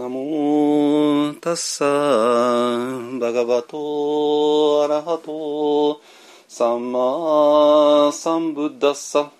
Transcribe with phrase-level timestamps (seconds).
[0.00, 1.84] ナモタッサ
[3.20, 6.00] バガバトアラハト
[6.48, 9.30] サンマサンブッダッサ。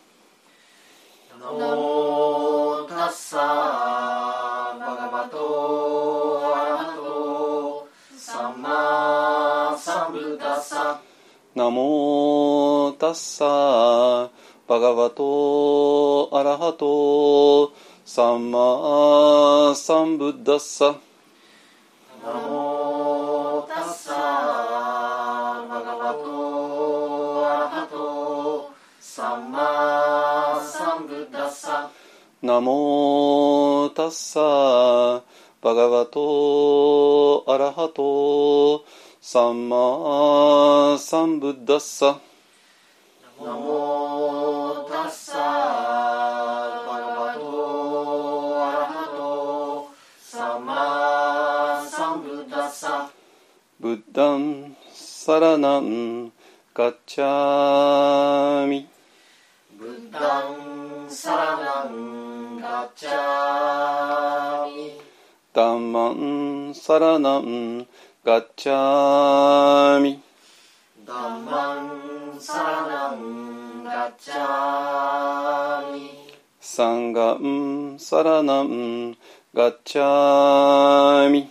[1.41, 11.01] ナモタッサバガバトアラハトサンマサンブッダッサ。
[11.55, 14.31] ナモタッサ
[14.69, 17.73] バガバトアラハト
[18.13, 20.97] サンマサンブッダッサ
[22.25, 24.13] ナモタッサ
[25.71, 31.89] バガバトアラハトサンマサンブッダッサ
[32.43, 35.23] ナモタッサ
[35.63, 38.85] バガバトアラハト
[39.21, 42.19] サンマサンブッダッサ
[43.41, 46.10] ナモタッサ
[53.81, 56.31] ブッダンサラナン
[56.75, 58.87] ガッチャミ
[59.79, 65.01] ブッダンサラナンガッチャミ
[65.55, 67.87] ダンマンサラナン
[68.23, 70.21] ガッチャミ
[71.07, 76.11] ダンマンサラナンガッチャミ
[76.61, 79.17] サンガンサラナン
[79.55, 81.51] ガッチャミ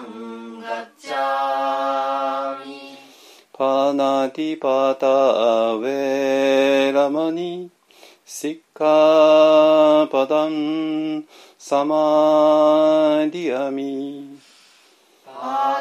[0.00, 2.96] ンガッチャミ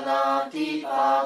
[0.01, 1.25] ドゥティア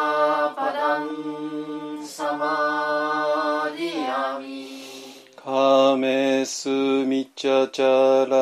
[5.43, 8.37] カメスミチャチャラ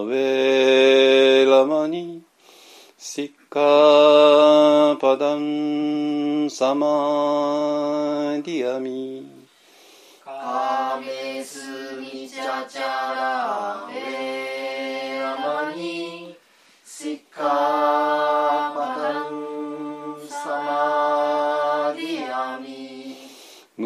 [0.00, 2.22] ウェラマニ
[2.98, 9.26] シッカパダンサマディアミ
[10.22, 15.38] カメスミチャチャラベラ
[15.70, 16.36] マニ
[16.84, 18.07] シッカ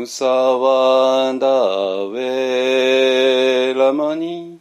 [0.03, 4.59] ムサワダウェラマニ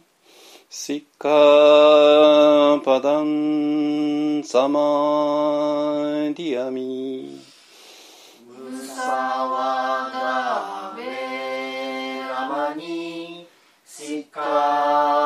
[0.70, 7.40] シッカパダンサマディアミ。
[8.46, 13.48] ムサワダベラマニ
[13.84, 15.21] シッカ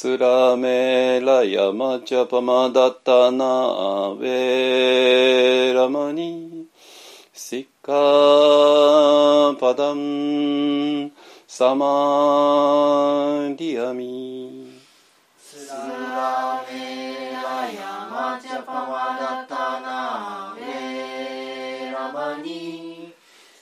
[0.00, 6.66] スラメラヤマチャパマダタナベラマニ
[7.32, 11.10] シッカパダン
[11.48, 11.86] サマ
[13.58, 14.78] ディアミ
[15.36, 17.40] スラメラ
[17.72, 23.12] ヤマチャパマダタナベラマニ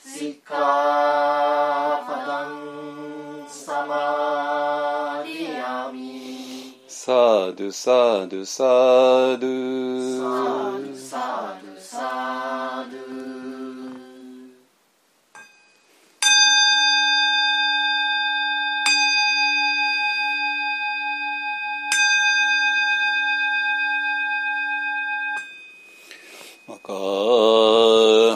[0.04, 1.35] シッカ
[7.06, 12.00] サードゥサードゥサードゥサドゥサドゥサ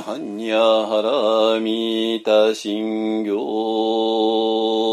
[0.07, 4.90] ハンニャハラミタシンギョ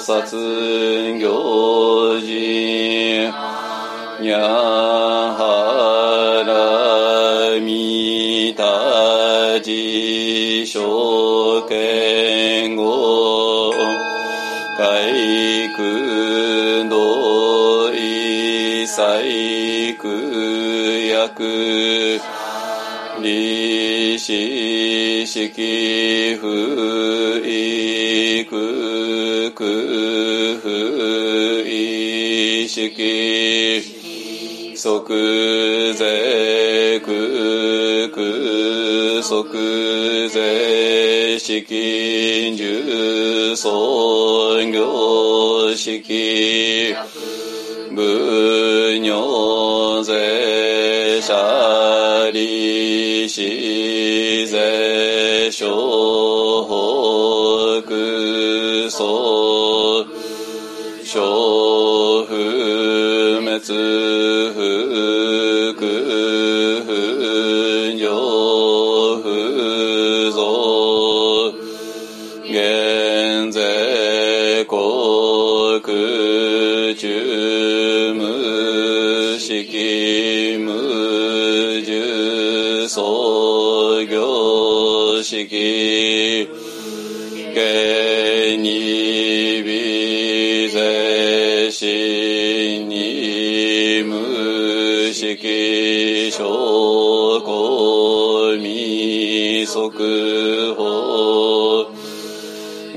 [0.00, 3.30] 菩薩行人
[4.22, 4.38] にゃ
[5.36, 5.42] は
[6.46, 13.74] らみたじしょけんご
[14.78, 20.08] 海空道異細空
[21.08, 22.20] 薬
[23.20, 27.69] 利子式不意
[29.60, 30.68] 空不
[31.68, 33.82] 意識
[34.74, 42.00] 即税空空即税式。
[42.56, 46.94] 重創業式
[47.94, 55.66] 分尿税者利子税小
[57.82, 59.49] 北総
[63.60, 65.80] 滅不空
[66.86, 66.88] 不
[67.98, 68.08] 上
[69.22, 70.38] 不増
[72.48, 75.78] 現税国
[76.96, 86.48] 中無式無重創業式
[87.54, 93.39] 下に微税死に
[94.02, 101.30] 無識証拠未速報。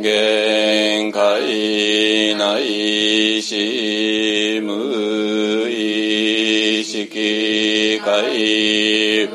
[0.03, 9.29] 限界ないし無意識界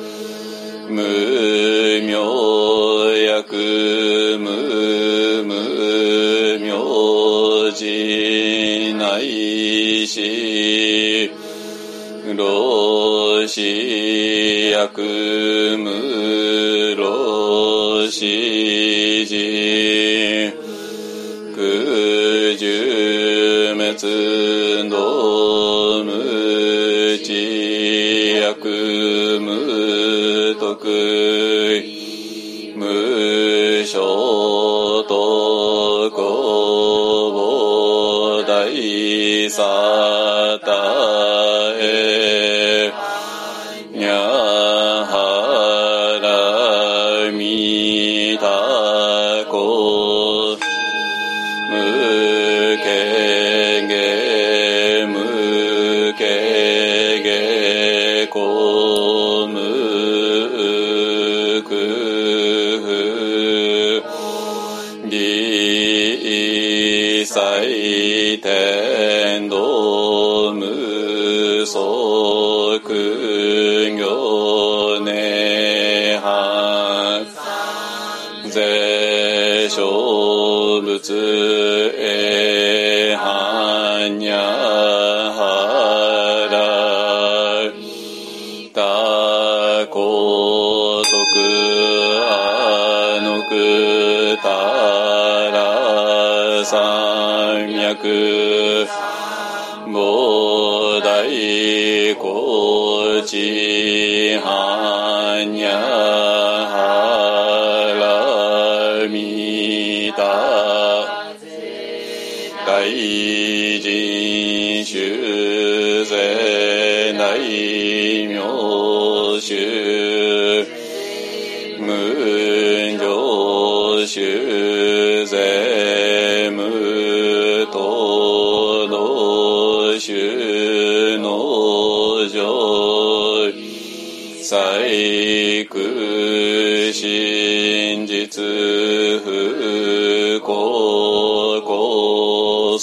[13.59, 18.48] しやくむろし。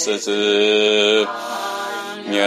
[0.06, 0.30] せず、
[2.30, 2.46] にゃ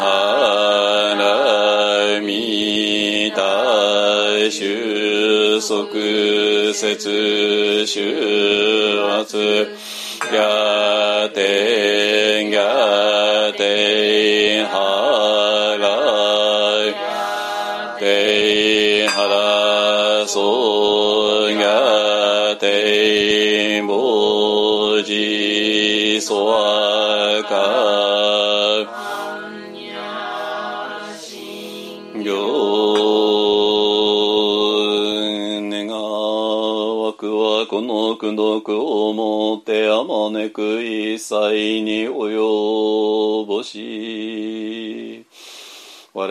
[0.00, 9.68] はらみたしゅそくせつしゅわつ、
[10.34, 15.86] やてんやてんはら
[17.94, 19.14] い、てんは
[20.22, 20.59] らそう、
[26.20, 27.56] そわか
[32.22, 32.36] よ
[35.70, 45.24] 願わくはこの苦毒をもってあまねく一切に及ぼし
[46.12, 46.26] 我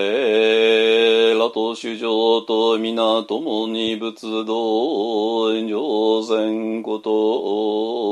[1.40, 8.09] らと主情と皆共に仏道上善こと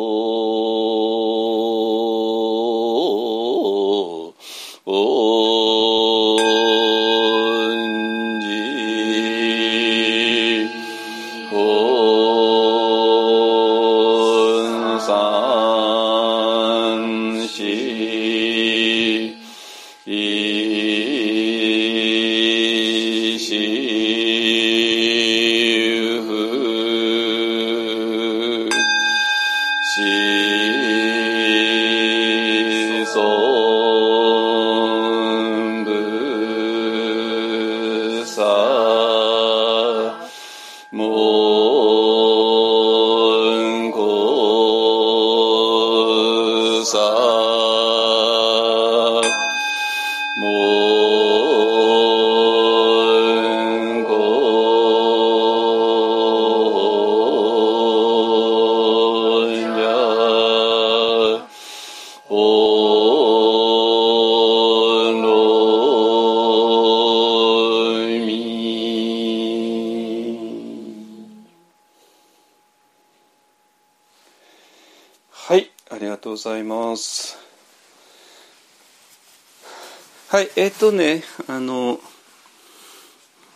[80.68, 81.98] えっ、とねあの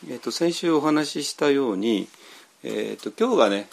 [0.09, 2.07] えっ、と先週お話ししたように
[2.63, 3.67] えっ、と今日がね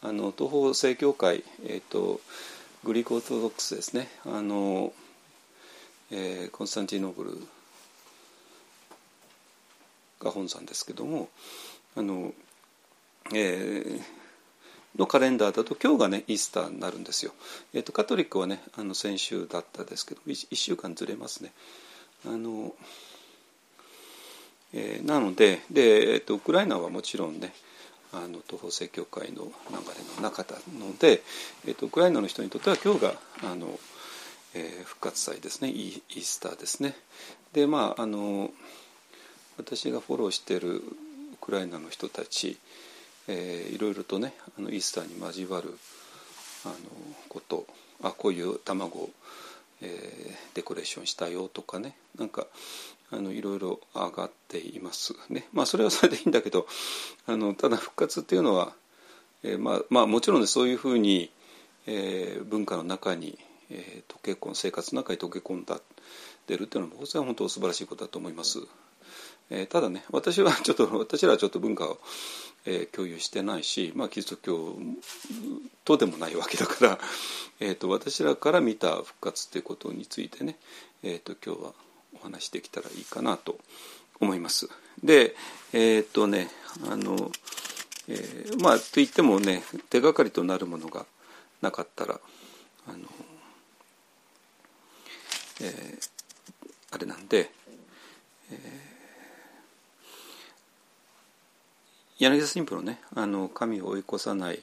[0.00, 2.22] あの東方正教会えっ、と
[2.82, 4.94] グリコオートドックスですねあの、
[6.10, 7.38] えーコンスタンティノーブル
[10.22, 11.28] が本山ですけども
[11.94, 12.32] あの、
[13.34, 14.00] えー
[14.98, 17.32] のカレンダーだと今日がねイースターになるんですよ。
[17.72, 21.52] えー、とカトリックはねあの先週だったですけど 1, 週間ずれますね。
[22.26, 22.74] あの
[24.72, 27.52] えーなのでで、えー、とウクライナはもちろんね
[28.12, 29.50] あの東方正教会の流れ
[30.16, 31.22] の中なので、
[31.66, 33.14] えー、とウクライナの人にとっては今日が
[33.44, 33.78] あの、
[34.54, 36.94] えー復活祭ですねイーイースターですね。
[37.52, 38.50] でまああの
[39.58, 40.82] 私がフォローしているウ
[41.40, 42.58] クライナの人たち、
[43.28, 45.76] えーいろいろとねあのイースターに交わる
[46.64, 46.74] あの
[47.28, 47.66] こと
[48.02, 49.10] あこういう卵を、
[49.82, 52.46] えーデコレーションしたよとかねなんか
[53.10, 56.66] あのいろいろ上がっていますねまあそれはそれでいいんだけど
[57.26, 58.72] あのただ復活っていうのは、
[59.42, 61.30] えーまあ、まあもちろんねそういうふうに、
[61.86, 63.38] えー文化の中に、
[63.70, 65.80] えー溶け込ん生活の中に溶け込んだ
[66.46, 68.60] 出るっていうのは僕は本当素晴らしいことだと思います。
[69.54, 72.00] えーただね私は ちょっと私らはちょっと文化を、
[72.64, 74.76] えー共有してないし、まあ、キリスト教
[75.84, 76.98] とでもないわけだから、
[77.60, 80.58] えー、と私らから見た復活ということについてね、
[81.02, 81.74] えー、と今日は
[82.14, 83.58] お話しできたらいいかなと
[84.20, 84.68] 思います。
[85.02, 85.36] で
[85.72, 86.50] えっ、とね
[86.88, 87.30] あの、
[88.08, 91.04] えーまあと言ってもね手がかりとなるものが
[91.60, 92.20] なかったら
[92.86, 92.98] あの、
[95.60, 96.08] えー
[96.94, 97.50] あれなんで、
[102.22, 104.62] 柳田神父のね「あの神を追い越さない」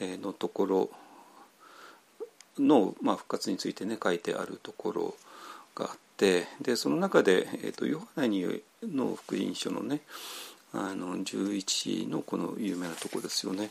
[0.00, 0.90] のところ
[2.58, 5.16] の、まあ、復活についてね書いてあるところ
[5.74, 10.02] があってでその中で、えー、とヨハネにの福音書のね
[10.74, 13.70] あの11のこの有名なとこですよね。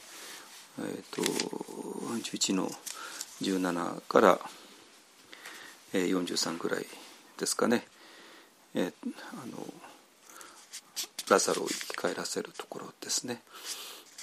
[0.80, 2.70] えー、と11の
[3.42, 4.40] 17から、
[5.94, 6.86] えー、43ぐらい
[7.38, 7.86] ですかね。
[8.74, 8.94] えー
[9.34, 9.89] あの
[11.30, 13.42] ラザロを生き返らせるところですね。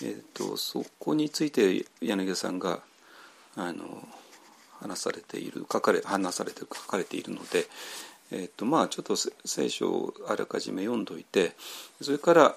[0.02, 2.80] えー、とそこについて柳田さんが
[3.56, 4.06] あの
[4.80, 7.66] 話されている書かれ話されてる書かれているので、
[8.30, 11.52] えー、とまあちょっと聖書をあらかじめ読んどいて
[12.02, 12.54] それから、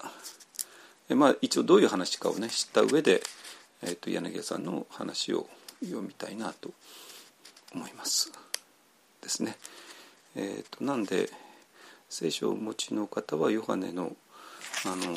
[1.08, 3.22] えまあ、一応どういう話かをね知った上で、
[3.82, 5.48] えー、と柳田さんの話を
[5.82, 6.70] 読みたいなと
[7.74, 8.30] 思います。
[9.22, 9.56] ですね。
[10.36, 11.30] えー、となんで
[12.08, 14.16] 聖書をお持ちの方はヨハネの、
[14.86, 15.16] あの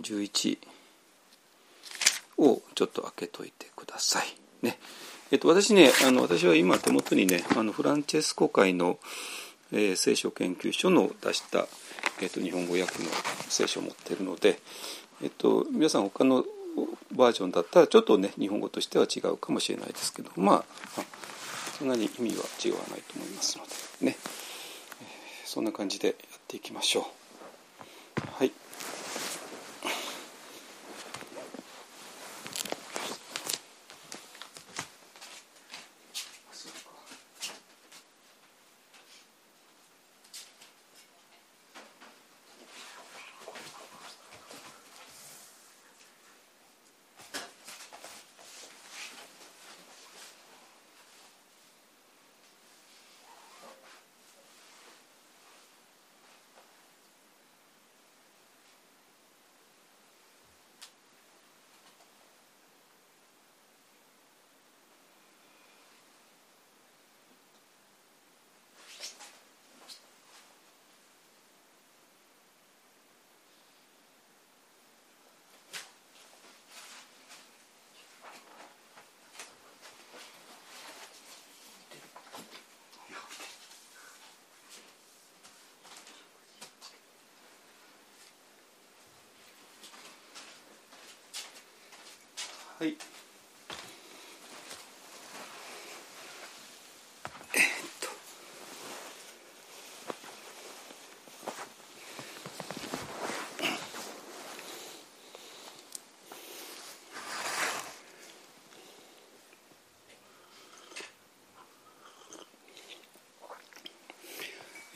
[0.00, 0.58] 11
[2.38, 4.26] をちょっと開けといてください。
[4.62, 4.78] ね
[5.30, 8.98] えっと、私ねあの私は今手元にねあのフランチェスコ会の、
[9.72, 11.66] えー、聖書研究所の出した、
[12.20, 13.08] えっと、日本語訳の
[13.48, 14.60] 聖書を持ってるので、
[15.22, 16.44] えっと、皆さん他の
[17.12, 20.64] バージョンだったらちょっとね日本語としては違うかもしれないですけどまあ
[21.78, 23.64] そんなに意味は違わないと思いますの
[24.00, 24.16] でね
[25.44, 27.15] そんな感じでやっていきましょう。
[28.38, 28.52] はい。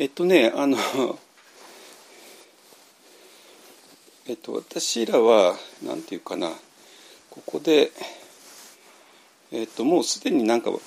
[0.01, 0.79] えっとね、あの、
[4.27, 6.49] えっと、私らは、なんていうかな、
[7.29, 7.91] ここで、
[9.53, 10.81] えっと、もうすでになんかも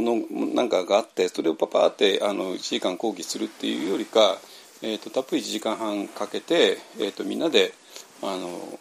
[0.00, 0.16] の
[0.54, 4.38] なんかがあってそれをパパーってあの1時間講義するっていうよりか、
[4.80, 7.74] えっと、たっぷり1時間半かけて、えっと、みんなで
[8.22, 8.78] あの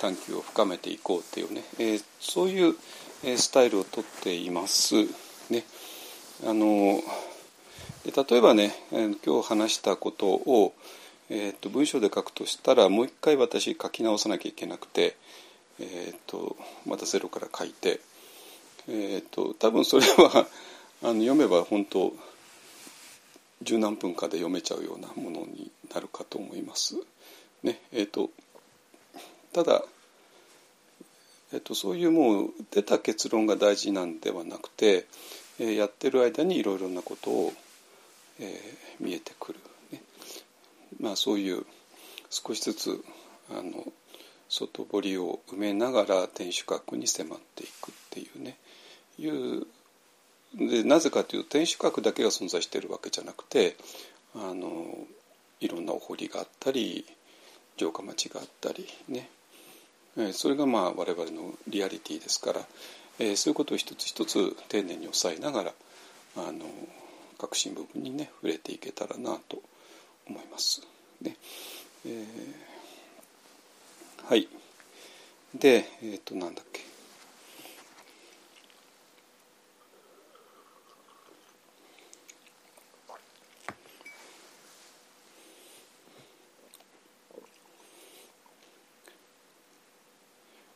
[0.00, 2.74] 探求を深めていこうっていうね、えー、そういう
[3.36, 4.96] スタイルをとっています。
[5.48, 5.62] ね、
[6.44, 7.00] あの
[8.06, 10.74] 例えばね今日話したことを、
[11.28, 15.16] えーと、文章で書くとしたらもう一回私書き直さなきゃいけなくて、
[15.80, 18.00] えーと、またゼロから書いて、
[18.88, 20.46] えーと、多分それは
[21.02, 22.12] あの読めば本当
[23.62, 26.96] 十何分かで読めちゃうようなものになるかと思います。
[27.62, 28.30] ねえー、と
[29.52, 29.82] ただ、
[31.52, 35.06] えー、とそういうもう出た結論が大事なんではなくて、
[35.58, 37.52] えー、やってる間にいろいろなことを、
[38.40, 39.58] えー、見えてくる、
[39.92, 40.02] ね。
[41.00, 41.64] まあ、そういう
[42.30, 43.04] 少しずつ
[43.50, 43.92] あの
[44.48, 48.56] 外堀を埋めながら天守閣に迫っていくっていうね。
[49.18, 49.66] いう
[50.54, 53.76] でなぜかというと天守閣だけが存在しているわけじゃなくて
[54.34, 54.96] あの
[55.60, 57.04] いろんなお堀があったり
[57.76, 59.28] 城下町があったりね。
[60.18, 62.60] えそれがまあ我々のリアリティですから、
[63.18, 65.72] えー、そういうことを一つ一つ丁寧に抑えながら
[66.36, 66.64] あの
[67.38, 69.62] 革新部分にね触れていけたらなと
[70.28, 70.82] 思います。
[71.20, 71.36] ね。
[72.04, 72.76] えー
[74.28, 74.48] はい。
[75.54, 76.80] でえっ、ー、となんだっけ。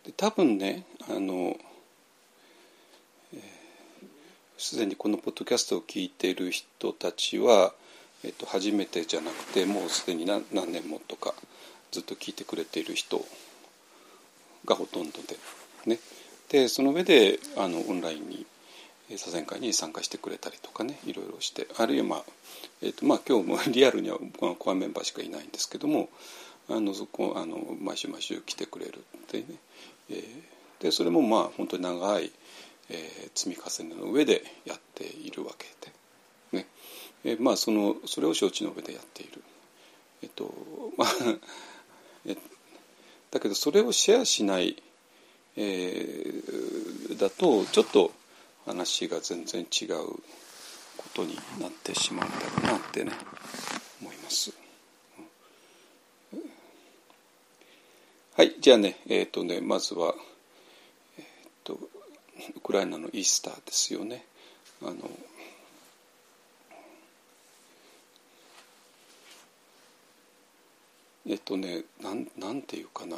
[0.04, 1.56] で多分ねあの
[4.70, 7.72] すで、にこのポッドキャストを聞いている人たちは、
[8.22, 11.34] えっと、初めてじゃなくてもうすでに何何年もとか
[11.90, 13.20] ずっと聞いてくれている人
[14.64, 15.18] がほとんど
[15.84, 15.98] で,、ね、
[16.50, 18.46] でその上であのオンラインに
[19.08, 22.24] 左遷会に参加してくれたりとかねいろいろしてあるいはまあ、
[22.80, 24.20] えーとまあ、今日も リアルには
[24.56, 26.10] コアメンバーしかいないんですけども
[26.68, 29.46] あのそこあの毎週毎週来てくれるってね、
[30.10, 32.30] えー、でそれもまあ本当に長い、
[32.90, 35.66] えー、積み重ねの上でやっているわけ
[36.52, 36.66] で、ね
[37.24, 39.42] えー、まあそのそれを承知の上でやっている。
[40.22, 40.52] えっと
[40.98, 41.08] まあ
[43.30, 44.82] だけどそれをシェアしない、
[45.56, 48.12] えー、だとちょっと
[48.66, 50.06] 話が全然違う
[50.96, 53.12] ことになってしまうんだろうなってね
[54.00, 54.52] 思います。
[58.34, 60.14] はいじゃあねえっ、ー、とねまずは、
[62.56, 64.24] ウクライナのイースターですよね。
[64.82, 64.94] あの
[71.26, 73.16] えっとねなんなんていうかな、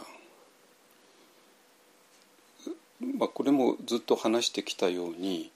[3.19, 5.51] まあ、これもずっと話してきたように、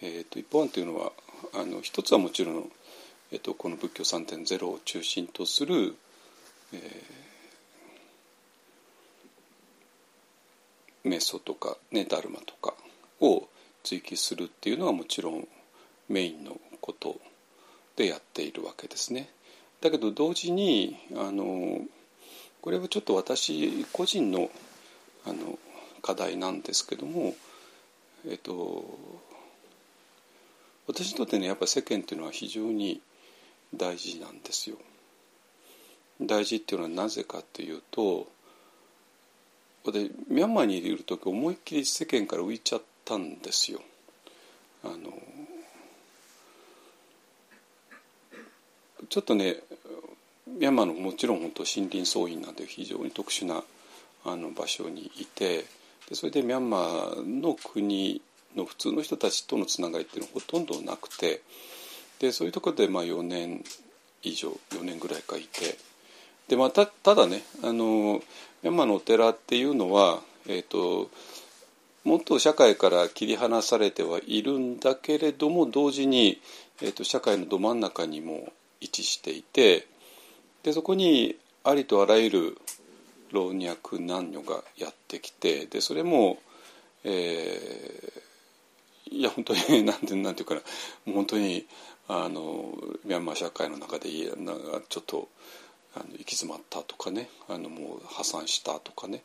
[0.00, 1.12] えっと、一方案というのは
[1.54, 2.72] あの一つはもちろん、
[3.32, 5.96] えっと、この仏教3.0を中心とする、
[6.72, 12.74] えー、瞑想とか、ね、ダルマとか。
[13.20, 13.48] を
[13.82, 15.46] 追求するっていうのはもちろん
[16.08, 17.20] メインのこと
[17.96, 19.30] でやっているわけですね。
[19.80, 21.80] だけど同時にあの
[22.60, 24.50] これはちょっと私個人の
[25.24, 25.58] あの
[26.02, 27.34] 課題なんですけども、
[28.26, 28.84] えっと、
[30.86, 33.02] 私にとってねやっぱ世間っていうのは非常に
[33.74, 34.76] 大事なんですよ。
[36.20, 38.26] 大事っていうのはなぜかっていうと
[39.84, 43.80] 私ミャンマーにいる時思いっきり世間から浮いちゃったんですよ。
[44.84, 44.96] あの
[49.08, 49.56] ちょっとね
[50.46, 53.62] ミャンマーのもちろん本当森林総員なんて非常に特殊な
[54.24, 55.64] あの場所にいて
[56.08, 58.20] でそれでミャンマーの国
[58.56, 61.42] の普通の人たちとのつながりっていうのはほとんどなくて
[62.18, 63.62] でそういうところでまあ4年
[64.22, 65.78] 以上4年ぐらいかいて
[66.48, 68.20] で、まあ、たただねあの
[68.62, 71.08] ミャンマーのお寺っていうのは、えーと、
[72.04, 76.40] もっと社会から切り離されてはいるんだけれども同時に、
[76.82, 79.86] えーと社会のど真ん中にも位置していて
[80.62, 82.58] でそこにありとあらゆる
[83.32, 86.38] 老若男女がやってきてでそれも、
[87.04, 90.62] えー、いや本当に なんてなんていうかな
[91.12, 91.66] 本当に
[92.08, 94.54] あのミャンマー社会の中でいやな
[94.88, 95.28] ちょっと
[95.94, 99.22] あの行き詰まったとかねあのもう破産したとかね、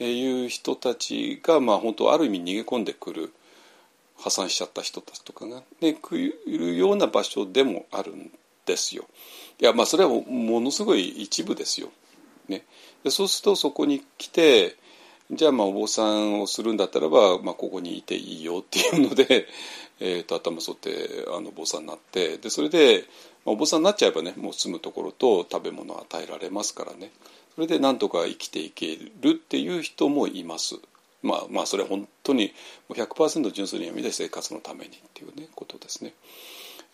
[0.00, 3.32] いう人たちが、まあ、本当ある意味逃げ込んでくる
[4.16, 8.30] 破産しちゃった人たちとかが、ね、来るような場所でもあるん
[8.66, 9.04] ですよ。
[9.60, 11.90] いやまあそれはものすごい一部ですよ。
[12.48, 12.64] ね、
[13.02, 14.76] でそうするとそこに来て
[15.30, 19.46] じゃあまあお坊さんをするんだったらば、まあ、ここにいていいよっていうので、
[20.00, 23.04] えーと、頭剃ってあのお坊さんになってでそれで、
[23.44, 27.10] まあ、お坊さんになっちゃえばねもう住むところと食べ物を与えられますからね
[27.54, 30.76] それでなんとか生きていけるっていう人もいます。
[31.22, 32.52] まあまあそれは本当に
[32.90, 36.12] 100%純粋に闇で生活のためにっていうねことですね。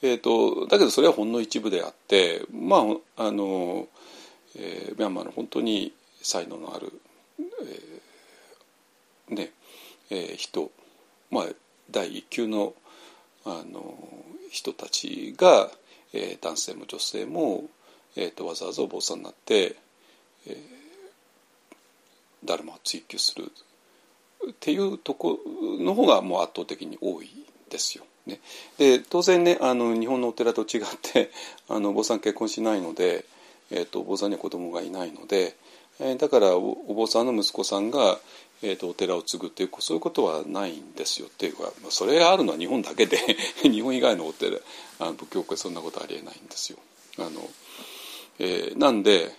[0.02, 2.78] えーと、だけどそれはほんの一部であってま
[3.16, 3.88] ああの、
[4.56, 5.92] えー、ミャンマーの本当に
[6.22, 6.92] 才能のある、
[9.28, 9.50] えー、ね
[10.10, 10.70] えー、人、
[11.30, 11.44] まあ、
[11.90, 12.74] 第一級の
[13.44, 13.94] あの
[14.50, 15.70] 人たちが、
[16.12, 17.64] えー、男性も女性も、
[18.16, 19.76] えーと、わざわざお坊さんになって、
[20.46, 20.54] えー、
[22.44, 23.50] ダルマを追求する
[24.48, 25.38] っていうとこ
[25.78, 27.28] の方がもう圧倒的に多い
[27.68, 28.04] ですよ。
[28.26, 28.38] ね、
[28.78, 31.30] で当然ねあの日本のお寺と違って
[31.68, 33.24] あのお坊さん結婚しないので、
[33.70, 35.56] えーと、お坊さんには子供がいないので、
[36.00, 38.20] えー、だからお坊さんの息子さんが、
[38.62, 43.18] えーと、お寺を継ぐっていうそういうことはないんですよっていうかそれがあるのは日本だけで
[43.62, 44.58] 日本以外のお寺
[44.98, 46.78] あの仏教界そんなことありえないんですよ。
[47.18, 47.48] あの
[48.38, 49.34] えー、なんで、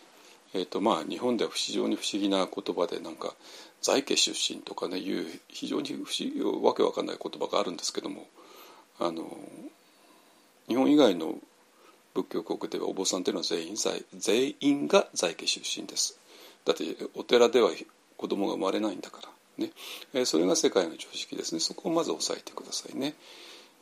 [0.54, 3.34] えーとまあ、日本では非常に不思議な言葉でなんか
[3.82, 8.28] 在家出身とかねいう非常に不思議わけわかんない言葉があるんですけども
[9.00, 9.26] あの
[10.68, 11.36] 日本以外の
[12.14, 13.76] 仏教国ではお坊さんというのは全員
[14.18, 16.20] 全員が在家出身です。
[16.66, 16.84] だって
[17.16, 17.72] お寺では
[18.18, 19.20] 子供が生まれないんだか
[19.58, 19.72] らね、
[20.14, 21.60] えー、それが世界の常識ですね。
[21.60, 23.16] そこをまず押さえてくださいね、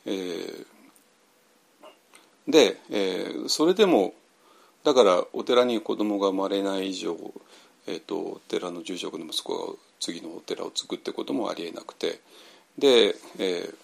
[0.05, 0.65] えー、
[2.47, 4.13] で、えー、それでも
[4.89, 7.15] だからお寺に子供が生まれない以上、
[7.87, 12.19] えーと、寺の住職の息子が次のお寺を作ってこともありえなくて
[12.77, 13.75] で、えー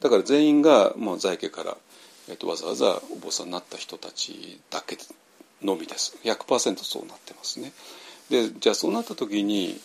[0.00, 1.76] だから全員がもう在家から、
[2.28, 4.96] えーと、わざわざお坊さんになった人たちだけ
[5.62, 7.72] のみです100%そうなってますね。
[8.30, 9.78] でじゃあそうなった時に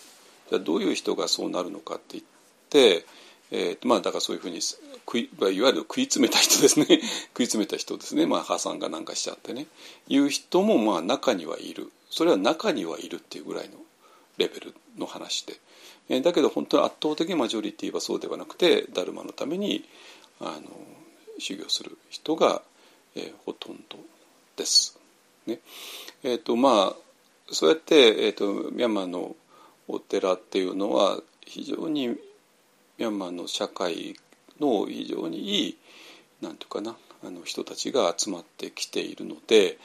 [0.48, 2.24] じゃあどういう人がそうなるのかって言っ
[2.70, 3.04] て、
[3.50, 4.60] えー、まあだからそういうふうに
[5.06, 6.86] 食いいわゆる食い詰めた人ですね。
[7.32, 9.66] 食い詰めた人ですね、まあ、破産がなんかしちゃってね。
[10.08, 11.92] いう人もまあ中にはいる。
[12.10, 13.76] それは中にはいるっていうぐらいの
[14.36, 15.58] レベルの話で。
[16.08, 19.84] えだけど本当に圧倒的マジョリティはそうではなくてダルマのために
[20.40, 20.70] あの
[21.38, 22.62] 修行する人が、
[23.14, 23.98] えー、ほとんど
[24.56, 24.98] です。
[25.46, 25.60] ね。
[26.22, 29.36] えーとまあ、そうやって、えーと、ミャンマーの
[29.88, 34.16] お寺っていうのは非常にミャンマーの社会
[34.60, 35.76] の非常にいい
[36.42, 39.78] なんていうかなあの人たちが集まってきているので、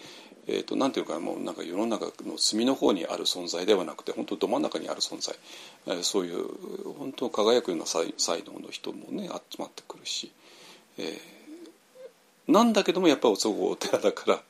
[0.48, 5.36] えーと、なんていうかもうなんか世の中の隅の方にある存在ではなくて本当ど真ん中にある存在、
[5.88, 6.46] え、そういう
[6.98, 10.32] 本当輝くような才才能の人もね集まってくるし、
[10.98, 14.42] えー、なんだけどもやっぱりおそごお寺だか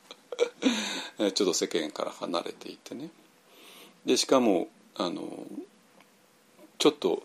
[1.20, 3.10] ら ちょっと世間から離れていてね。
[4.06, 5.46] でしかもあの
[6.80, 7.22] ちょっと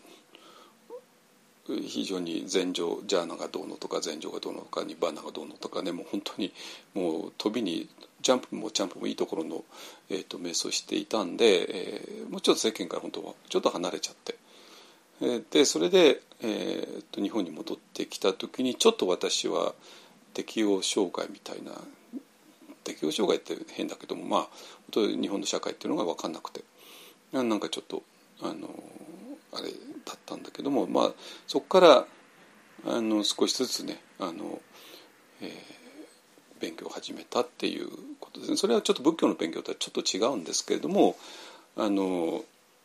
[1.75, 6.53] 非常に前場ジャーナがどうのとか前場がどうのとかニバーナがどうのとかねもう本当に
[6.95, 7.89] もう飛びに
[8.23, 9.65] ジャンプもジャンプもいいところの、
[10.11, 14.37] えーと、瞑想していたんで、えー、もうちょっと世間から本当はちょっと離れちゃって、
[15.21, 19.75] えー、でそれで、えーと、日本に戻ってきた時にちょっと私は
[20.35, 21.73] 適応障害みたいな
[22.85, 24.51] 適応障害って変だけどもまあ本
[24.93, 26.63] 当に日本の社会っていうのが分かんなくて。
[27.33, 28.03] なんかちょっと
[28.41, 28.69] あの
[29.53, 29.71] あれ
[30.07, 31.13] だったんだけども、まあ、
[31.47, 32.07] そこから
[32.87, 34.61] あの少しずつねあの、
[35.43, 35.51] えー、
[36.61, 37.89] 勉強を始めたっていう
[38.21, 41.17] ことですねそれはちょっと仏教の勉強とはちょっと違うんですけれども
[41.77, 42.45] あの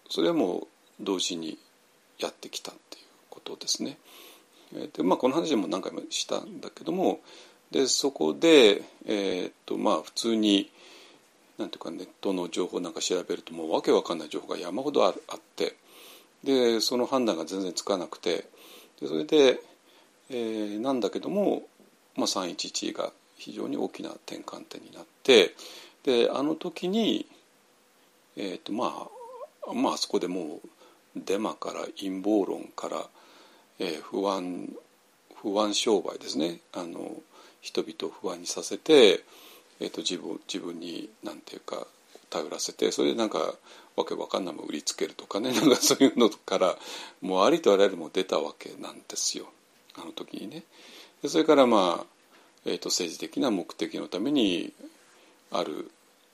[0.09, 0.67] それはもう
[0.99, 1.57] 同時に
[2.19, 3.97] やってきたっていうことですね。
[4.93, 7.19] でまあ、この話も何回もしたんだけども
[7.71, 10.71] でそこで、えー、とまあ、普通に
[11.57, 15.75] なんていうかネットの情報なんか調べるともうわけわかんない情報が山ほどああって
[16.43, 18.45] でその判断が全然つかなくて
[18.99, 19.59] でそれで、
[20.29, 21.63] えー、なんだけども、
[22.15, 25.55] まあ、311が非常に大きな転換点になって
[26.03, 27.27] であの時に、
[28.37, 29.07] えーとま
[29.67, 30.69] あ、まあそこでもう
[31.15, 33.05] デマから陰謀論から、
[33.79, 34.69] えー、不安
[35.41, 36.59] 不安商売ですね。
[36.71, 37.15] あの
[37.61, 39.23] 人々を不安にさせて、
[39.79, 41.87] えーと、自分自分に何て言うか
[42.31, 43.53] 頼らせてそれでなんか
[43.95, 46.79] わけわかんないも売りつけるとかね なんかそういうのから
[47.21, 49.51] もうありとあらゆるも出たわけなんですよ
[49.95, 50.63] あの時にね。
[51.21, 52.05] でそれからまあ、
[52.65, 54.73] えーと、政治的な目的のために
[55.51, 55.91] ある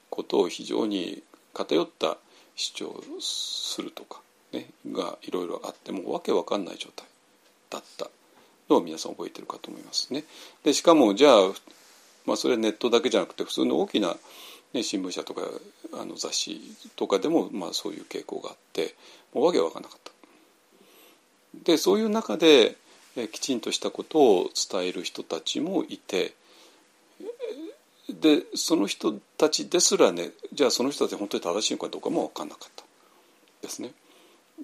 [0.10, 2.18] ことを非常に偏った
[2.56, 4.22] 主張するとか、
[4.54, 7.08] ね、がいろいろあってもうわけわかんない状態
[7.70, 8.10] だった
[8.70, 10.24] のを皆さん覚えてるかと思いますね。
[10.64, 11.52] でしかもじゃあ、
[12.26, 14.16] まあ、それネットだけじゃなくて普通の大きな
[14.74, 15.42] ね、新聞社とか
[15.94, 16.62] あの雑誌
[16.96, 18.96] とかでも、まあ、そういう傾向があって
[19.34, 20.12] もうわけわかんなかった。
[21.64, 22.76] でそういう中で
[23.16, 26.34] えきちんとしたことを伝える人たちもいて
[28.10, 32.84] でその人たちですらねじゃあその人たち本当に正しいのかどうかも分かんなかった
[33.62, 33.92] ですね。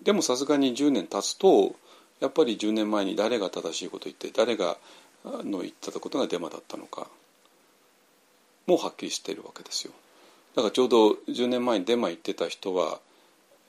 [0.04, 1.76] でもさすがに10年経つと
[2.20, 4.78] やっぱり10年前に誰が正しいことを言って誰が
[5.26, 7.08] の言ったことがデマだったのか
[8.66, 9.94] もはっきりしているわけですよ。
[10.56, 13.00] だからちょうど10年前にデマ言ってた人は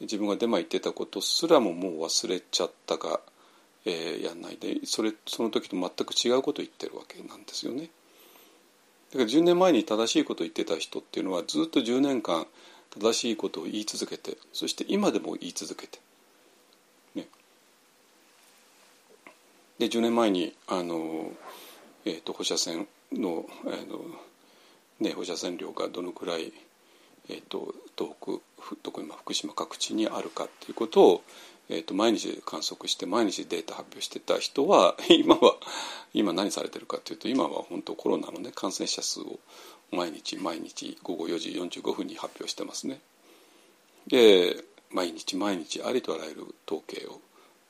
[0.01, 3.21] 自分がデマ言ってたことすらももう忘れちゃったか、
[3.85, 7.91] えー、やんないでそれその時と全く違うことを言ってるわけなんですよね。
[9.13, 12.47] だから10年前に正しいことを言ってた人っていうのはずっと10年間
[12.91, 15.99] 正しいことを言い続けてそして今でも言い続けて。
[17.15, 17.29] ね、
[19.79, 21.33] で10年前にあの、
[22.05, 24.01] えーと、放射線の、えーの
[25.01, 26.53] ね、放射線量がどのくらい、
[27.29, 31.23] えーと、東北特に福島各地にあるかっていうことを、
[31.69, 35.57] えーと、毎日観測して毎日データ発表してた人は 今は
[36.13, 39.39] 今何されてるかというと今は本当コロナの、ね、感染者数を
[39.91, 43.01] 毎日毎日午後4時45分に発表してますね。
[44.07, 47.21] で毎日毎日ありとあらゆる統計を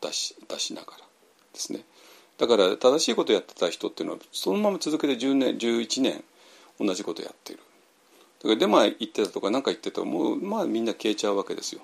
[0.00, 0.98] 出し出しながら
[1.52, 1.84] ですね
[2.38, 6.24] だから正しいことをやってた人っていうのはそのまま続けて10年11年
[6.78, 7.60] 同じことやってる。
[8.40, 10.40] だからデマ言ってたとか何か言ってたらもう。
[10.40, 11.80] まあみんな消えちゃうわけですよ。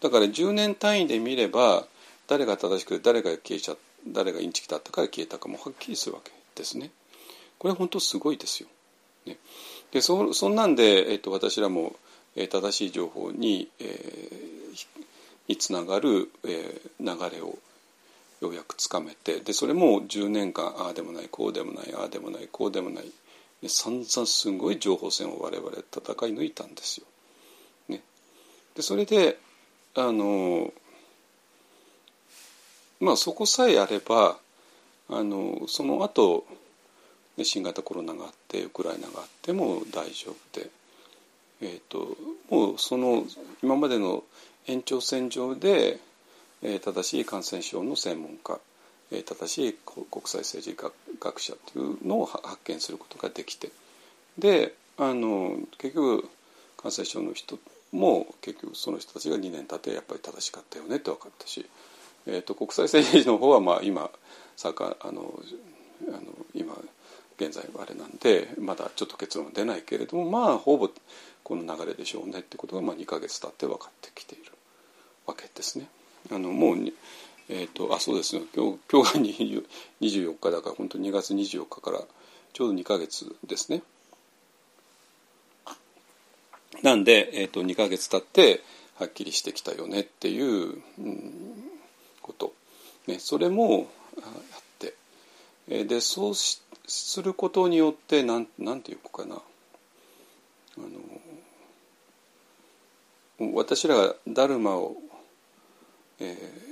[0.00, 1.86] だから10年単位で見れば
[2.28, 6.90] 誰が正しくて誰が消えちゃ誰がインチキだったから消えたかもはっきりするわけですね。
[7.62, 8.68] これ本当すごいですよ、
[9.24, 9.36] ね、
[9.92, 11.94] でそそんなんで、えーと、私らも、
[12.34, 15.04] えー、正しい情報に、えー、
[15.46, 17.56] につながる、えー、流れを
[18.40, 23.04] ようやくつかめてでそれも10年間ああでもないこうでもないああでもないこうでもない
[23.68, 27.06] 散々すごい情報戦を我々戦い抜いたんですよ。
[27.88, 28.02] ね、
[28.74, 29.38] でそれで
[29.94, 30.72] あの
[33.00, 34.38] まあそこさえあれば
[35.08, 36.46] あのその後
[37.42, 40.70] 新型コロナがあってウクライナがあっても大丈夫で、
[41.62, 42.16] えーと、
[42.50, 43.24] もうその
[43.62, 44.22] 今までの
[44.66, 45.98] 延長線上で、
[46.62, 48.60] えー、正しい感染症の専門家
[49.22, 50.76] 正しい国際政治
[51.20, 53.70] 学者というのを発見することができて
[54.38, 56.28] であの結局
[56.76, 57.58] 感染症の人
[57.92, 61.66] も結局その人たちが2年経ってやっぱり正しかったよねって分かったし、
[62.26, 64.10] えーと、国際政治の方はまあ今
[64.56, 65.34] さかあの
[66.08, 66.20] あの
[66.54, 66.74] 今
[67.38, 70.88] 現在はあれなんでまだちょっと結論は出ないけれどもまあほぼ
[71.44, 74.52] この流れでしょうねってことがまあ2か月経って分かってきている
[75.26, 75.88] わけですね。
[76.30, 76.76] あのもう
[77.54, 79.20] えーと、あそうですね今日今日が
[80.00, 82.00] 24日だから本当2月24日から
[82.54, 83.82] ちょうど2か月ですね。
[86.82, 88.62] なんで、えー、と2ヶ月経って
[88.98, 91.32] はっきりしてきたよねっていう、うん、
[92.22, 92.54] こと、
[93.06, 93.86] ね、それもやっ
[94.78, 94.94] て、
[95.68, 99.36] え、でそうしすることによってなんなんていうかな。
[100.78, 100.80] あ
[103.40, 104.96] の私らがダルマを、
[106.18, 106.71] えー、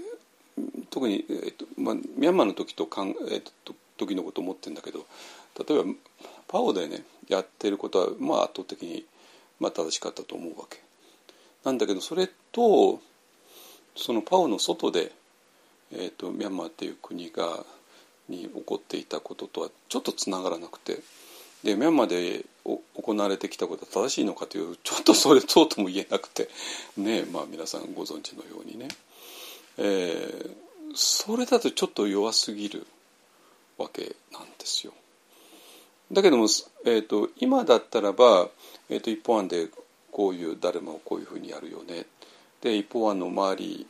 [0.91, 5.07] 特に、えーとまあ、ミャンマーの時とかん、えーと、時のこと思ってるんだけど
[5.59, 5.85] 例えば
[6.49, 9.05] パオでねやってることはまあ圧倒的に、
[9.61, 10.79] まあ、正しかったと思うわけ。
[11.65, 13.01] なんだけどそれと
[13.95, 15.13] そのパオの外で、
[15.93, 17.65] えーと、ミャンマーっていう国が
[18.29, 20.99] に起こっていたこととはちょっとつながらなくて。
[21.63, 22.47] でミャンマーで
[22.95, 26.49] 行われてきたことは正しいのかというちょっとそれそうとも言えなくて。
[26.97, 28.89] ねまあ皆さんご存知のようにね、
[29.77, 30.51] えー、
[30.95, 32.87] それだとちょっと弱すぎる
[33.79, 34.93] わけなんですよ。
[36.13, 36.47] だけども、
[36.85, 38.49] えーと、今だったらば、
[38.89, 39.69] えーと、一方案で
[40.11, 42.07] こういうダルマをこういうふうにやるよね
[42.61, 43.87] で一方案の周り、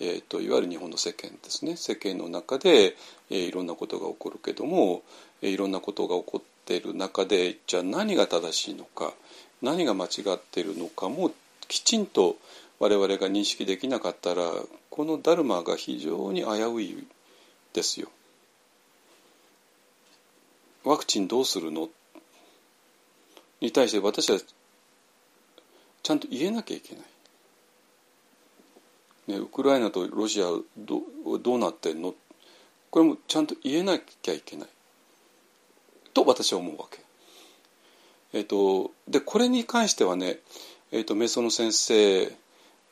[0.00, 2.96] えーと、いわゆる日本の世間ですね世間の中で、
[3.30, 5.02] えー、いろんなことが起こるけども、
[5.42, 9.12] えー、いろんなことが起こっている中でじゃあ何が正しいのか
[9.62, 11.32] 何が間違っているのかも
[11.68, 12.36] きちんと
[12.78, 14.44] 我々が認識できなかったら
[14.94, 17.04] このダルマが非常に危うい
[17.72, 18.06] ですよ。
[20.84, 21.88] ワクチンどうするの？
[23.60, 24.38] に対して私は
[26.00, 27.02] ちゃんと言えなきゃいけな
[29.26, 29.32] い。
[29.32, 30.44] ね、ウクライナとロシア
[30.78, 31.02] ど
[31.40, 32.14] どうなってんの？
[32.92, 34.68] これもちゃんと言えなきゃいけない
[36.12, 37.00] と私は思うわけ。
[38.32, 40.38] えーと、でこれに関してはね、
[40.92, 42.30] えーと、メソの先生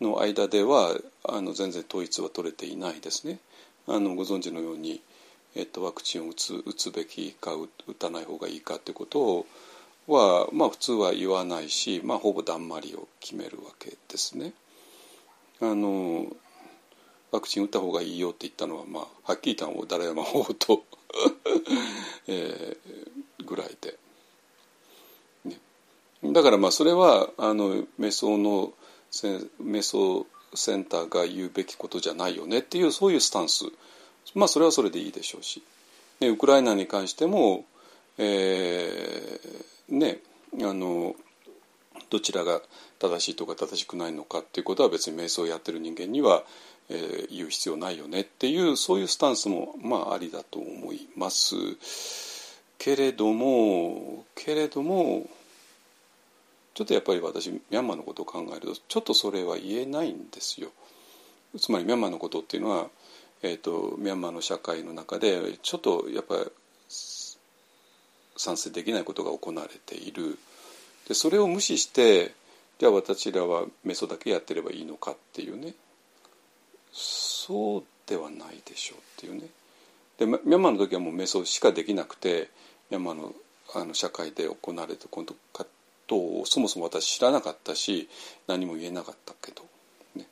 [0.01, 3.39] の間ではあの全然統一は取れていないですね。
[3.87, 5.03] あのご存知のように
[5.55, 9.47] えっと、ワクチンを打つ打つべきか打たない方がいいかってこと
[10.07, 14.55] は、まあ、普通は言わないし、まあ、ほぼだんまりを決めるわけですね。
[15.61, 16.27] あの
[17.31, 20.85] ワクチン打った方がいいよって言ったのは、まあ、はっきり言ったの誰山法と
[22.27, 23.99] えー、ぐらいで、
[25.45, 25.59] ね、
[26.25, 28.73] だからまあそれはあのメソの
[29.61, 33.65] メソセンターが言うべきことじゃないよねっていうそういうスタンス。
[34.35, 35.63] まあそれはそれでいいでしょうし、
[36.21, 37.65] ね、ウクライナに関しても、
[38.19, 40.19] えー、ね
[40.61, 41.17] あの
[42.11, 42.61] どちらが
[42.99, 46.45] 正しいとか正しくないのかっていうことは別に瞑想をやってる人間には、
[46.89, 51.57] えー、言う必要ないよねっていうそういうスタンスもまあありだと思います。
[52.79, 55.29] けれどもけれども
[56.75, 60.71] ちょっとやっぱり私ミャンマーのことを考えるとちょっとそれは言えないんですよ。
[61.59, 62.89] つまりミャンマーのことっていうのは
[63.43, 66.41] えーと、ミャンマーの社会の中でちょっとやっぱり
[66.89, 70.39] 賛成できないことが行われている。
[71.09, 72.35] でそれを無視して
[72.79, 75.75] じゃあ私らはメソだけやってればいいのかっていうね。
[76.93, 79.49] そうではないでしょうっていうね。
[80.19, 82.49] でミャンマーの時はもうメソしかできなくて
[82.91, 83.35] ミャンマーの
[83.75, 85.09] あの社会で行われた
[86.13, 88.09] ことをそもそも私知らなかったし
[88.47, 89.63] 何も言えなかったけど
[90.15, 90.27] ね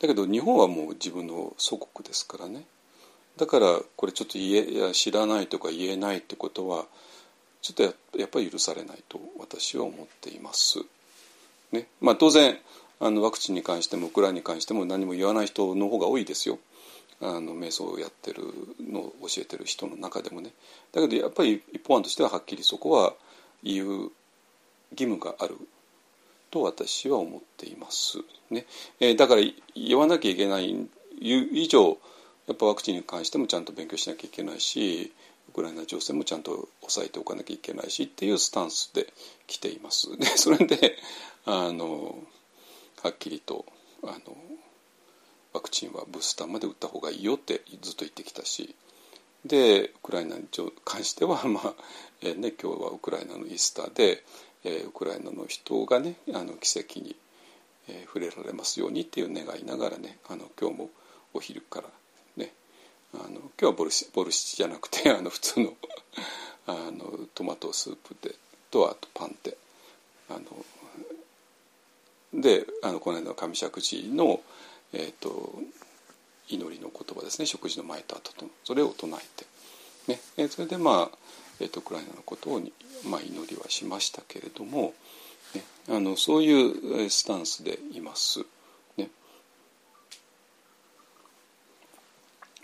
[0.00, 2.64] だけど日本はもう自分の祖国ですからね
[3.36, 6.84] だからこれちょっと言えいや知らないとか言えないってことは
[7.60, 10.80] ちょっとやっぱり許されないと私は思っています。
[11.70, 12.58] ねまあ、当然
[13.00, 16.58] あのワクチンに関してもウクライナに関しても何も言わない人の方が多いですよ。
[17.20, 18.42] あの瞑想をやってる
[18.80, 20.50] のを教えてる人の中でもね。
[20.92, 23.14] だけどやっぱり一方案としてははっきりそこは
[23.62, 24.10] 言う
[24.92, 25.56] 義務がある
[26.50, 28.18] と私は思っています。
[28.50, 28.66] ね
[29.00, 29.42] えー、だから
[29.74, 30.88] 言わなきゃいけない
[31.20, 31.98] 以上
[32.46, 35.12] やっぱワクチンに関してもちゃんと勉強しなきゃいけないし
[35.48, 39.12] ウクライナ情勢もちゃんと抑えておかなきゃいけないしっていうスタンスで
[39.46, 40.16] 来ています。
[40.18, 40.96] で それで
[41.44, 42.22] あの
[43.02, 43.64] はっきりと
[44.02, 44.36] あの
[45.52, 48.74] ワクチンはブースターまで打った方がいいよってずっと言ってきたし
[49.44, 50.44] でウクライナに
[50.84, 51.74] 関しては、まあ
[52.20, 54.24] えーね、今日はウクライナのイースターで
[54.64, 57.16] え、ウクライナの人がねあの奇跡に、
[57.88, 60.90] え、触れられますようにっていう願いながらねあの今日も
[61.34, 61.88] お昼から
[62.36, 62.52] ね
[63.14, 65.76] あの今日はボルシボルシチじゃなくて あの普通の
[66.66, 68.36] あのトマトスープで
[68.70, 69.56] とあとパンで
[70.28, 70.64] あの
[72.34, 74.40] であのこの間の上釈寺の、
[74.92, 75.52] えーと、
[76.48, 79.46] 祈りの言葉ですね食事の前と後とそれを唱えて、
[80.12, 81.18] ね、えそれでまあ、
[81.60, 82.62] えーと、ウクライナのことを
[83.04, 84.94] まあ、祈りはしましたけれども、
[85.54, 88.44] ね、あのそういうスタンスでいます。
[88.96, 89.08] ね、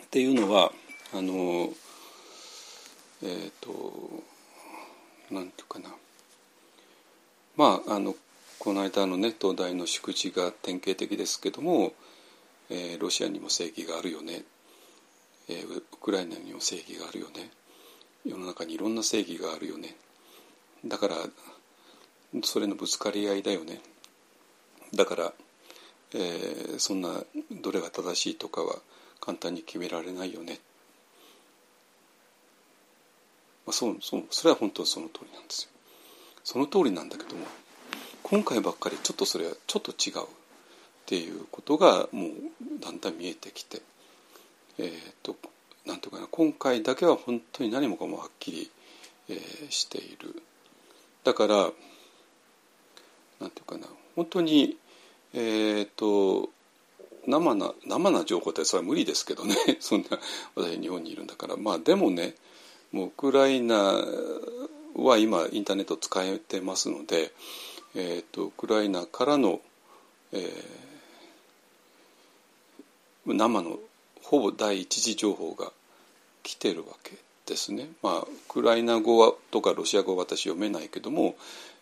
[0.03, 0.73] っていうのは
[1.13, 1.73] あの
[3.23, 4.23] えっ、ー、と
[5.31, 5.91] なんていうかな。
[7.57, 8.15] まああの
[8.59, 11.93] この間のね東大の祝辞が典型的ですけども、
[12.71, 14.43] えー、ロシアにも正義があるよね、
[15.49, 17.51] えー、ウクライナにも正義があるよね。
[18.29, 19.97] 世の中にいろんな正義があるよね。
[20.85, 21.17] だから
[22.45, 23.81] それのぶつかり合いだよね。
[24.95, 25.33] だから、
[26.15, 28.77] えー、そんなどれが正しいとかは
[29.21, 30.61] 簡単に決められないよね、
[33.67, 35.71] まあ、そうそうそれは本当その通りなんですよ。
[36.45, 37.47] その通りなんだけども
[38.23, 40.27] 今回ばっかりちょっとそれはちょっと違うっ
[41.07, 42.31] ていうことがもう
[42.81, 43.83] だんだん見えてきて
[44.79, 45.37] えー、っと
[45.89, 48.71] なんとかな今回だけは本当に何もかもはっきり、
[49.31, 50.43] えー、している。
[51.25, 51.55] だから
[53.41, 54.77] なんていうかな本当に
[55.33, 56.51] えー、っと
[57.27, 59.57] 生な生な情報ってそれは無理ですけどね。
[59.81, 60.19] そんな
[60.55, 61.57] 私日本にいるんだから。
[61.57, 62.35] まあでもね
[62.93, 64.05] もうウクライナ
[64.95, 67.33] は今インターネット使えてますので、
[67.95, 69.61] えーと、ウクライナからの、
[70.33, 73.79] えー、生の
[74.23, 75.73] ほぼ第一次情報が
[76.49, 77.13] 来てるわけ
[77.45, 77.91] ですね。
[78.03, 81.37] まあ、ウクライナ語はとかロシア語は私読めないけども、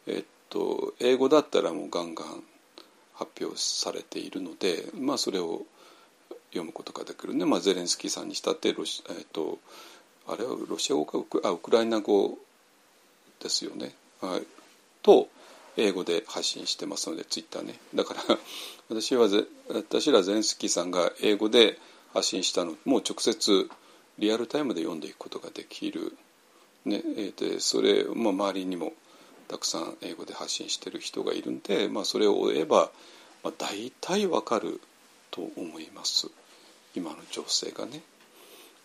[0.08, 2.42] えっと、英語だったらもうガンガン
[3.14, 5.62] 発表されているので、まあ、それを
[6.50, 9.60] 読むことができるね、まあ、ゼレンスキーさんにしたってロシ、えっと、
[10.26, 11.18] あれはロシア語か？
[11.18, 12.36] ウクあウクライナ語
[13.40, 13.94] ですよね。
[14.20, 14.42] はい、
[15.02, 15.28] と
[15.76, 18.20] 英語で発信してますのでツイッターねだから
[18.88, 19.28] 私は
[19.68, 21.78] 私らゼレンスキーさんが英語で
[22.12, 23.68] 発信したのもう直接
[24.18, 26.16] リアルタイムで読んでいくことができる、
[26.84, 28.92] ねえー、でそれ、まあ、周りにも
[29.48, 32.90] たくさん英語で発信してる人がいるんで、まあ、それを追えば、
[33.44, 34.80] まあ、大体わかる
[35.30, 36.28] と思います
[36.94, 38.00] 今の情勢がね。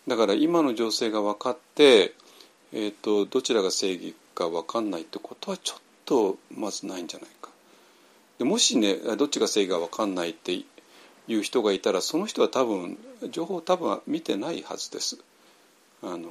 [0.06, 2.12] だから今の情勢が分かって、
[2.72, 7.50] えーと、どちらが正義か分かんないってことはちょっとまずないんじゃないか。
[8.38, 10.52] でもしねどっちが正義か分かんないって
[11.32, 12.98] いう人がいたらその人は多分
[13.30, 15.18] 情報を多分見てないはずです。
[16.02, 16.30] あの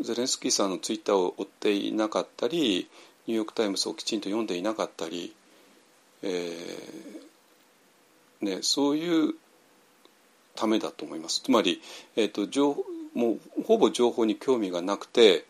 [0.00, 2.88] ゼレンスキーさんのツイッターを追っていなかったり
[3.26, 5.34] ニューヨーク・タイムズをきちんと読んでいなかったり、
[6.22, 9.34] えーね、そういう
[10.54, 11.42] ためだと思います。
[11.42, 11.80] つまり、
[12.16, 12.76] えーと、情
[13.14, 15.46] もうほぼ情報に興味がなくて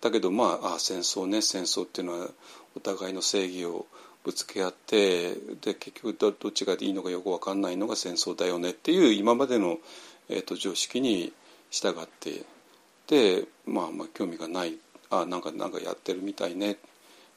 [0.00, 2.28] だけどまああ戦争ね戦争っていうのは
[2.74, 3.86] お互いの正義を
[4.24, 9.78] ぶつけ合ってで結局どどっちがいいのかよく分かんないのが戦争だよねっていう今までの、
[10.28, 11.32] えーと、常識に
[11.70, 12.44] 従って
[13.08, 14.76] で、まあ、まあ興味がない
[15.10, 16.78] あなんかなんかやってるみたいね。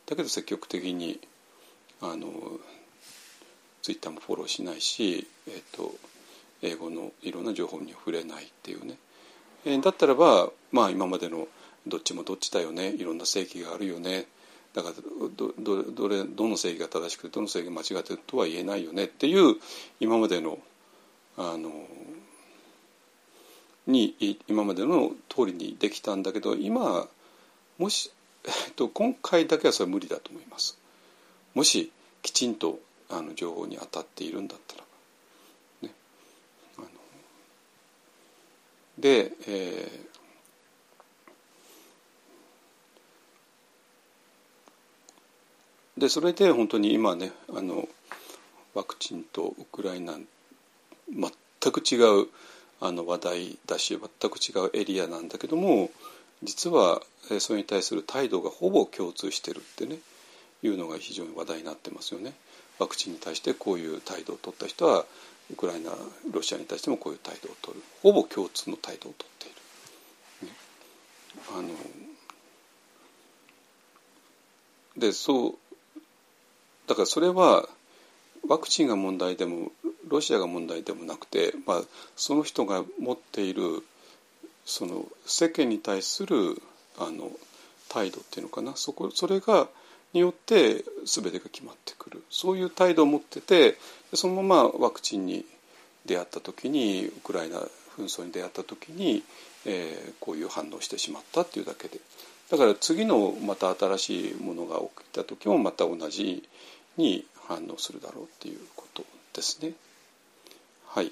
[0.06, 1.20] だけど積極的に
[2.02, 2.30] あの
[3.82, 5.94] ツイッターもフォローしないし、えーと、
[6.62, 8.98] 英語のいろんな情報に触れないっていうね、
[9.66, 11.48] えー、だったらば、まあ、今までの
[11.86, 12.90] どっちもどっちだよね。
[12.90, 14.26] いろんな正義があるよね。
[14.76, 14.96] だから
[15.36, 19.56] どどどれどの正義が正しくてどの正義が間違ってるとは言えないよねっていう
[20.02, 20.60] 今までの
[21.38, 21.72] あの
[23.88, 24.16] に
[24.48, 27.08] 今までの通りにできたんだけど今
[27.78, 28.12] もし、
[28.46, 30.78] えっと、今回だけはそれは無理だと思います。
[31.54, 34.84] もしきちんとあの情報に当たっているんだったら。
[35.84, 35.94] ね、
[36.78, 36.88] あの。
[38.98, 40.15] で、えー、
[45.98, 47.88] でそれで本当に今ねあの
[48.74, 50.14] ワクチンとウクライナ
[51.10, 52.28] 全く違う
[52.82, 55.90] あの話題だし全く違うエリアなんだけども
[56.44, 57.02] 実は
[57.40, 59.98] それに対する態度がほぼ共通してるってね
[60.62, 62.34] いうのが非常に話題になってますよね。
[62.80, 65.06] ワクチンに対してこういう態度を取った人は
[65.52, 65.92] ウクライナ
[66.32, 69.50] ロシアに対してもこういう態度を取るほぼ共通の態度を取ってい
[70.42, 70.48] る。
[70.48, 70.56] ね、
[71.58, 71.70] あの
[74.98, 75.58] でそう
[76.88, 77.68] だからそれは
[78.48, 79.72] ワクチンが問題でも
[80.08, 81.82] ロシアが問題でもなくて、まあ、
[82.16, 83.84] その人が持っている
[84.66, 86.62] その世間に対する
[86.98, 87.32] あの
[87.90, 88.76] 態度っていうのかな。
[88.76, 89.68] そこそれが
[90.14, 92.24] によって全てが決まってくる。
[92.30, 93.78] そういう態度を持ってて
[94.14, 95.46] そのままワクチンに
[96.06, 97.58] 出会った時にウクライナ
[97.98, 99.24] 紛争に出会った時に、
[99.66, 102.00] えー、こういう反応してしまったっていうだけで。
[102.50, 106.48] だから次のまた新しいものが起きた時もまた同じ
[106.98, 109.74] に反応するだろうっていうことですね。
[110.88, 111.12] はい、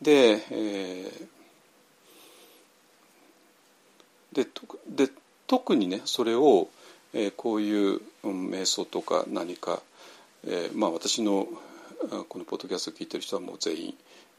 [0.00, 4.46] で,、えー、で
[5.06, 5.12] で
[5.46, 6.68] 特にねそれを、
[7.12, 9.82] えー、こういう、瞑想とか何か、
[10.46, 11.46] えー、まあ私の
[12.28, 13.94] このポッドキャストを聞いてる人はもう全員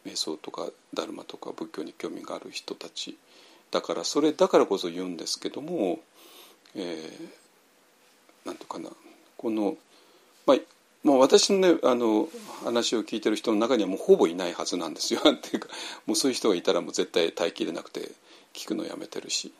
[0.05, 3.17] 瞑想とかダルマとか仏教に興味がある人たち
[3.71, 5.99] だからそれだからこそ言うんですけども、
[6.75, 8.89] えー、なんとかな
[9.37, 9.75] この
[10.45, 10.57] まあ
[11.03, 12.27] もう私の,、ね、あの
[12.63, 15.69] 話を聞いてる人の中にはもうほぼいないはずなんですよ っていうか
[16.05, 18.11] もうそういう人がいたらもう絶対耐えきれなくて
[18.53, 19.53] 聞くのやめてるし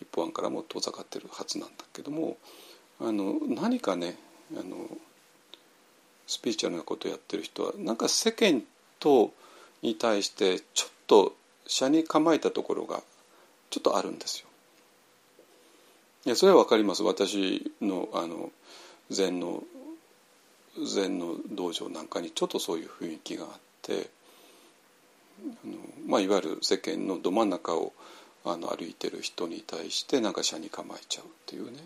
[0.00, 2.36] 一方案からも遠ざかってるはずなんだけども
[3.00, 4.18] あの何かね
[4.56, 4.88] あの
[6.26, 8.62] スピリチュアルなことをやってる人はなんか世間
[8.98, 9.32] と
[9.82, 11.34] に対してちょっと
[11.66, 13.02] 車に構えたところが
[13.70, 14.46] ちょっとあるんですよ。
[16.26, 18.50] いやそれは分かります私のあの
[19.10, 19.62] 禅の
[20.82, 23.50] 禅の道場なんかにちょっとそういう雰囲気があっ
[23.82, 24.10] て
[25.40, 25.74] あの、
[26.06, 27.92] まあ、いわゆる世間のど真ん中を
[28.44, 31.78] あの歩いてる人に対してなんか車に構えちゃうっていうね。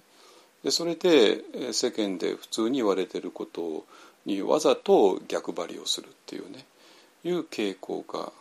[0.65, 3.85] でそれで世間で普通に言われてること
[4.27, 6.67] にわざと逆張りをするっていうね。
[7.25, 8.33] いう傾向が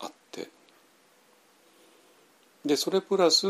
[0.00, 0.48] あって。
[2.64, 3.46] でそれプラス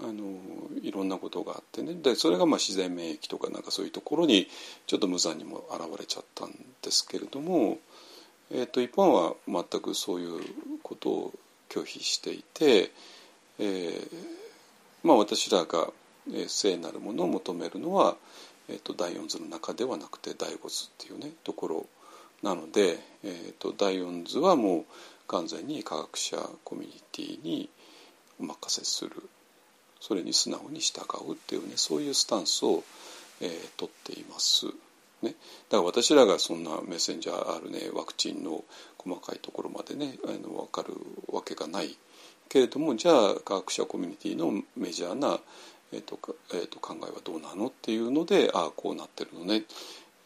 [0.00, 0.38] あの
[0.80, 1.94] いろんなことがあってね。
[1.94, 4.48] でそれがまあ自然免疫とかなんかそういうところに
[4.86, 7.78] ちょっと無残にも現れちゃったんですけれども、
[8.50, 10.40] えー、と一般は全くそういう
[10.82, 11.32] ことを
[11.68, 12.92] 拒否していて、
[13.58, 14.08] えー、
[15.02, 15.90] まあ私らが
[16.46, 18.16] 聖なるものを求めるのは、
[18.68, 21.86] えー、と第四図の中ではなくて第五図っていうねところ
[22.42, 24.84] なので、えー、と第四図はもう
[25.26, 27.68] 完全に科学者コミュニティに
[28.40, 29.28] お任せする。
[30.00, 32.84] それに素直に従うっていうねそういうスタンスを、
[33.40, 34.66] えー、取っています。
[35.20, 35.36] ね、だか
[35.78, 38.62] ら私らがそんなメッセンジャー RNA ワクチンの
[38.98, 40.94] 細かいところまでねあの分かる
[41.32, 41.96] わけがない
[42.48, 45.40] けれどもじゃあ科学者コミュニティのメジャーな、
[45.92, 46.18] えーと
[46.52, 49.64] えー、と考えはどうなのっていうのでああこうなってるのね、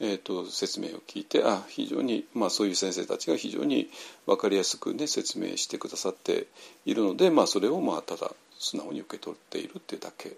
[0.00, 3.88] えーと、説明を聞いてあ非常に、まあ、そういう先生たちが非常に
[4.26, 6.48] 分かりやすく、ね、説明してくださって
[6.84, 8.30] いるので、まあ、それをまあただ
[8.62, 10.36] 素直に受け取っているっていうだけ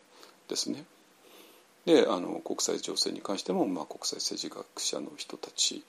[0.49, 0.85] ですね。
[1.85, 5.85] であの国際情勢に関しても、まあ、国際政治学者の人たち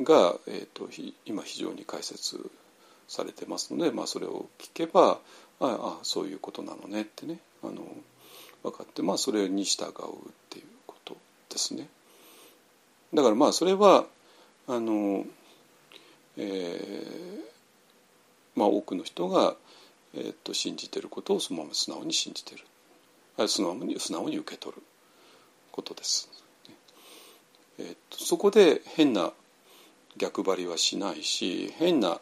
[0.00, 0.88] が、えーと、
[1.26, 2.38] 今非常に解説
[3.08, 5.18] されてますので、まあ、それを聞けば
[5.58, 7.82] ああそういうことなのねってねあの
[8.62, 9.92] 分かって、まあ、それに従うっ
[10.48, 11.16] ていうこと
[11.50, 11.88] ですね。
[13.12, 14.04] だからまあそれは
[14.68, 15.24] あの、
[16.36, 17.42] えー
[18.54, 19.56] まあ、多くの人が
[20.14, 22.62] えー、と信じてることをそのまま素直に信じてる。
[23.48, 24.82] 素直に素直に受け取る
[25.70, 26.28] ことです。
[27.78, 29.32] えーと、そこで変な
[30.16, 32.20] 逆張りはしないし変な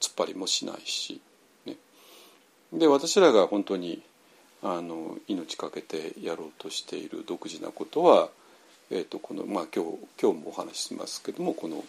[0.00, 1.20] 突っ張りもしないし、
[1.66, 1.76] ね、
[2.72, 4.02] で私らが本当に
[4.62, 8.30] あの命かけてやろうとしている独自なことは、
[8.90, 11.84] えーとこのまあ、今日今日もお話ししますけどもこの、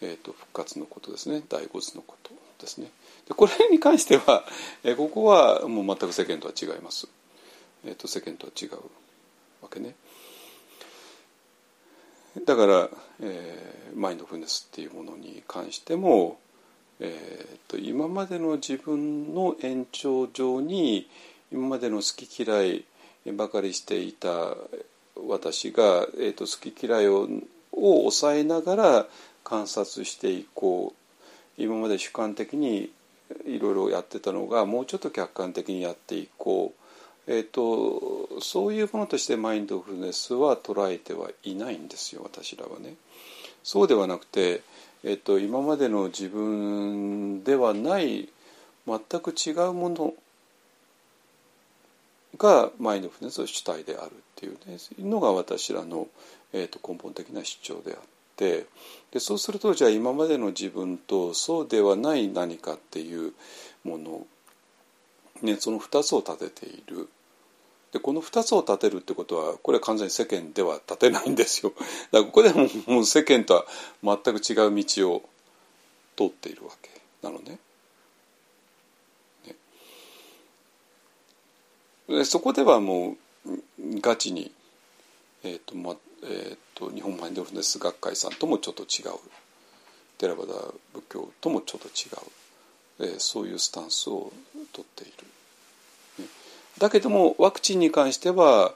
[0.00, 1.42] えーと復活のことですね。
[1.48, 2.45] 第五図のこと。
[2.58, 2.90] ですね。
[3.28, 4.44] でこれに関しては、
[4.84, 7.08] えここはもう全く世間とは違います。
[7.84, 8.72] えーと、世間とは違う
[9.62, 9.94] わけね。
[12.44, 12.90] だから、
[13.20, 16.38] えー、マインドフルネスっていうものに関しても、
[17.00, 21.08] えーと、今までの自分の延長上に
[21.52, 22.84] 今までの好き嫌い
[23.32, 24.54] ばかりしていた
[25.16, 27.28] 私が、えーと、好き嫌いを
[27.76, 29.06] を抑えながら
[29.44, 31.05] 観察していこう
[31.58, 32.90] 今まで主観的に
[33.44, 36.74] いろいろやってたのがもうちょっと客観的にやっていこ
[37.26, 42.94] う、えーと、そういうものとしてマインドフルネスは捉えてはいないんですよ私らはね。
[43.62, 44.62] そうではなくて、
[45.02, 48.28] えーと、今までの自分ではない
[48.86, 50.14] 全く違うもの
[52.38, 56.06] がマインドフルネスの主体であるっていう,、ね、のが私らの、
[56.52, 58.15] えーと根本的な主張であって。
[58.36, 58.66] って
[59.12, 63.32] でそうするとじゃあ今までの自分とそうではない何かっていう
[63.82, 64.26] もの、
[65.42, 67.08] ね、その2つを立てている。
[67.92, 71.72] でこの2つを立てるってことはこれは完全に世間では立てないんですよ。
[72.12, 73.66] だからここでももう世間とは
[74.02, 75.22] 全く違う道を
[76.16, 76.90] 通っているわけ
[77.22, 77.58] なのね。
[79.46, 79.56] ね
[82.08, 83.16] でそこではも
[83.46, 84.52] うガチに、
[85.42, 89.18] えーとまえーと、と日本マインドフルネス学会さんともちょっと違う
[90.18, 90.52] テラバダ
[90.92, 92.08] 仏教ともちょっと違
[93.04, 94.32] う、えー、そういうスタンスを
[94.72, 96.24] とっている。
[96.24, 96.30] ね、
[96.78, 98.74] だけどもワクチンに関しては、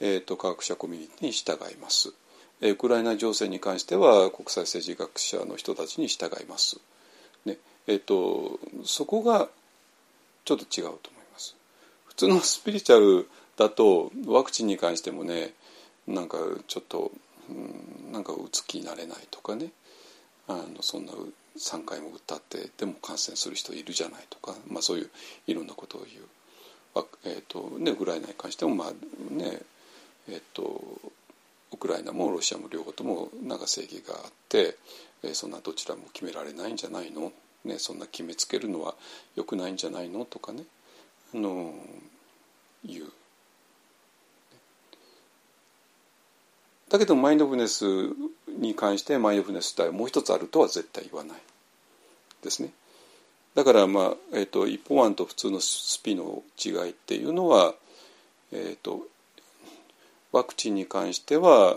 [0.00, 2.12] えーと、科学者コミュニティに従います。
[2.60, 6.78] ウクライナ情勢に関しては国際政治学者の人たちに従います。
[7.44, 9.48] ねえーと、そこが
[10.44, 11.54] ちょっと違うと思います。
[12.06, 15.52] 普通のスピリチュアルだとワクチンに関してもね
[16.08, 17.12] なんかちょっと、
[17.48, 17.52] う
[18.10, 19.72] ん、なんか打つ気になれないとかね。
[20.46, 21.12] あのそんな
[21.58, 25.10] 3回も打ったってでも感染する人いるじゃないとか、まあ、そういう
[25.46, 26.24] いろんなことを言う。
[27.24, 28.90] えーとね、ウクライナに関しても、まあ
[29.32, 29.60] ね
[30.28, 30.82] えっと、
[31.72, 34.76] ウクライナもロシアも両方ともなんか正義があって、
[35.22, 37.32] えー、そんなどちらも決められないんじゃないの、
[37.64, 38.94] ね、そんな決めつけるのは
[39.36, 40.24] よくないんじゃないの？
[40.24, 40.64] とかね。
[41.34, 41.74] あの
[42.84, 43.12] 言う。
[46.88, 47.84] だけどマインドフルネス
[48.58, 51.38] に関してマインドフルネス体はもう一つあるとは絶対言わない
[52.42, 52.70] ですね。
[53.54, 57.74] だからまあ、えーと、一方案と普通のスピの違いっていうのは、
[58.52, 59.00] えーと、
[60.32, 61.76] ワクチンに関しては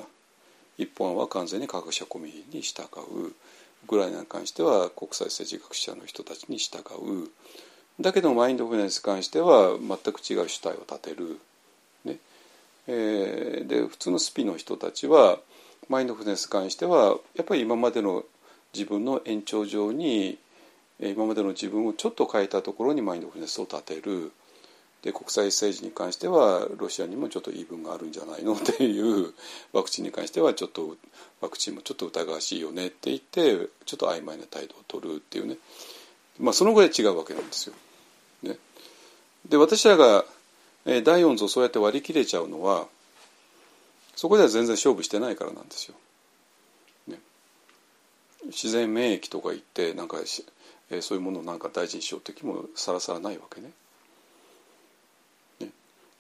[0.78, 7.30] 一方案は完全に科学者コミュニティに従うウクライナに関しては国際政治学者の人たちに従う
[8.00, 11.40] だけどマインドフルネスに関しては全く違う主体を立てる。
[12.94, 15.40] えー、で普通のスピの人たちは
[15.88, 18.26] マインドフルネスに関してはやっぱり今までの
[18.74, 20.38] 自分の延長上に
[21.00, 24.32] 今までの自分をちょっと変えたところにマインドフルネスを立てる。
[25.02, 28.54] で国際政治に関してはロシアにもちょっと言い分があるんじゃないの？
[28.54, 29.34] っていう
[29.74, 30.96] ワクチンに関してはちょっと
[31.40, 32.88] ワクチンもちょっと疑わしいよね？
[32.88, 35.58] って言ってちょっと曖昧な態度を取るっていうね。
[36.40, 37.74] まあそのぐらい違うわけなんですよ。
[38.44, 38.58] ね、
[39.50, 40.24] で私らが
[40.86, 42.88] 第4図をそうやって割り切れちゃうのは
[44.16, 45.96] そこでは全然勝負してないからなんですよ。
[47.08, 47.20] ね、
[48.46, 50.18] 自然免疫とか言ってなんか
[50.90, 53.72] えそういうものをなんか大事にしようという気もさらさらないわけね。
[55.60, 55.70] ね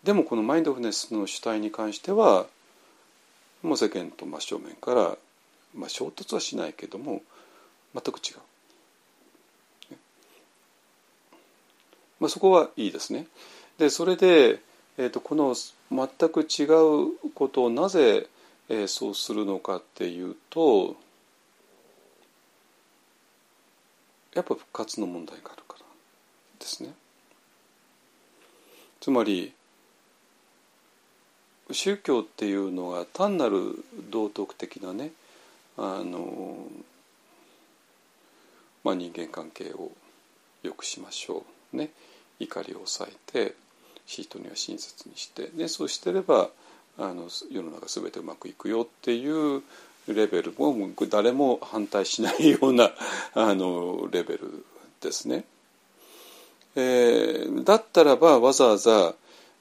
[0.04, 2.48] でもこのマインドフネスの主体に関しては
[3.62, 5.18] もう世間と真正面から、
[5.76, 7.22] まあ、衝突はしないけども
[7.94, 8.38] 全く違う。
[12.20, 13.26] まあ、そこはいいですね。
[13.78, 14.60] でそれで、
[14.98, 15.56] えーと、この
[15.92, 18.28] 全く違うことをなぜ、
[18.70, 20.96] えー、そうするのかっていうと
[24.34, 25.86] やっぱ復活の問題があるから
[26.60, 26.94] ですね。
[29.02, 29.52] つまり
[31.72, 35.12] 宗教っていうのが単なる道徳的なね
[35.78, 36.68] あの、
[38.84, 39.92] まあ、人間関係を
[40.64, 41.44] 良くしましょ
[41.74, 41.90] うね
[42.44, 43.56] 怒りを抑えて
[44.06, 46.50] 人には親切にしてでそうしてれば
[46.98, 49.64] あの世の中全てうまくいくよっていう
[50.08, 50.76] レベルも
[51.10, 52.92] 誰も反対しないような
[53.34, 54.66] あのレベル
[55.00, 55.46] ですね。
[56.76, 59.14] えー、だったらばわざわざ、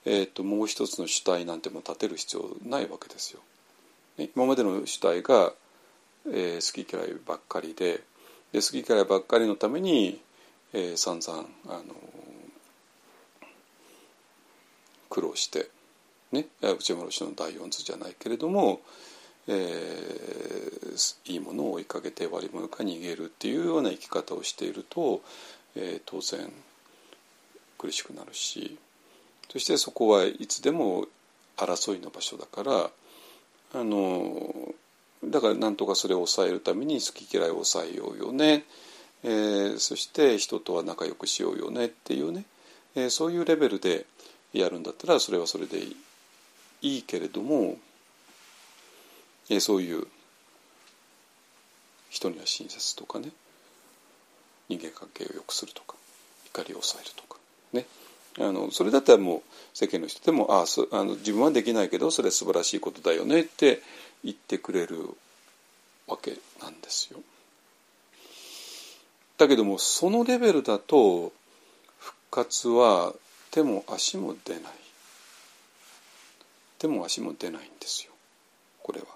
[0.04, 3.40] えーと、もう一つの主体なんても立てる必要ないわけですよ。
[4.16, 5.52] 今までの主体が、
[6.26, 8.02] えー、好き嫌いばっかりで
[8.52, 10.20] で好き嫌いばっかりのために、
[10.72, 11.84] えー、散々あの
[15.10, 15.68] 苦労して、
[16.32, 18.80] ね、内村氏の第四図じゃないけれども、
[19.48, 25.20] えー、いいものを追いかけて悪いものか逃げるっていうような生き方をしていると、
[25.74, 26.50] えー、当然
[27.76, 28.78] 苦しくなるし
[29.50, 31.06] そしてそこはいつでも
[31.56, 32.90] 争いの場所だから
[33.72, 34.74] あの
[35.24, 38.64] だからなんとかそれを抑えるために好き嫌いを抑えようよね、
[39.24, 42.44] えー、そして人とは仲良くしようよねっていうね、
[42.94, 44.06] えー、そういうレベルで
[44.52, 45.78] やるんだったらそれはそれで
[46.82, 47.76] いいけれども
[49.48, 50.06] えそういう
[52.08, 53.30] 人には親切とかね
[54.68, 55.96] 人間関係を良くするとか
[56.54, 57.38] 怒りを抑えるとか
[57.72, 57.86] ね
[58.38, 59.42] あのそれだったらもう
[59.74, 63.82] 世間の人でもあそあの自分はできないけどそれ素晴らしいことだよねって
[64.24, 65.10] 言ってくれる
[66.06, 67.20] わけなんですよ。
[69.38, 71.32] だけどもそのレベルだと
[71.98, 73.14] 復活は
[73.50, 74.62] 手も足も出ない
[76.78, 78.12] 手も足も出ないんですよ
[78.82, 79.06] これは。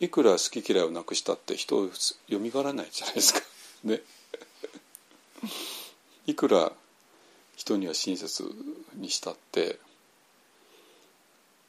[0.00, 1.90] いくら好き嫌いをなくしたって人を
[2.28, 3.40] よみがらないじゃないですか。
[3.84, 4.02] ね。
[6.26, 6.72] いくら
[7.56, 8.44] 人には親切
[8.94, 9.78] にしたって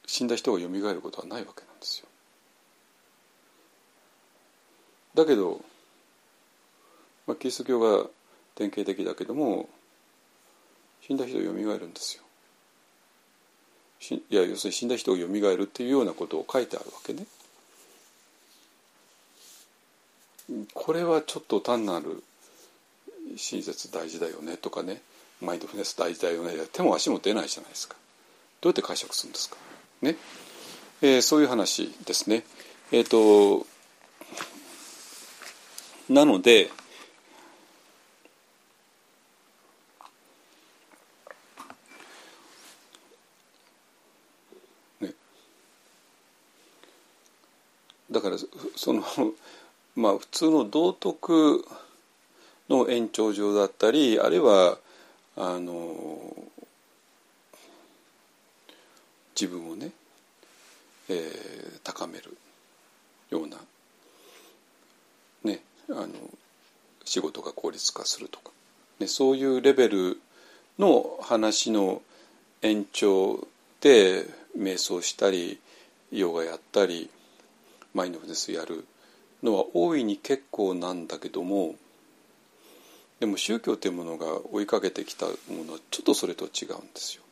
[0.05, 2.07] 死んだ人がよみがえることはないわけなんですよ。
[5.13, 5.63] だけど、
[7.27, 8.09] まあ、キリスト教が
[8.55, 9.69] 典型的だけども
[11.07, 12.23] 死んだ人がよみがえるんですよ。
[14.29, 17.25] いや要するに死んだ人がよみがえるっていうようなことを書いてあるわけね。
[20.73, 22.23] これはちょっと単なる
[23.37, 25.01] 親切大事だよねとかね。
[25.39, 26.53] マインドフネス大事だよね。
[26.71, 27.95] 手も足も出ないじゃないですか。
[28.61, 29.57] どうやって解釈するんですか？
[30.01, 30.15] ね、
[31.01, 32.43] えー、そういう話ですね。
[32.91, 33.65] えっ、ー、と
[36.09, 36.69] なので
[44.99, 45.13] ね
[48.11, 48.37] だから
[48.81, 49.03] その
[49.95, 51.63] まあ普通の道徳
[52.67, 54.79] の延長上だったりあるいは
[55.37, 56.33] あの
[59.39, 59.91] 自分をね、
[61.09, 62.35] えー、高める
[63.29, 63.57] ような、
[65.43, 65.59] ね、
[65.91, 66.07] あの
[67.05, 68.49] 仕事が効率化するとか、
[68.99, 70.19] ね、そういうレベル
[70.79, 72.01] の話の
[72.63, 73.47] 延長
[73.79, 74.25] で
[74.57, 75.59] 瞑想したり
[76.11, 77.11] ヨガやったり
[77.93, 78.85] マインドフルネスやる
[79.43, 81.75] のは大いに結構なんだけども
[83.19, 85.31] でも宗教というものが追いかけてきたも
[85.65, 87.23] のはちょっとそれと違うんですよ。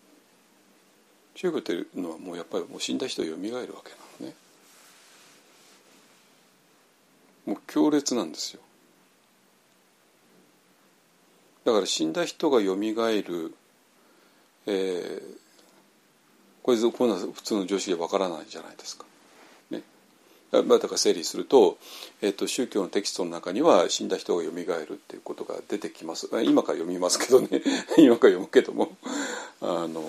[1.33, 4.35] 宗教というのはもうやっぱりもう死んだ人よみがえるわけなのね。
[7.47, 8.61] もう強烈なんですよ。
[11.65, 13.55] だから死んだ人がよみがえる、
[14.67, 15.21] えー、
[16.61, 19.05] これこんな普通の常識でわからないじゃないですか。
[20.51, 21.77] まあ、だから整理すると,、
[22.21, 26.29] えーと、宗教のテキストの中には死んだ人がよみがえるっていうことが出てきます。
[26.43, 27.47] 今から読みますけどね。
[27.97, 28.97] 今から読むけども。
[29.61, 30.01] あの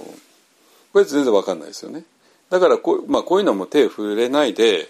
[0.92, 2.04] これ全然わかんないですよね。
[2.50, 4.88] だからこう,、まあ、こういうのも手触れないで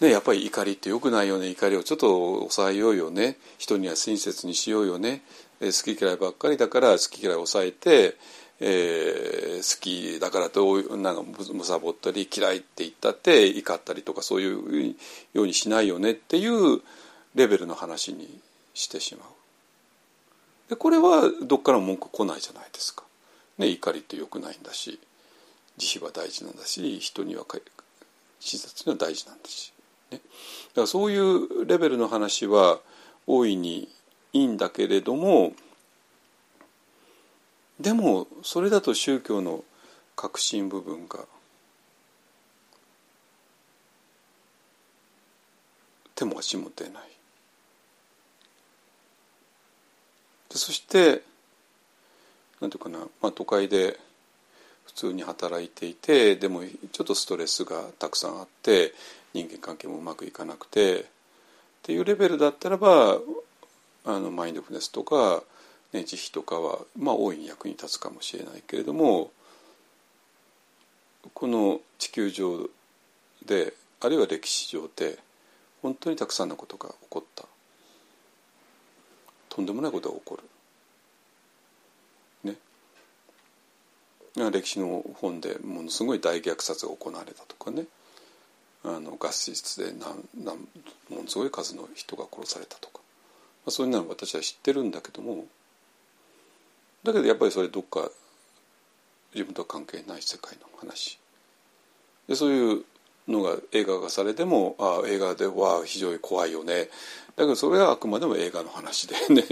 [0.00, 1.48] ね、やっぱり怒りってよくないよね。
[1.48, 3.36] 怒りをちょっと抑えようよね。
[3.58, 5.22] 人には親切にしようよね。
[5.60, 8.16] 好き嫌いばっかりだから好き嫌い抑えて、
[8.60, 14.94] えー、好きだからとなんかむさぼったり嫌いって言ったって怒ったりとかそういう
[15.32, 16.80] ようにしないよねっていう
[17.34, 18.40] レベルの話に
[18.74, 19.28] してしまう。
[20.70, 23.04] でこれはどっからも文句来ないじゃないですか。
[23.58, 25.00] ね、怒りってよくないんだし
[25.76, 27.44] 慈悲は大事なんだし人には
[28.40, 29.72] 親切には大事なんだし、
[30.12, 32.78] ね、だからそういうレベルの話は
[33.26, 33.88] 大いに
[34.32, 35.52] いいんだけれども
[37.80, 39.64] でもそれだと宗教の
[40.16, 41.20] 核心部分が
[46.14, 47.02] 手も足も出ない。
[50.50, 51.22] そして
[52.60, 53.98] なんていうかな、まあ、都会で
[54.86, 56.62] 普通に働いていてでも
[56.92, 58.92] ちょっとストレスがたくさんあって
[59.34, 61.04] 人間関係もうまくいかなくてっ
[61.82, 63.18] ていうレベルだったらば
[64.04, 65.42] あのマインドフルネスとか、
[65.92, 69.30] ね、慈悲とかは、まあ、大いに役に立つかもしれないけれども
[71.34, 72.68] この地球上
[73.46, 75.18] であるいは歴史上で
[75.82, 77.44] 本当にたくさんのことが起こった
[79.48, 80.38] とんでもないことが起こ
[82.44, 82.52] る。
[82.52, 84.50] ね。
[84.50, 87.86] 歴史の本でものすごい大虐殺が行われたとかね
[88.84, 90.56] あのガス室でなんなん
[91.08, 93.00] ものすごい数の人が殺されたとか
[93.68, 95.44] まあ、そういうのは私は知ってるんだけども
[97.04, 98.10] だけどやっぱりそれどっか
[99.34, 101.18] 自分とは関係ない世界の話。
[102.28, 102.84] でそういう
[103.26, 106.88] のが映画化されてもあ映画では非常に怖いよね。
[107.36, 109.44] だけどそれはあくまでも映画の話でね。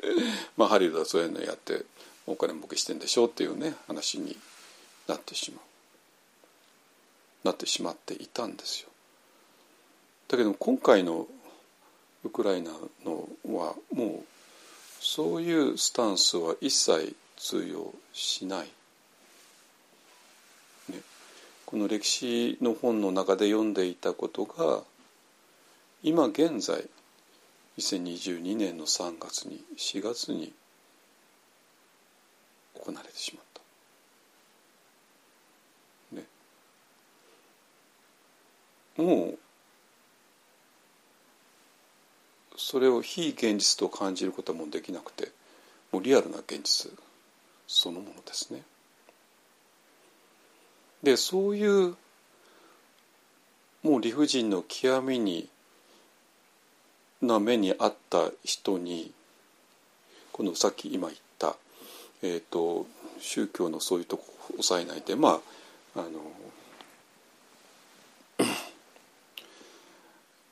[0.56, 1.84] まあハリウッドはそういうのやって
[2.26, 4.36] お金儲けしてんでしょうっていうね話に
[5.06, 5.60] なってしまう。
[7.44, 8.88] なってしまっていたんですよ。
[10.28, 11.26] だけど今回の
[12.24, 12.72] ウクライナ
[13.04, 14.24] のはもう
[15.08, 18.66] そういうスタンスは一切通用しない。
[20.88, 21.00] ね、
[21.64, 24.82] この歴史の本の中で読んでいたことが
[26.02, 26.88] 今現在
[27.78, 30.52] 2022年の3月に4月に
[32.74, 33.44] 行われてしまっ
[36.10, 36.16] た。
[36.16, 36.24] ね、
[38.96, 39.38] もう
[42.56, 45.28] それを非現実と感じることもできなくて
[45.92, 46.90] もうリアルな現実
[47.66, 48.62] そのものですね。
[51.02, 51.96] でそういう
[53.82, 55.48] もう理不尽の極みに
[57.22, 59.12] な目にあった人に
[60.32, 61.56] このさっき今言った、
[62.22, 62.86] えーと、
[63.20, 65.40] 宗教のそういうとこを抑えないでま
[65.96, 66.08] ああの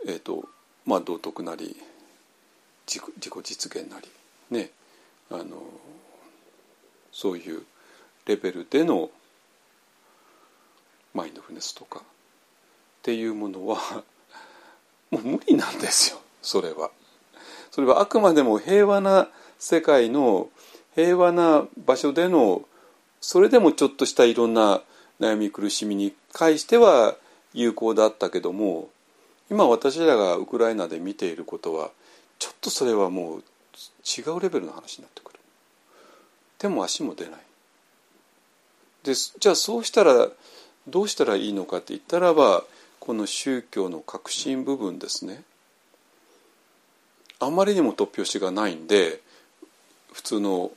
[0.07, 0.45] えっ、ー、と
[0.87, 1.77] まあ道徳なり
[2.87, 4.09] 自己実現なり
[4.51, 4.71] ね
[5.31, 5.63] あの
[7.13, 7.63] そういう
[8.27, 9.11] レベルでの
[11.15, 12.03] マインドフルネスとかっ
[13.03, 13.79] ていうものは
[15.11, 16.91] もう無理なんですよそれは。
[17.71, 19.29] それはあくまでも平和な
[19.59, 20.49] 世界の
[20.95, 22.65] 平和な場所での
[23.21, 24.83] それでもちょっとしたいろんな
[25.19, 27.17] 悩み苦しみに対しては
[27.53, 28.91] 有効だったけども
[29.51, 31.91] 今私らがウクライナで見ていることは
[32.39, 33.45] ちょっとそれはもう
[34.05, 35.41] 違うレベルの話になってくる。
[36.59, 37.41] 手も足も出ない。
[39.03, 40.29] でじゃあそうしたら
[40.87, 42.65] どうしたらいいのかって言ったらば
[43.01, 45.43] この宗教の核心部分ですね。
[47.39, 49.21] あまりにも突拍子がないんで
[50.13, 50.71] 普通の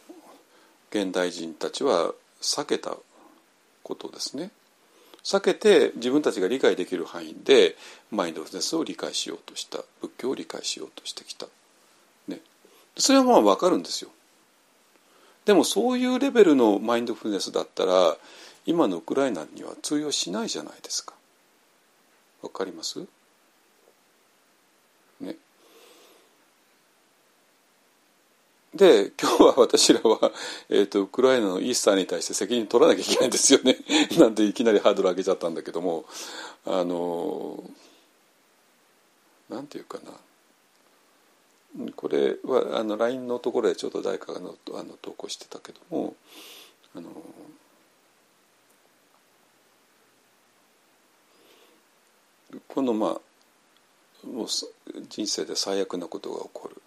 [0.90, 2.98] 現代人たちは避けた
[3.84, 4.52] ことですね。
[5.28, 7.76] 避けて自分たちが理解できる範囲で
[8.12, 11.48] マインドフルネスを理解しようとした仏教を理解しようとしてきた、
[12.30, 12.40] ね、
[12.96, 14.10] それはまあ分かるんですよ。
[15.44, 18.16] でもそういうレベルのマインドフルネスだったら
[18.66, 21.14] 今のウクライナには通用しないじゃないですか。
[22.42, 23.06] わかります？
[28.76, 30.32] で今日は私らは、
[30.70, 33.78] えーと、ウクライナのイースターに対して責任取らなきゃいけないんですよね。
[34.20, 36.06] なんでいきなりハードル上げちゃったんだけども
[36.66, 37.64] あの
[39.50, 40.12] なんていうかな。
[41.96, 46.16] これはあの LINE のところでちょっと誰かがのあの投稿してたけども
[46.96, 47.12] あの
[52.68, 53.20] このま
[54.24, 54.48] あもう
[55.10, 56.82] 人生で最悪なことが起こる。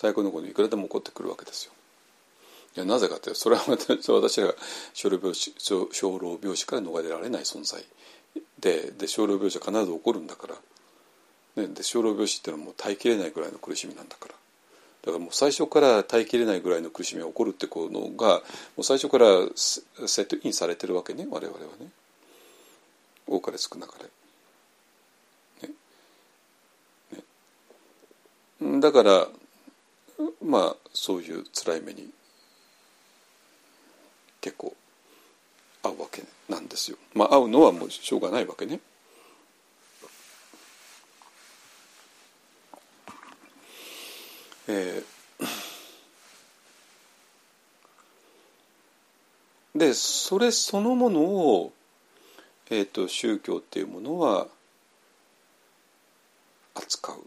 [0.00, 1.72] 最悪のこといくらでも起こってくるわけですよ。
[2.74, 4.54] いやなぜかってそれは私らが
[4.94, 7.84] 小老病死小老病死から逃れられない存在。
[8.58, 10.48] でで小老病死は必ず起こるんだか
[11.56, 14.34] ら、ね、で小老病死っていうのはもう耐えきれないぐらいの苦しみなんだから。
[15.02, 18.42] だからもう最初から耐えきれないぐらいの苦しみが起こるってこのがも
[18.78, 19.82] う最初からセ
[20.22, 21.90] ットインされてるわけね我々はね。
[23.26, 23.96] 多かれ少なか
[25.60, 25.74] れ、ね。
[28.62, 29.28] ね、だから
[30.42, 32.10] まあそういう辛い目に
[34.40, 34.74] 結構
[35.82, 36.98] 合うわけなんですよ。
[37.14, 38.80] まあ合うのはもうしょうがないわけね。
[44.68, 51.72] えー、でそれそのものを
[52.72, 54.46] えーと、宗教っていうものは
[56.72, 57.26] 扱う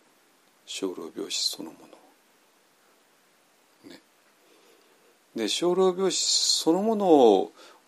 [0.65, 1.77] 生老病死そのも
[3.83, 3.89] の。
[3.91, 3.99] ね、
[5.35, 6.19] で生老病死
[6.63, 7.07] そのもの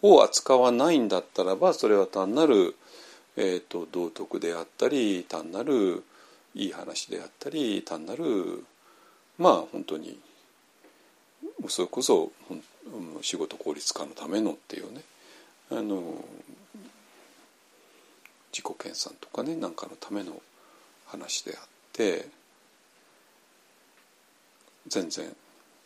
[0.02, 2.76] を扱わないんだったらばそれは単なる、
[3.38, 6.04] えーと、道徳であったり単なる
[6.54, 8.64] いい話であったり単なる
[9.38, 10.18] まあ本当に
[11.68, 12.32] それこそ
[13.22, 15.02] 仕事効率化のためのっていうね
[15.72, 16.02] あの
[18.52, 20.42] 自己研鑽とかねなんかのための
[21.08, 22.28] 話であって
[24.88, 25.26] 全然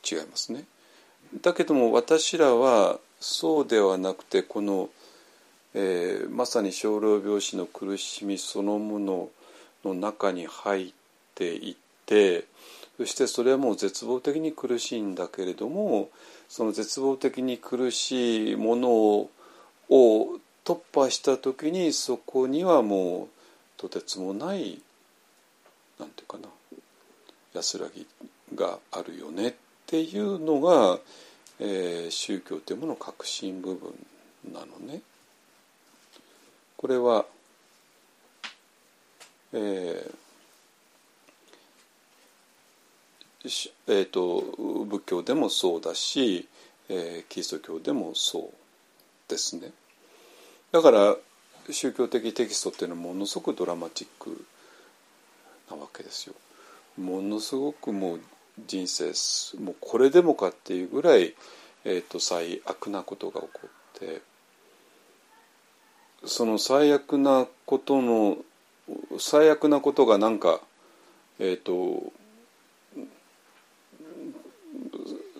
[0.09, 0.65] 違いますね。
[1.41, 4.89] だけども私らはそうではなくてこの、
[5.73, 9.29] えー、まさに生老病死の苦しみそのもの
[9.83, 10.93] の中に入っ
[11.35, 12.45] ていって
[12.97, 16.09] そしてそれはもう絶望的に苦しいんだけれども
[16.49, 19.29] その絶望的に苦しいものを
[20.65, 23.27] 突破した時にそこにはもう
[23.77, 24.81] とてつもない
[25.99, 26.49] なんていうかな
[27.53, 28.05] 安らぎ
[28.55, 29.47] があるよね。
[29.49, 29.53] っ
[29.89, 30.99] ていうのが、
[31.59, 33.91] えー、宗教というものの核心部分
[34.53, 35.01] なのね。
[36.77, 37.25] これは、
[39.51, 40.15] えー
[43.87, 46.47] えーと、と仏教でもそうだし、
[46.87, 48.49] えー、キリスト教でもそう
[49.27, 49.71] ですね。
[50.71, 51.15] だから
[51.71, 54.45] 宗教的テキストっていうのはものすごくドラマチック
[55.71, 56.35] なわけですよ。
[56.97, 58.21] ものすごくもう
[58.67, 59.13] 人生
[59.61, 61.33] もうこれでもかっていうぐらい、
[61.85, 64.21] えーと、最悪なことが起こって
[66.25, 68.37] その最悪なことの
[69.19, 70.59] 最悪なことがなんか
[71.39, 72.11] えっ、ー、と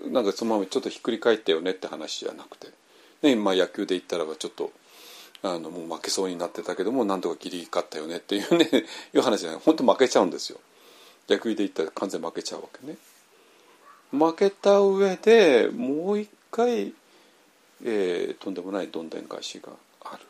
[0.10, 2.68] なんかそのままちょっとひっくり返ったよねって話じゃなくて、
[3.22, 4.72] ねまあ、野球で言ったらばちょっと
[5.42, 8.66] あのもう負けそうになってたけどもなんとかギリギリ勝ったよねっていうね
[9.14, 9.60] いう話じゃない。
[9.64, 10.60] 本当負けちゃうんですよ。
[11.28, 12.98] 逆にで言ったら完全負けちゃうわけね。
[14.12, 16.94] 負けた上でもう一回、
[17.84, 19.72] えー、とんでもないどんでん返しが
[20.04, 20.24] ある。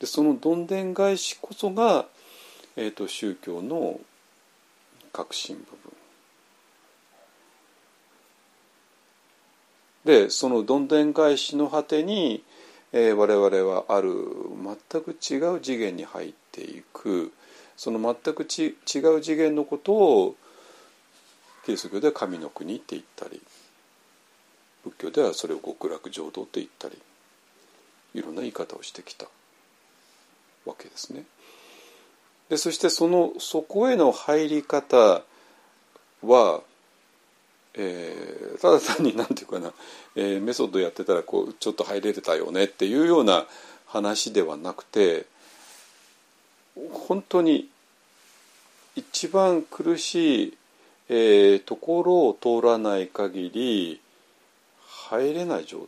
[0.00, 2.06] でそのどんでん返しこそが、
[2.76, 4.00] えーと、宗教の
[5.12, 5.78] 核心部分。
[10.04, 12.44] でそのどんでん返しの果てに
[12.96, 14.14] えー、我々はある
[14.92, 17.32] 全く違う次元に入っていく。
[17.76, 20.36] その全くち違う次元のことを
[21.64, 23.40] キリスト教では神の国って言ったり
[24.84, 26.98] 仏教ではそれを極楽浄土って言ったり
[28.14, 29.26] いろんな言い方をしてきた
[30.66, 31.24] わけですね。
[32.48, 35.22] でそしてそのそこへの入り方
[36.22, 36.60] は
[37.76, 39.72] えー、ただ単に何て言うかな、
[40.14, 43.46] えー、メソッドやってたらこうちょっと入れてたよねっていうような
[43.86, 45.26] 話ではなくて
[46.92, 47.68] 本当に
[48.96, 50.58] 一番苦しい、
[51.08, 54.00] えー、ところを通らない限り
[54.80, 55.86] 入れない状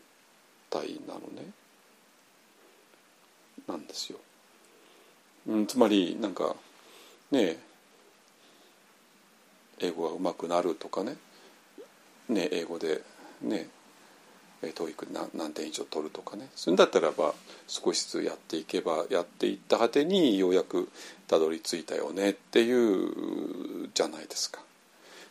[0.70, 1.50] 態なのね。
[3.66, 4.18] なんですよ。
[5.48, 6.56] うん、つまりなんか
[7.30, 7.58] ね
[9.78, 11.16] 英語がうまくなるとかね
[12.28, 13.02] ね英語で
[13.42, 13.68] ね
[14.62, 17.34] TOEIC 何点以上取るとかねそれだったらば
[17.68, 20.88] 少しずつやっていけばやっていった果てにようやく
[21.28, 24.65] たどり着いたよねっていうじゃないですか。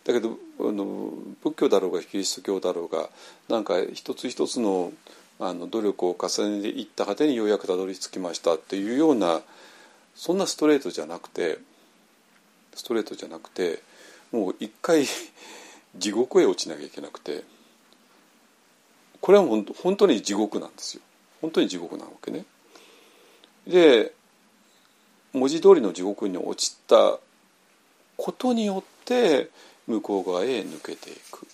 [0.05, 1.11] だけどあの
[1.43, 3.09] 仏教だろうがキリスト教だろうが
[3.49, 4.93] なんか一つ一つの
[5.37, 9.41] あの努力を重ねていった果てにようやくたどり着きましたっていうような
[10.15, 11.59] そんなストレートじゃなくて
[12.73, 13.81] ストレートじゃなくて
[14.31, 15.05] もう一回
[15.97, 17.43] 地獄へ落ちなきゃいけなくて
[19.19, 21.01] これはもう本当に地獄なんですよ
[21.41, 22.45] 本当に地獄なわけね。
[23.67, 24.13] で
[25.33, 27.19] 文字通りの地獄に落ちた
[28.15, 29.49] ことによって
[29.87, 31.47] 向こう側へ抜けていく。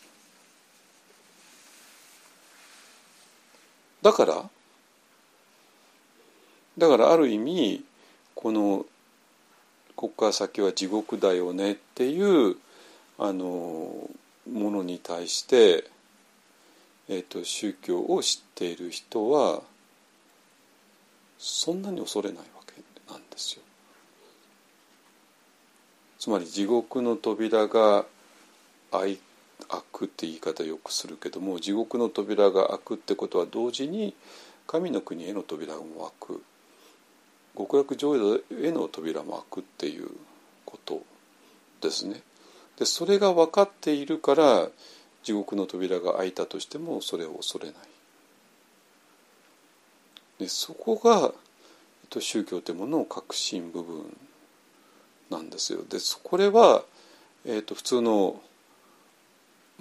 [4.01, 4.49] だから
[6.77, 7.83] だからある意味
[8.33, 8.85] この
[9.95, 12.55] ここから先は地獄だよねっていう
[13.19, 14.09] あの
[14.51, 15.83] ものに対して、
[17.07, 19.61] えーと、宗教を知っている人は
[21.37, 23.61] そんなに恐れないわけなんですよ。
[26.17, 28.05] つまり地獄の扉が
[28.91, 29.19] 開
[29.91, 34.13] くって言い方よくするけども地獄の扉が開くってことは同時に
[34.67, 36.43] 神の国への扉も開く
[37.57, 40.09] 極楽浄土への扉も開くっていう
[40.65, 41.01] こと
[41.81, 42.21] ですね。
[42.77, 44.69] でそれが分かっているから
[45.23, 47.75] 地獄の扉が開いたとしてもそれを恐れない。
[50.39, 51.33] でそこが
[52.19, 54.17] 宗教というものの核心部分
[55.29, 55.83] なんですよ。
[55.87, 56.83] でこれは、
[57.45, 58.41] えーと、普通の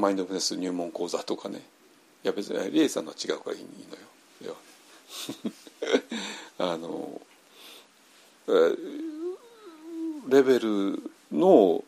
[0.01, 1.63] マインドフルネス入門講座とかね
[2.25, 4.57] いや別にリエさんのは違うからいいのよ。
[6.59, 7.21] あの
[10.29, 11.85] レベルの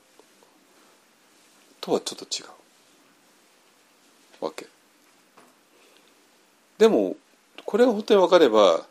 [1.81, 2.45] とはちょっと違
[4.41, 4.67] うわけ。
[6.79, 7.17] でも
[7.65, 8.87] これが本当に分かれば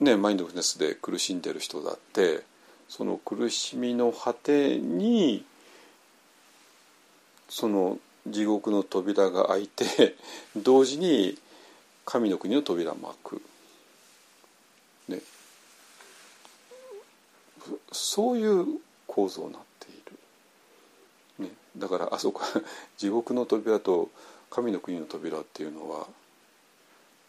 [0.00, 2.44] ねマインドフルネスで苦しんでる人だって
[2.88, 5.44] その苦しみの果てに
[7.48, 10.16] その地獄の扉が開いて
[10.56, 11.38] 同時に
[12.04, 13.42] 神の国の扉も開く。
[15.08, 15.22] ね、
[17.92, 19.92] そういう構造になってい
[21.38, 22.42] る、ね、だからあそこ
[22.98, 24.10] 地獄の扉と
[24.50, 26.06] 神の国の扉っていうのは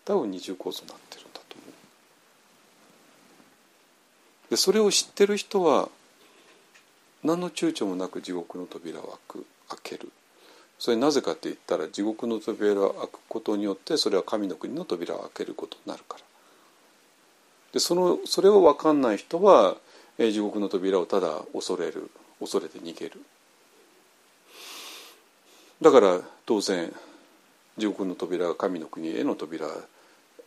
[0.03, 1.73] 多分二重構造になってるんだと思う。
[4.49, 5.89] でそれを知ってる人は
[7.23, 9.45] 何の躊躇もなく地獄の扉を開く。
[9.69, 10.11] 開ける。
[10.77, 16.23] それなぜかって言ったら地獄の扉を開くことによってそれは神の国の扉を開けることになるから。
[17.73, 19.77] でそのそれを分かんない人は、
[20.17, 22.09] 地獄の扉をただ恐れる。
[22.39, 23.21] 恐れて逃げる。
[25.81, 26.93] だから当然
[27.77, 29.67] 地獄の扉が神の国への扉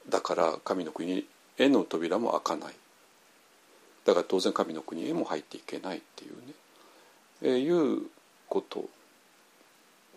[0.08, 1.26] だから神の国
[1.58, 2.74] への扉も開かない。
[4.04, 6.54] だから当然神の国へも入っていけないっていうね、
[7.42, 8.02] え、いう
[8.48, 8.88] こと。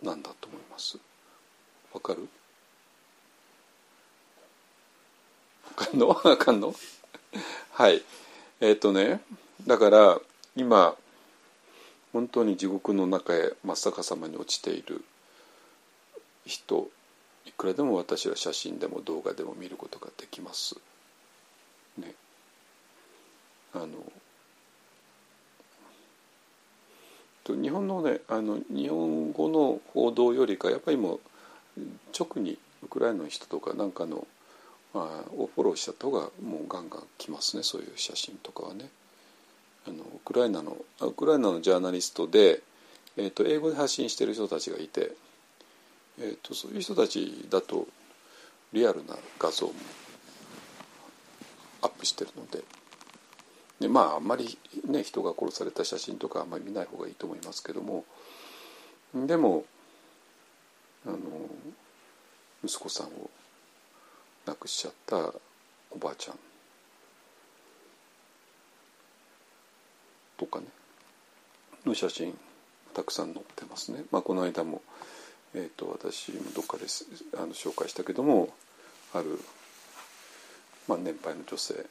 [0.06, 0.98] なんだと思います？
[1.94, 2.28] わかる？
[5.78, 6.08] わかんの？
[6.24, 6.74] わかんの？
[7.72, 8.02] はい。
[8.62, 9.22] えっ、ー、とね
[9.68, 10.20] だから
[10.56, 10.96] 今
[12.14, 15.04] 本当に地獄の中へ真っ逆さまに落ちている
[16.46, 16.88] 人
[17.46, 20.76] いくらでも私は写真でも動画でも見ることができます。
[21.98, 22.14] ね。
[23.74, 23.88] あの
[27.54, 31.20] 日本のねあの日本語の報道よりかやっぱりも
[31.78, 31.82] う
[32.18, 34.26] 直にウクライナの人とかなんかの
[34.96, 38.90] まあ、をフォローしちゃった方がもうガンガン来ますねそういう写真とかはね。
[39.88, 42.62] あのウクライナのウクライナのジャーナリストで、
[43.18, 45.12] えーと、英語で発信してる人たちがいて、
[46.20, 47.86] えーと、そういう人たちだと
[48.74, 49.74] リアルな画像も
[51.84, 52.64] アップしてるので
[53.80, 58.06] でまああんまりね人が殺された写真とかあんまり見ない方がいいと思いますけども。
[59.14, 59.64] でも
[61.06, 61.18] あの
[62.64, 63.30] 息子さんを
[64.46, 65.18] 亡くしちゃった
[65.92, 66.40] おばあちゃん。
[70.38, 70.66] とかね。
[71.86, 72.38] の写真
[72.94, 74.04] たくさん載ってますね。
[74.12, 74.82] まあ、この間も、
[75.54, 76.86] えーと、私もどっかで
[77.38, 78.50] あの紹介したけども
[79.14, 79.40] ある、
[80.88, 81.86] まあ、年配の女性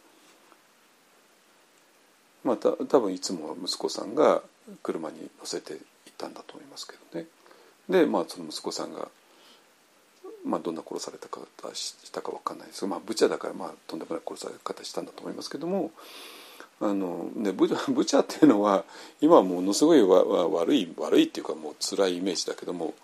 [2.44, 4.42] また多分いつもは息子さんが
[4.82, 5.82] 車に乗せて行っ
[6.16, 7.26] たんだと思いますけどね。
[7.88, 9.08] でまあその息子さんが
[10.44, 15.90] まあ、どんな殺された方したか分かんないですが、まあ、ブチャだから、まあ、とんでもない殺され方したんだと思いますけども
[16.80, 18.84] あの、ね、ブチャブチャっていうのは
[19.22, 22.94] 今はものすごいわ悪い悪いっていうかもう辛いイメージだけども、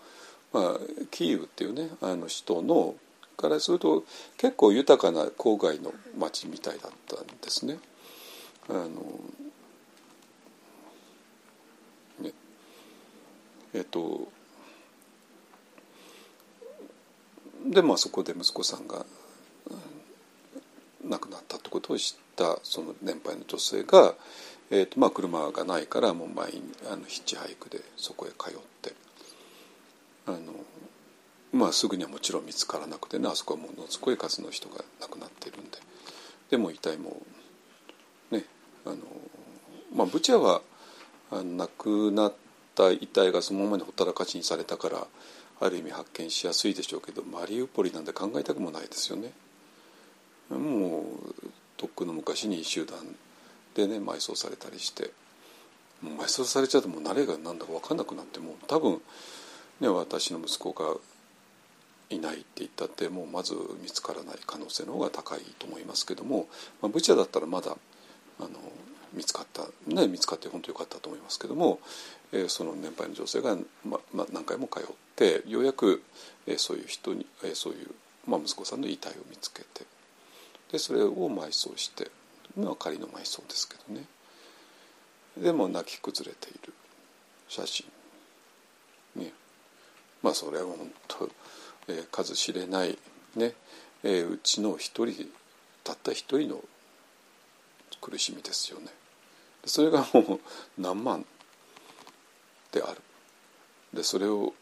[0.52, 0.78] まあ、
[1.10, 2.94] キーウっていうねあの首都の
[3.38, 4.04] からすると
[4.36, 7.78] 結構豊かな郊外の町みたいだったんですね。
[8.70, 8.88] あの
[12.20, 12.32] ね
[13.74, 14.28] えっと
[17.66, 19.04] でまあそこで息子さんが
[21.04, 24.14] 亡くなったってことを知ったその年配の女性が、
[24.70, 26.60] えーとまあ、車がないからもう毎日
[26.90, 28.92] あのヒッチハイクでそこへ通って
[30.26, 30.38] あの、
[31.52, 35.78] まあ、すぐにはもちろん見つからなくてねあそこはものすごい数の人が亡くなっているんで
[36.50, 37.16] でも遺体も
[38.86, 38.96] あの、
[39.94, 40.62] まあ、ブチャは
[41.30, 42.34] 亡くなっ
[42.74, 45.06] た遺体がそのままにほったらかしにされたから
[45.60, 49.32] ある意味発見しやすいでしょうけどマリウポリなんて考えたくもないですよね。
[50.48, 51.04] もう
[51.76, 52.98] とっくの昔に集団
[53.74, 55.10] でね埋葬されたりして
[56.04, 59.00] 埋葬されちゃうともう誰が何だか分かんなくなってもう多分
[59.80, 60.96] ね私の息子が
[62.10, 66.48] いないって言ったってもうまず見つからない可能性の方が高いと思いますけども、
[66.82, 67.76] まあ、ブチャだったらまだ
[68.40, 68.50] あの
[69.12, 71.80] 見つかったね見つかって本当よかったと思いますけども、
[72.32, 74.84] えー、その年配の女性が、まま何回も通っ
[75.16, 76.02] てようやく、
[76.46, 77.88] えー、そういう人に、えー、そういう、
[78.26, 79.84] まあ、息子さんの遺体を見つけて
[80.72, 82.10] でそれを埋葬して
[82.56, 84.04] 今は仮の埋葬ですけどね。
[85.36, 86.72] でも泣き崩れている
[87.48, 87.86] 写真。
[89.16, 89.32] ね。
[90.22, 91.30] まあそれは本当、
[91.88, 92.98] えー、数知れない
[93.36, 93.54] ね、
[94.02, 95.28] えー、うちの一人
[95.84, 96.60] たった一人の
[98.00, 98.86] 苦しみですよね。
[99.64, 100.40] それがもう
[100.78, 101.24] 何万
[102.72, 103.00] である。
[103.92, 104.54] でそれを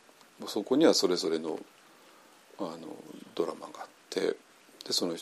[0.47, 1.59] そこにはそれぞれの
[2.59, 2.79] あの
[3.35, 4.21] ドラマがあって
[4.85, 5.17] でその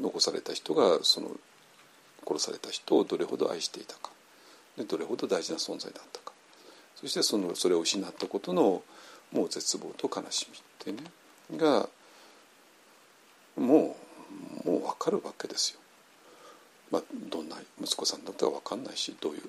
[0.00, 1.30] 残された人がその
[2.26, 4.10] 殺された人をどれほど愛していたか。
[4.76, 6.32] でどれほど大事な存在だったか。
[6.94, 8.82] そしてそのそれを失ったことの
[9.32, 11.10] もう絶望と悲しみってね
[11.56, 11.88] が
[13.56, 13.96] も
[14.64, 15.80] うもう分かるわけですよ。
[16.90, 19.42] まあ、どんな息子さんだったか分かんないしどういう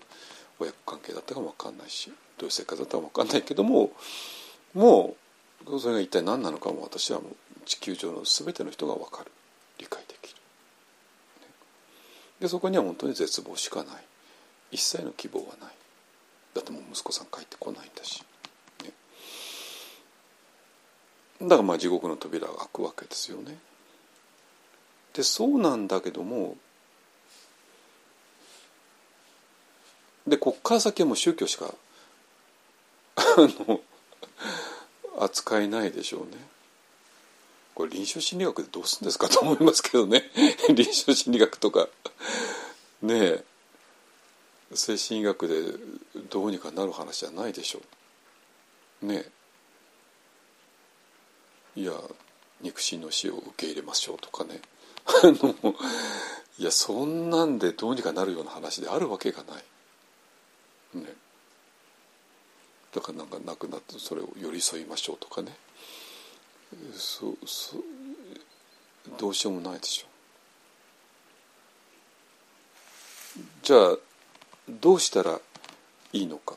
[0.59, 3.91] 親子関係だったか分かんないしどういう生活だったか分かんないけども
[4.73, 5.15] も
[5.67, 7.35] うそれが一体何なのかも私はもう
[7.65, 9.31] 地球上の全ての人が分かる。
[9.77, 10.39] 理解できる。
[12.39, 14.03] でそこには本当に絶望しかない。
[14.71, 15.71] 一切の希望はない。
[16.53, 18.23] だってもう息子さん帰ってこないんだし、
[18.83, 18.91] ね、
[21.41, 23.57] だからまあ地獄の扉が開くわけですよね。
[25.13, 26.55] でそうなんだけども
[30.27, 31.73] でこっから先はもう宗教しか
[33.15, 33.79] あの
[35.19, 36.27] 扱えないでしょうね。
[37.73, 40.23] これ臨床心理学でどうするんですかと思いますけどね。
[40.69, 41.87] 臨床心理学とか。
[43.01, 43.43] ねえ。
[44.73, 45.55] 精神医学で
[46.29, 47.81] どうにかなる話じゃないでしょ
[49.01, 49.05] う。
[49.05, 49.25] ね
[51.75, 51.79] え。
[51.79, 51.93] いや
[52.61, 54.59] 肉親の死を受け入れましょうとかね。
[55.05, 55.55] あの
[56.59, 59.63] いやそんなんでどうにかなるような話であるわけがない。
[60.93, 61.05] ね、
[62.93, 65.55] だからなんか亡くなってそれを寄り添いましょうとかね。
[66.93, 67.83] そうそう
[69.17, 70.07] どうしようもないでしょ。
[73.63, 73.97] じゃあ
[74.69, 75.39] どうしたら
[76.13, 76.55] いいのか。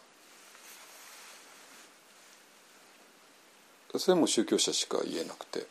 [3.97, 5.66] それも宗教者しか言えなくて。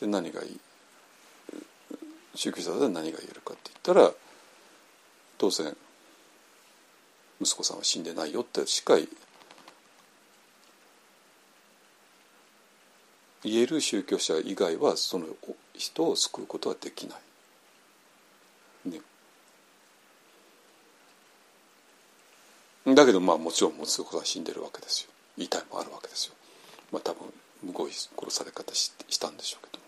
[0.00, 0.60] で何がいい？
[2.34, 4.12] 宗教者だったら何が言えるかって言ったら
[5.38, 5.76] 当然
[7.42, 8.96] 息子さんは死んでないよってしか
[13.44, 15.26] 言える宗教者以外はその
[15.74, 17.18] 人を救うことはできない。
[18.90, 19.00] ね、
[22.94, 26.34] だけどまあもちろん息子さん死んでるわけですよ遺体もあるわけですよ。
[26.90, 27.32] まあ多分
[27.62, 29.82] むごい殺され方ししたんでしょうけど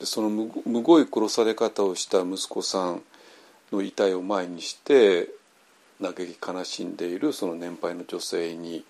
[0.00, 3.02] でそのむごい殺され方をした息子さん
[3.72, 5.28] の遺体を前にして
[6.02, 8.84] 嘆き悲しんでいるその年配の女性に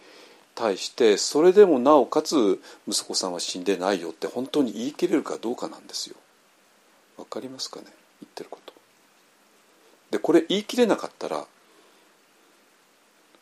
[0.55, 6.17] 対してそれでもなおかつ息子さんは死んでないよって本当に言い切れるかどうかなんですよ。
[7.17, 7.87] わかりますかね？
[8.23, 8.73] 言ってること。
[10.11, 11.45] でこれ言い切れなかったら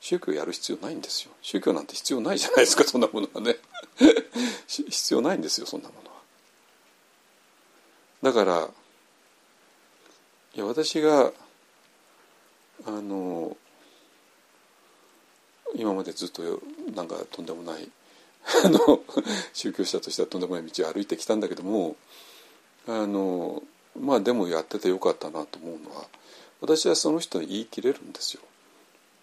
[0.00, 1.32] 宗教やる必要ないんですよ。
[1.42, 3.56] 宗教なんて必要ないじゃないですかそんなものはね
[4.66, 6.16] 必要ないんですよそんなものは。
[8.22, 8.68] だから
[10.54, 11.32] いや私が
[12.86, 13.56] あの
[15.74, 16.42] 今までずっと
[16.94, 17.88] なんかとんでもない
[18.64, 19.02] あの
[19.52, 21.96] 宗教者としてはとんでもない道を歩いてきたんだけども
[22.86, 23.62] あの
[23.98, 26.06] まあでもやっててよかったなと思うのは
[26.60, 28.42] 私はその人に言い切れるんですよ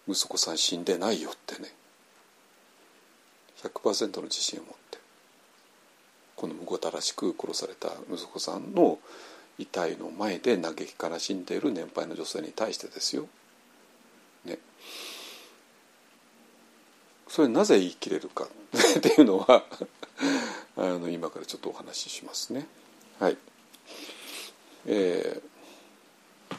[0.08, 1.74] 息子さん死んでないよってね
[3.62, 4.98] 100%の自信を持って
[6.36, 8.98] このむごたらしく殺された息子さんの
[9.58, 13.28] 遺体の前で嘆き悲しんでいる年配の女性に対してですよ。
[14.46, 14.58] ね。
[17.30, 18.48] それなぜ言い切れるか
[18.98, 19.64] っていうのは
[20.76, 22.66] あの今からちょっとお話ししますね。
[23.20, 23.38] はい。
[24.86, 26.56] えー、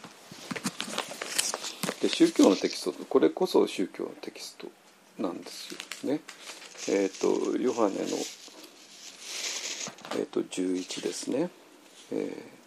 [2.02, 4.72] で宗教のテキストこれこそ宗教のテキスト
[5.18, 6.22] なんですよね。
[6.88, 8.06] えっ、ー、とヨハネの
[10.16, 11.50] えっ、ー、と11ですね。
[12.12, 12.61] えー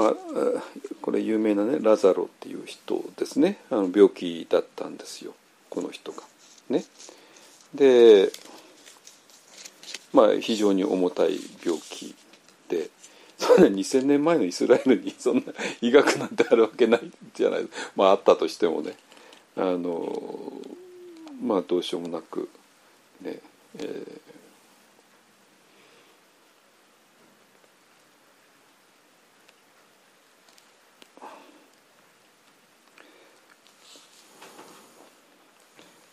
[0.00, 0.14] まあ
[1.02, 3.58] これ有名なねラザロっていう人ですね。
[3.70, 5.34] あの病気だったんですよ。
[5.68, 6.22] この人が。
[6.70, 6.84] ね。
[7.74, 8.32] で
[10.14, 12.14] まあ非常に重たい病気
[12.68, 12.88] で。
[13.40, 15.42] そんな2000年前のイスラエルに そんな
[15.80, 17.68] 医学なんてあるわけないじゃない。
[17.96, 18.96] まああったとしてもね。
[19.56, 20.52] あの
[21.42, 22.48] まあどうしようもなく
[23.20, 23.40] ね、
[23.78, 24.39] えー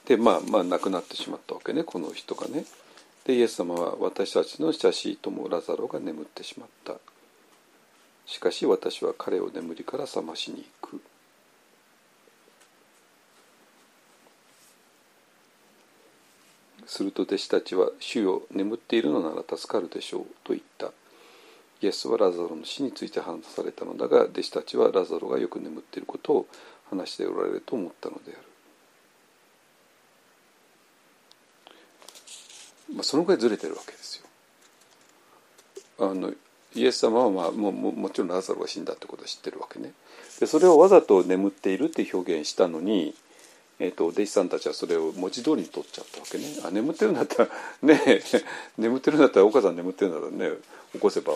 [0.07, 2.65] でまあまあ亡くなってしまったわけねこの人がね。
[3.25, 6.95] でイエス様は私たちの親しい友ラザロが眠ってしまった。
[8.25, 11.01] しかし私は彼を眠りから覚ましに行く。
[16.85, 20.93] すると弟子たちは「主よ眠っているのなら助かるでしょう」と言った。
[21.81, 26.47] イエスはラザロの死について話されたのだが弟子たちはラザロがよく眠っていることを
[26.89, 28.56] 話しておられると思ったのである。
[32.93, 34.27] まあ、そのぐらいずれてるわけですよ。
[35.99, 36.31] あの
[36.75, 39.93] イエス様は、まあ、もももちろんラザロが死んだってことを知ってるわけね。
[40.39, 43.15] でそれをわざと眠っているって表現したのに、
[43.79, 46.45] えーと、弟子さんたちはそれを文字通りに取っちゃったわけね。
[46.63, 47.49] あ眠ってるんだったら
[47.81, 48.21] ね
[48.77, 50.57] 眠ってるんだったらお母さん眠ってるんだったらね
[50.93, 51.33] 起こせば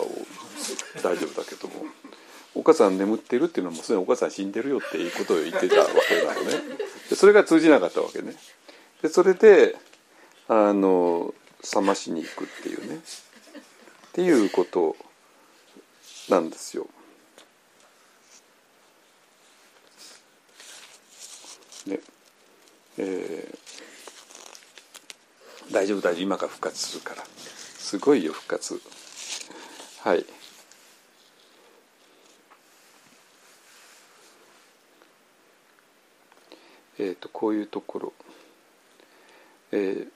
[1.02, 1.86] 大丈夫だけども。
[2.54, 6.50] お母さん眠ってるっていうのはもうすでにお母さん死んでるよっていうことを言ってたわけなのね
[7.08, 8.34] でそれが通じなかったわけね
[9.00, 9.74] でそれで
[10.48, 11.32] あの
[11.74, 12.96] 冷ましに行くっていうね。
[12.96, 13.00] っ
[14.12, 14.96] ていうこと
[16.28, 16.86] なんですよ。
[21.86, 21.98] ね
[22.98, 27.24] えー、大丈夫大丈夫今から復活するから。
[27.24, 28.80] すごいよ復活。
[30.00, 30.24] はい。
[36.98, 38.12] えっ、ー、とこういうところ。
[39.72, 40.08] えー、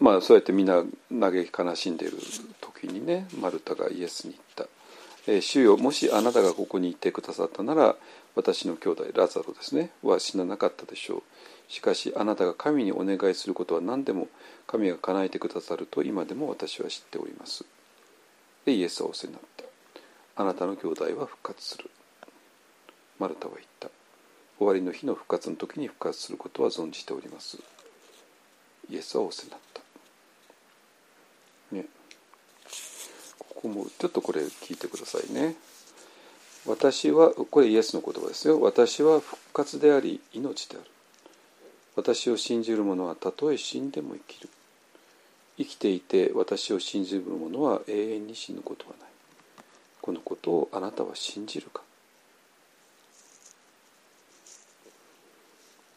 [0.00, 2.16] まあそうやってみんな嘆き悲しんでいる
[2.60, 4.66] 時にねマルタがイエスに言った
[5.30, 7.96] 「えー、主よもしあなたがここにいてくださったなら
[8.34, 11.22] 私の兄弟ラザロですねは死ななかったでしょう」
[11.70, 14.26] しかしあなたが神にお願いすることは何でも
[14.66, 17.64] 神が叶えてくださると今でも私は知っております。
[18.64, 19.64] でイエスはお世になった。
[20.34, 21.88] あなたの兄弟は復活する。
[23.20, 23.88] マルタは言った。
[24.58, 27.58] 終わりの日の復活の時に復活することは存じております。
[28.90, 29.79] イエスはお世になった。
[31.72, 31.86] ね、
[33.38, 35.54] ここもちょっとこれ聞いてくださいね。
[36.66, 38.60] 私はこれイエスの言葉ですよ。
[38.60, 40.90] 私は復活であり命である。
[41.96, 44.48] 私を信じる者はたとえ死んでも生きる。
[45.56, 49.08] 生きていて私を信じる者は永遠に死ぬことはない。
[50.00, 51.82] このことをあなたは信じるか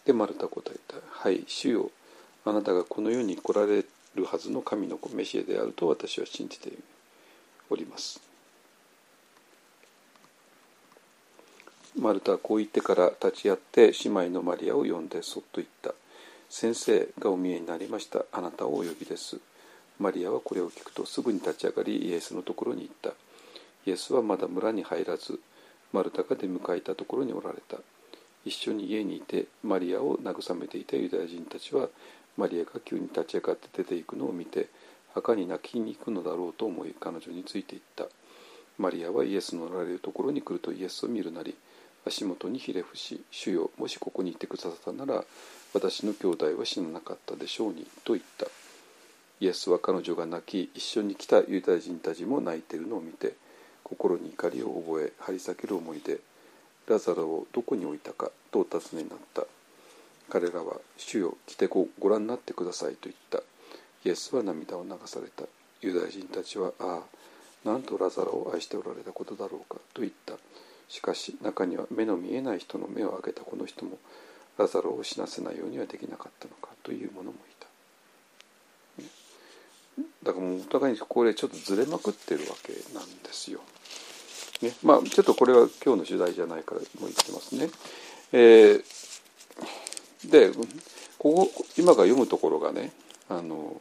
[0.06, 0.98] でマルタ答えた。
[1.10, 1.92] はい、主よ。
[2.46, 6.72] あなたがこの世に来られてるはずの神の子メシエであると私は信じて
[7.70, 8.22] おります。
[12.00, 15.94] マルタはこう言ってから立ち会って姉妹のマリアを呼んでそっと言った。
[16.50, 18.26] 先生がお見えになりました。
[18.32, 19.40] あなたをお呼びです。
[20.00, 23.12] マリアはこれを聞くとすぐに立ち上がりイエスのところに行った。
[23.86, 25.40] イエスはまだ村に入らず、
[25.92, 27.78] マルタが出迎えたところにおられた。
[28.46, 31.90] 一緒に家にいてマリアを慰めていたユダヤ人たちは
[32.38, 34.70] マリアが急に立ち上がって出ていくのを見て
[35.14, 38.06] 墓に泣きに行くのだろうと思い彼女についていった。
[38.78, 41.56] マリアはイエスのおられるところに来るとイエスを見るなり
[42.06, 45.24] 足元にひれ伏し「主よもしここにいてくださったなら
[45.74, 48.48] 私の兄弟は死ななかったでしょうに」と言った。
[49.40, 53.36] イエスは彼女が泣き一緒に来たユダヤ人たちも泣いているのを見て
[53.84, 56.20] 心に怒りを覚え張り裂ける思いで
[56.88, 59.46] ラザロをどこに置いたかとお尋ねになった。
[60.34, 63.44] 彼らは「主よ来てごご覧になってください」と言った。
[64.04, 65.44] イエスは涙を流された。
[65.82, 67.04] ユダヤ人たちは「あ
[67.66, 70.34] あなんとラザロを愛しておられたことだろうか」と言った。
[70.90, 74.00] しかし中には目の見えない人の目を開けたこの人も
[74.58, 77.68] ラザロを死なせないようにはできなかったのかという者もいた。
[80.24, 83.62] だからもうお互いにこれちょっとずれまくってるわけなんですよ。
[84.64, 87.70] ね、まあちょっとこれは今日の主題じゃないからもう言ってますね。
[88.32, 89.03] えー、
[90.30, 90.52] で
[91.18, 92.92] ここ今が読むところがね
[93.30, 93.80] あの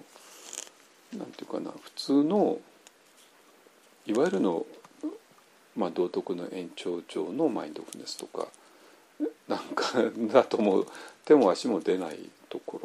[1.16, 2.58] なんていうかな普通の
[4.06, 4.66] いわゆるの、
[5.76, 8.48] まあ、道徳の延長上のマインドフルネスとか
[9.48, 10.02] なんか
[10.32, 10.86] だとも
[11.24, 12.80] 手も足も出ないとこ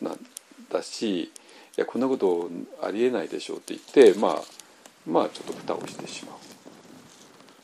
[0.00, 0.26] ろなん
[0.70, 1.30] だしい
[1.76, 2.48] やこんなこと
[2.80, 4.42] ありえないでしょうって言ってまあ
[5.06, 6.36] まあちょっと蓋をしてしまう。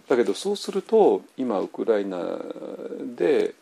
[0.09, 2.39] だけどそうすると今ウクライナ
[3.15, 3.55] で、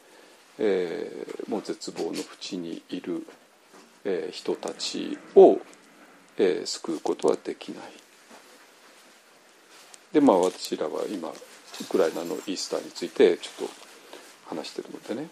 [0.58, 3.26] えー、もう絶望の淵にいる、
[4.04, 5.58] えー、人たちを、
[6.38, 7.84] えー、救うことはできない。
[10.12, 13.74] でまあ私らは今ウクライナのイースターについてちょっと
[14.54, 15.28] 話してるのでね。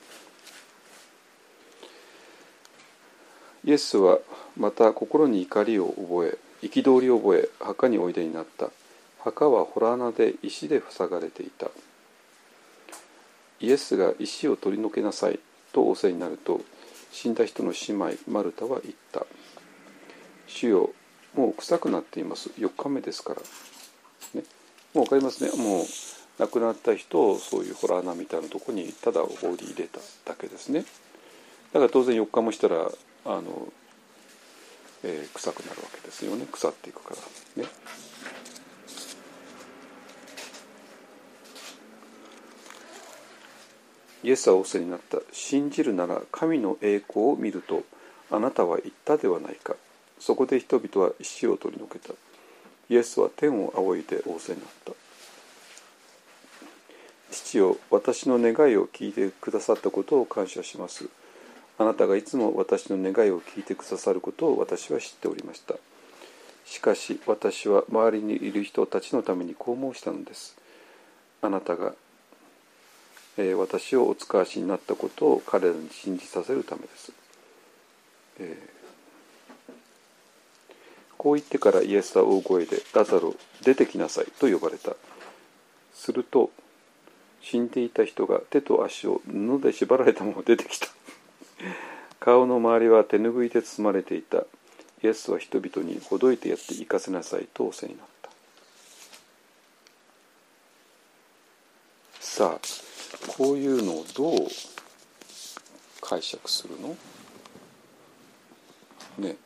[3.64, 4.18] イエスは
[4.58, 8.70] また心に怒りを覚え憤りを覚え墓においでになった
[9.20, 11.70] 墓は洞穴で石で塞がれていた
[13.64, 15.40] イエスが石を取り除けなさい
[15.72, 16.60] と仰せになると
[17.10, 19.24] 死んだ人の姉妹マルタは言った。
[20.46, 20.90] 主よ
[21.34, 22.50] もう臭くなっています。
[22.58, 23.40] 4日目ですから、
[24.40, 24.46] ね、
[24.92, 25.50] もう分かりますね。
[25.56, 25.84] もう
[26.38, 30.84] 亡くなった人をそういう洞穴みたいなとこにただ放り入れただけですね。
[31.72, 33.72] だから当然4日もしたらあの、
[35.02, 36.46] えー、臭くなるわけですよね。
[36.50, 37.14] 腐っていくか
[37.56, 37.62] ら。
[37.62, 37.68] ね。
[44.24, 45.18] イエスは仰せになった。
[45.32, 47.82] 信じるなら神の栄光を見ると
[48.30, 49.76] あなたは言ったではないか。
[50.18, 52.14] そこで人々は石を取り除けた。
[52.88, 54.92] イエスは天を仰いで仰せになった。
[57.30, 61.08] 父よ私の願いを聞いてくださったことを感謝します。
[61.76, 65.74] あなたがいつも私の願いを聞いてくださることを私は知っておりました。
[66.64, 70.56] しかし私は周りにいる人たちのためにこう申したのです。
[71.42, 71.94] あなたが、
[73.36, 77.12] え、私をお使わしになったことを彼らに信じさせるためです、
[78.38, 78.68] え、
[81.24, 84.94] こう言ってからイエスは大声で「ラザロ出てきなさい」と呼ばれた。
[85.94, 86.50] すると
[87.40, 90.88] 死んでいた人が手と足を布で縛られたまま出てきた。
[92.20, 94.44] 顔の周りは手ぬぐいで包まれていた。
[95.02, 98.30] イエスは人々にほどいてやって行かせなさいと仰せになった。
[102.20, 102.93] さあ
[103.28, 104.48] こういうのをどう
[106.00, 106.96] 解釈するの？
[109.18, 109.36] ね。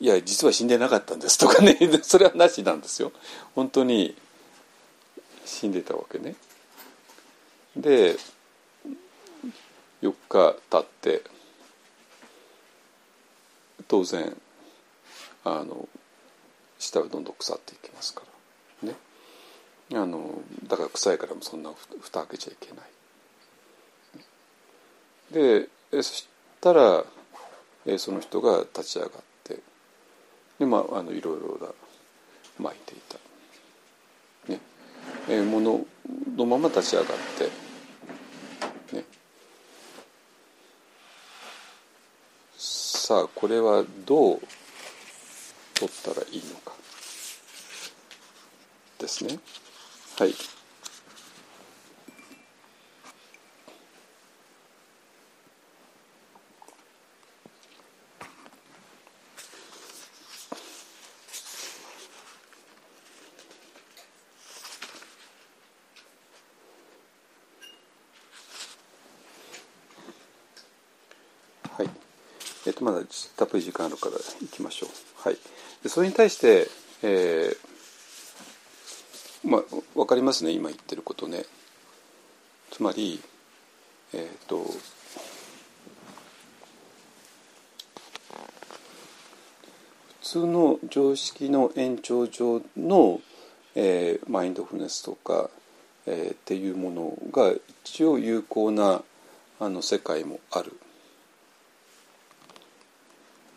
[0.00, 1.76] いや実は死んでなかったんですとかね。
[2.02, 3.12] それはなしなんですよ。
[3.54, 4.16] 本当に
[5.44, 6.36] 死んでたわけね。
[7.76, 8.16] で
[10.02, 11.22] 4日経って
[13.88, 14.40] 当然
[15.44, 15.88] あの
[16.78, 18.22] 下はどんどん腐っていきますか
[18.82, 18.88] ら。
[18.88, 18.96] ね。
[19.94, 22.97] あのだから臭いからもそんな蓋開けちゃいけない。
[25.32, 26.28] でそし
[26.60, 27.04] たら
[27.98, 29.10] その人が立ち上がっ
[29.44, 29.58] て
[30.58, 31.72] でまああのいろいろな
[32.58, 34.60] 巻いていた、ね。
[35.28, 35.86] えもの
[36.36, 37.06] のまま立ち上がっ
[38.90, 39.04] てね。
[42.56, 44.40] さあこれはどう
[45.74, 46.72] 取ったらいいのか。
[48.98, 49.38] ですね。
[50.18, 50.34] はい。
[72.68, 73.00] えっと、まだ
[73.38, 74.90] たっぷり時間あるからいきましょう。
[75.28, 75.38] はい、
[75.84, 76.66] でそれに対して、
[77.04, 79.62] えー、まあ、
[79.94, 81.44] 分かりますね今言ってることね。
[82.72, 83.22] つまり、
[84.12, 84.64] えっ、ー、と
[90.20, 93.20] 普通の常識の延長上の、
[93.76, 95.48] えー、マインドフルネスとか、
[96.06, 97.54] えーっていうものが
[97.84, 99.02] 一応有効な
[99.60, 100.72] あの世界もある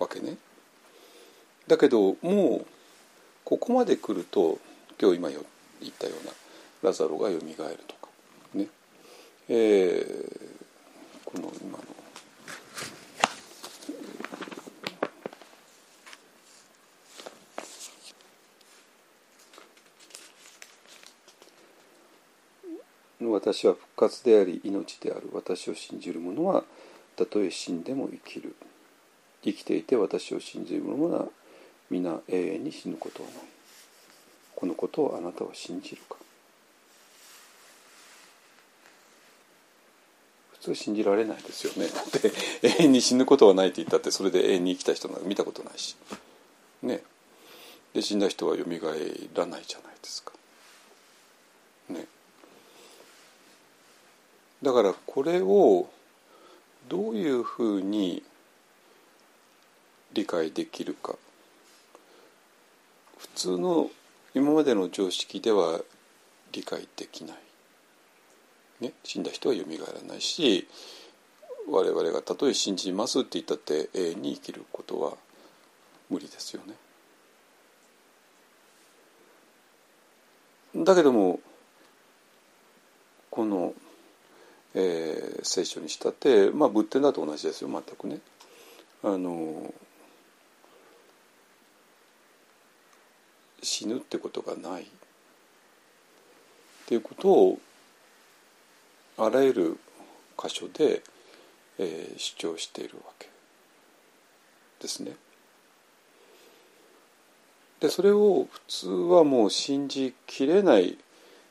[0.01, 0.37] わけね。
[1.67, 2.65] だけどもう
[3.45, 4.59] ここまで来ると
[4.99, 5.43] 今日今言っ
[5.97, 6.31] たような
[6.83, 8.07] ラザロがよみがえるとか
[8.53, 8.67] ね、
[9.47, 10.61] えー
[11.23, 11.77] この今
[23.21, 26.65] の私は復活であり命である私を信じる者は
[27.15, 28.55] たとえ死んでも生きる
[29.43, 31.27] 生きていて私を信じる者は
[31.89, 33.39] 皆永遠に死ぬことはない
[34.55, 36.17] このことをあなたは信じるか。
[40.53, 41.89] 普通信じられないですよね。
[41.89, 42.31] だって
[42.61, 45.95] 永遠に死ぬことはないって言ったってそれで永遠に生きた人なんか見たことないし。
[46.83, 47.01] ね。
[47.95, 50.33] で死んだ人はよみがえらないじゃないですか。
[51.89, 52.07] ね。
[54.61, 55.89] だからこれを
[56.87, 58.21] どういうふうに
[60.13, 61.15] 理解できるか
[63.17, 63.89] 普通の
[64.33, 65.81] 今までの常識では
[66.51, 67.37] 理解できない、
[68.81, 70.67] ね、死んだ人はよみがえらないし
[71.69, 75.13] 我々がたとえ信じますって言ったって永遠に生きることは
[76.09, 76.73] 無理ですよね。
[80.83, 81.39] だけども
[83.29, 83.73] この、
[84.73, 88.19] えー、聖書にしたってまあ仏典だと同じですよ全くね。
[89.03, 89.73] あの
[93.61, 94.85] 死ぬってことがないっ
[96.87, 97.59] ていうことを
[99.17, 99.79] あらゆる
[100.37, 101.01] 箇所で、
[101.77, 103.29] えー、主張しているわけ
[104.81, 105.15] ですね。
[107.79, 110.97] でそれを普通はもう信じきれない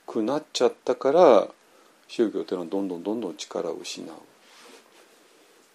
[0.06, 1.48] くなっちゃったから
[2.08, 4.08] 宗教というのはどんどんどんどん力を失う。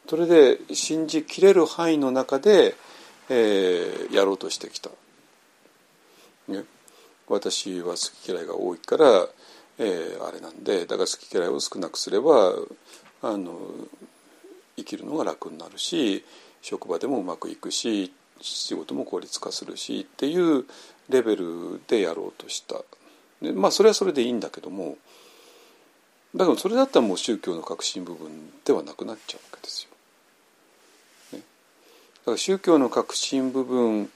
[0.07, 2.75] それで信じきれる範囲の中で、
[3.29, 4.91] えー、やろうとしてきた。
[6.47, 6.63] ね、
[7.27, 9.27] 私は好き嫌いが多いから、
[9.79, 12.53] えー、あれなんでだから好き嫌いを少なくすれば
[13.21, 13.57] あの
[14.77, 16.23] 生きるのが楽になるし
[16.61, 20.65] 職場でもうまくいくし仕事も効率化するしっていう
[21.09, 22.75] レベルでやろうとした。
[23.41, 24.97] でまあそれはそれでいいんだけども
[26.35, 29.87] だけどそれだったらもう宗教の核心部分ではなくなっちゃうわけです
[31.31, 31.37] よ。
[31.37, 31.43] ね、
[32.19, 34.09] だから宗教の核心部分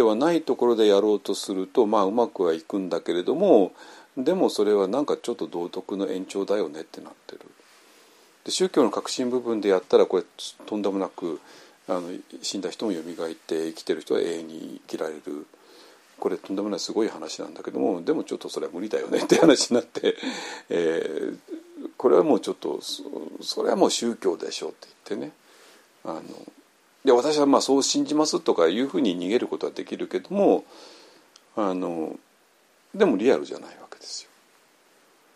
[0.00, 3.72] ではないところでやろうとするとまあうまくはいくんだけれども
[4.16, 7.40] でもそれはなんかちょっと道徳の延長だよねってなってる。
[8.44, 10.22] で宗教の核心部分でやったらこれ
[10.64, 11.38] とんでもなく
[11.86, 12.08] あの
[12.40, 13.02] 死んだ人も蘇っ
[13.34, 15.46] て生きてる人は永遠に生きられる
[16.18, 20.16] これとんでもないすごい話なんだけどもでもちょっとそれは無理だよねって話になって、
[20.70, 22.80] えー、これはもうちょっと
[23.42, 25.32] それはもう宗教でしょうって言ってね
[26.04, 26.22] あの
[27.04, 30.64] で私はまあそう信じますとかいうふうに逃げることはできるけども
[31.56, 32.18] あの
[32.94, 34.30] でもリアルじゃないわけですよ。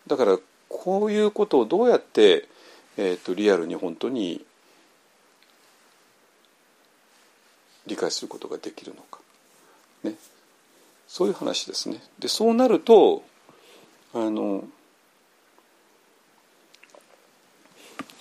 [0.07, 0.39] だから
[0.69, 2.49] こういうことをどうやって、
[2.97, 4.45] えーと、リアルに本当に
[7.87, 9.21] 理解することができるのか、
[10.03, 10.15] ね、
[11.07, 12.03] そういう話ですね。
[12.19, 13.23] でそうなると
[14.13, 14.65] あの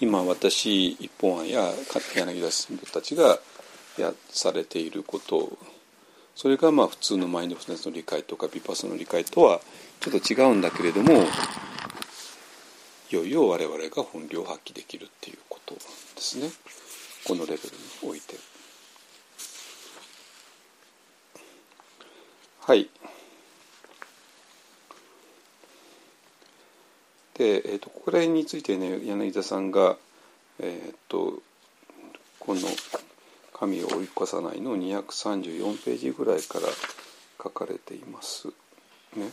[0.03, 1.71] 今私一本案や
[2.13, 3.39] 柳田新聞たちが
[3.97, 5.57] やされていること
[6.35, 9.61] それがまあ普通のマインドフルネスの理解とかビパスの理解とは
[10.01, 11.15] ちょっと違うんだけれどもい
[13.15, 15.81] よいよ我々が本領を発揮できるっていうことで
[16.17, 16.49] すね
[17.25, 17.61] このレベルに
[18.11, 18.35] おいて。
[22.59, 22.89] はい。
[27.35, 29.97] で、えーと、これについてね柳田さんが、
[30.59, 31.41] えーと、
[32.39, 32.61] この
[33.53, 36.67] 「神を追い越さない」の234ページぐらいから
[37.41, 38.47] 書かれています。
[39.15, 39.31] ね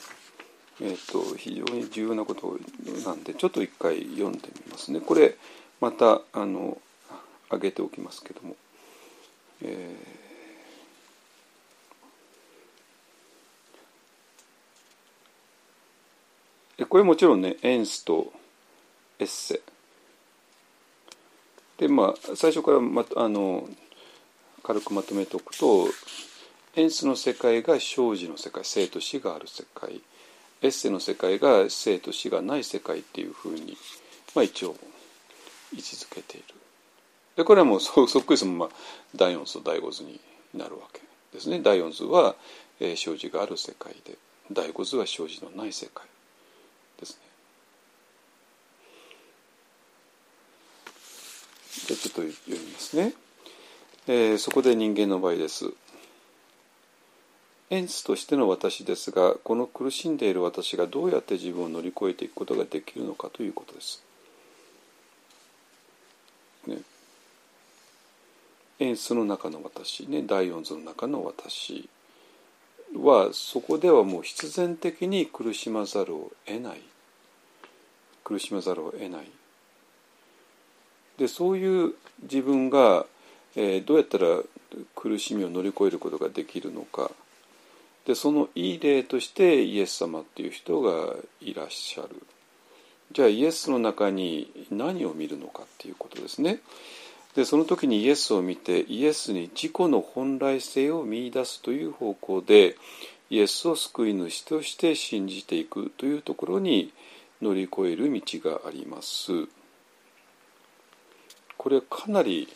[0.83, 2.59] えーと、非常に重要なこと
[3.05, 5.01] なんでちょっと一回読んでみますね。
[5.01, 5.37] これ
[5.81, 6.81] またあの
[7.51, 8.57] 上げておきますけども。
[9.63, 10.20] えー
[16.87, 18.33] これもちろんねエンスと
[19.19, 19.61] エッセ。
[21.79, 23.69] でまあ最初からまあの
[24.63, 25.87] 軽くまとめておくと
[26.77, 30.01] エンスの世界が生児の世界生と死がある世界
[30.63, 33.77] エッセの世界が生と死がない世界っていうふうに、
[34.35, 34.77] まあ、一応
[35.73, 36.55] 位置づけている。
[37.37, 38.73] でこれはもうそっくりそのまま
[39.17, 40.21] 第四図と第五図に
[40.55, 41.01] なるわけ
[41.33, 41.61] ですね。
[41.61, 42.35] 第四図は、
[42.81, 44.19] えー、生児がある世界で
[44.53, 46.05] 第五図は生児のない世界
[46.99, 47.19] ですね
[51.71, 53.15] ちょっと読みますね、
[54.07, 55.73] えーそこで人間の場合です。
[57.71, 64.03] エンスとしての私ですがこの苦しんでいる私がどうやって自分を乗り越えていくことができるのかということです。
[66.67, 66.79] ね、
[68.81, 70.23] エンスの中の私ね。
[70.27, 71.89] 第四図の中の私。
[72.95, 76.83] はそこではもう必然的に苦しまざるを得ない。
[78.25, 79.31] 苦しまざるを得ない。
[81.21, 81.93] でそういう
[82.23, 83.05] 自分が、
[83.55, 84.39] えーどうやったら
[84.97, 87.11] 苦しみを乗り越えることができるのか。
[88.07, 92.09] でそのいい例としてイエス様っていう人がいらっしゃる。
[93.13, 96.61] じゃあイエスの中に何を見るのかっていうことですね。
[97.35, 102.77] でその時にイエスを見てイエスに自己の本来性を見出すという方向で
[103.29, 106.95] イエスを救い主として信じていくというところに
[107.43, 109.49] 乗り越える道があります。
[111.61, 112.49] これかなり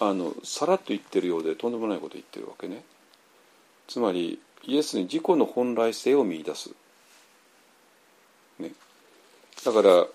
[0.00, 2.82] あのさらっと言ってるようでとんでもないこと言ってるわけね。
[3.86, 6.70] つまりイエスに自己の本来性を見出す、
[8.58, 8.72] ね、
[9.64, 10.06] だから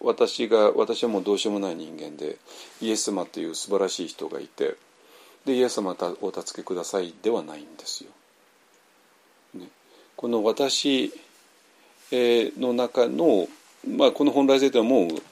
[0.00, 2.36] 私が私はもうどうしようもない人間で
[2.82, 4.76] イエス様という素晴らしい人がいて
[5.46, 8.10] でイエス様たお助けくださいではないんですよ。
[9.54, 9.68] ね、
[10.16, 11.14] この私
[12.12, 13.48] の中の、
[13.88, 15.22] まあ、この本来性というのはもう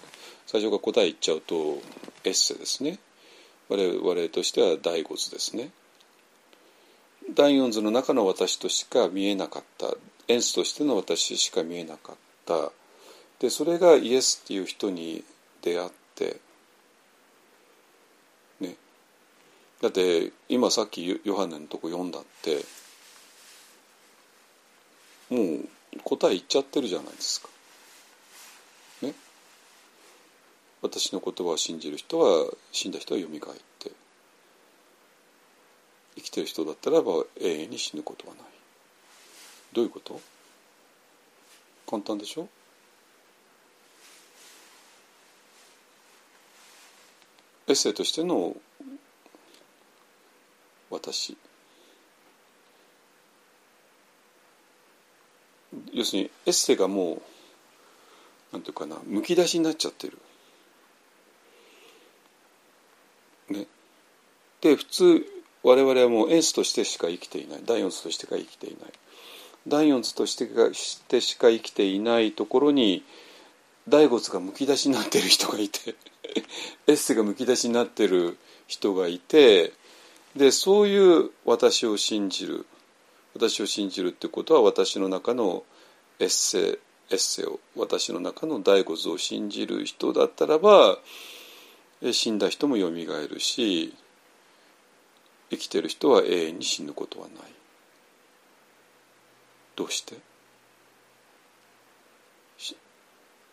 [0.51, 1.55] 最初から答え言っちゃうと
[2.25, 2.99] エッセですね。
[3.69, 5.71] 我々としては第五図ですね。
[7.37, 9.95] 第四図の中の私としか見えなかった
[10.27, 12.17] エンスとしての私しか見えなかっ
[12.47, 12.73] た
[13.39, 15.23] でそれがイエスっていう人に
[15.63, 16.41] 出会って
[18.59, 18.75] ね
[19.81, 22.65] だって今さっきヨハネのとこ読んだって
[25.33, 25.69] もう
[26.03, 27.49] 答え言っちゃってるじゃないですか。
[29.03, 29.15] ね
[30.83, 33.29] 私の言葉を信じる人は死んだ人は蘇っ
[33.79, 33.93] て
[36.17, 38.45] 生きてる人だったらば永遠に死ぬことはない。
[39.73, 40.21] どういうこと？
[41.89, 42.49] 簡単でしょ？
[47.69, 48.57] エッセイとしての
[50.91, 51.37] 私。
[55.93, 57.23] 要するにエッセイがもう
[58.53, 60.19] なんていうかなむき出しになっちゃってる。
[63.51, 63.67] ね、
[64.61, 65.27] で普通
[65.63, 67.61] 我々はもうエースとしてしか生きていない。
[67.65, 68.93] 第四図としてしか生きていない。
[69.69, 73.05] 第四図としてしか生きていないところに
[73.89, 75.95] 第五図がむき出しになってる人がいて
[76.87, 79.73] エッセがむき出しになってる人がいて
[80.37, 82.67] でそういう私を信じる
[83.35, 85.65] 私を信じるってことは私の中の
[86.19, 86.79] エッセ
[87.11, 90.99] エッセを私の中の第五図を信じる人だったらば
[92.13, 93.95] 死んだ人もよみがえるし
[95.51, 97.37] 生きてる人は永遠に死ぬことはない
[99.77, 100.17] どうして？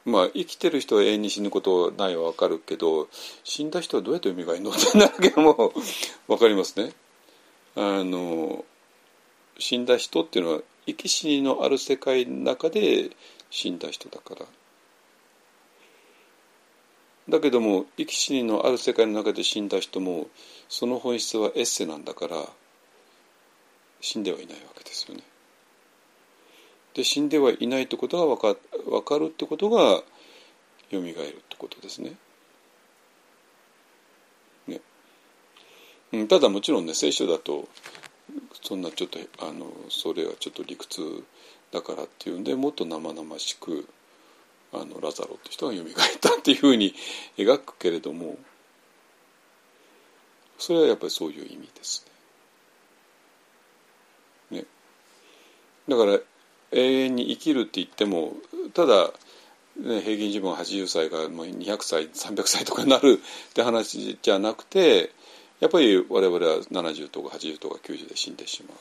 [0.06, 3.10] まあ生きてる人は永遠に死ぬことはないは分かるけど
[3.44, 5.74] 死んだ人はどうやってよみがえるのってなるけども
[6.28, 6.94] 分かりますね。
[7.76, 8.64] あの
[9.60, 13.12] 死んだ人っていうのは生き死にのある世界の中で
[13.50, 14.46] 死んだ人だから。
[17.30, 20.28] だけども生き死にのある世界の中で死んだ人も
[20.70, 22.46] その本質はエッセなんだから
[24.00, 25.24] 死んではいないわけですよね。
[26.94, 30.02] で死んではいないってことが分か分かるってことが
[30.90, 32.14] よみがえるってことですね。
[34.68, 34.82] ね
[36.14, 37.68] うん、ただもちろんね聖書だと
[38.64, 41.24] そんなちょっとあのそれはちょっと理屈
[41.72, 43.88] だからっていうんでもっと生々しく
[44.82, 45.84] あのラザロって人が蘇っ
[46.20, 46.94] たっていうふうに
[47.38, 48.38] 描くけれども
[50.58, 52.06] それはやっぱりそういう意味です
[54.52, 54.60] ね。
[54.60, 54.66] ね
[55.88, 56.20] だから
[56.72, 58.34] 永遠に生きるって言っても
[58.74, 59.12] ただ、
[59.78, 65.12] ね、平均寿命80歳が200歳300歳とかになるって話じゃなくて
[65.60, 68.78] やっぱり我々は70とか80とか90で死んでしまう。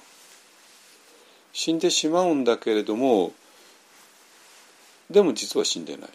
[1.53, 3.33] 死んでしまうんだけれども
[5.11, 6.11] でも実は死んでない。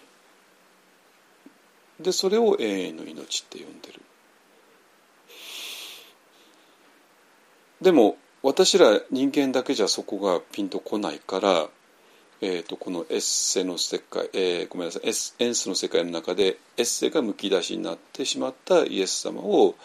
[1.99, 4.01] でそれを永遠の命って呼んでる。
[7.81, 11.67] でも私ら人間だけじゃそこがピンとこないから、
[12.41, 15.07] えー、とこのエッセの世界、えー、ごめんなさい。
[15.07, 19.75] エエンスの世界の中でエッセがむき出しになってしまったイエス様を、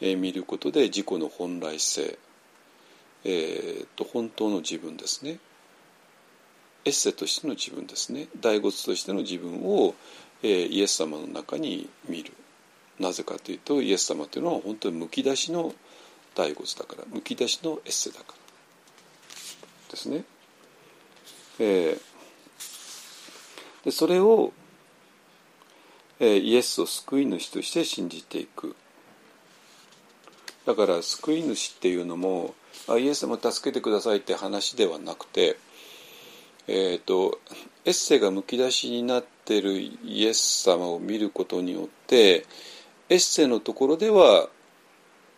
[0.00, 2.18] えー見ることで自己の本来性、
[3.24, 5.38] えー、と本当の自分ですね。
[6.84, 8.28] エッセとしての自分ですね。
[8.40, 9.94] 大骨としての自分を、
[10.42, 12.32] えー、イエス様の中に見る。
[12.98, 15.74] なぜかというとイエス様というのは本当にむき出しの
[16.34, 17.04] 大骨だから。
[17.12, 18.34] むき出しのエッセだから
[19.90, 20.24] ですね。
[21.58, 24.52] えー、でそれを、
[26.20, 28.76] えー、イエスを救い主として信じていく。
[30.66, 32.54] だから救い主っていうのも
[32.88, 35.56] あイエス様助けてくださいって話ではなくて、
[36.66, 37.40] えーと、
[37.84, 42.46] エッセがむき出しになってるイエス様を見ることによって
[43.10, 44.48] エッセのところでは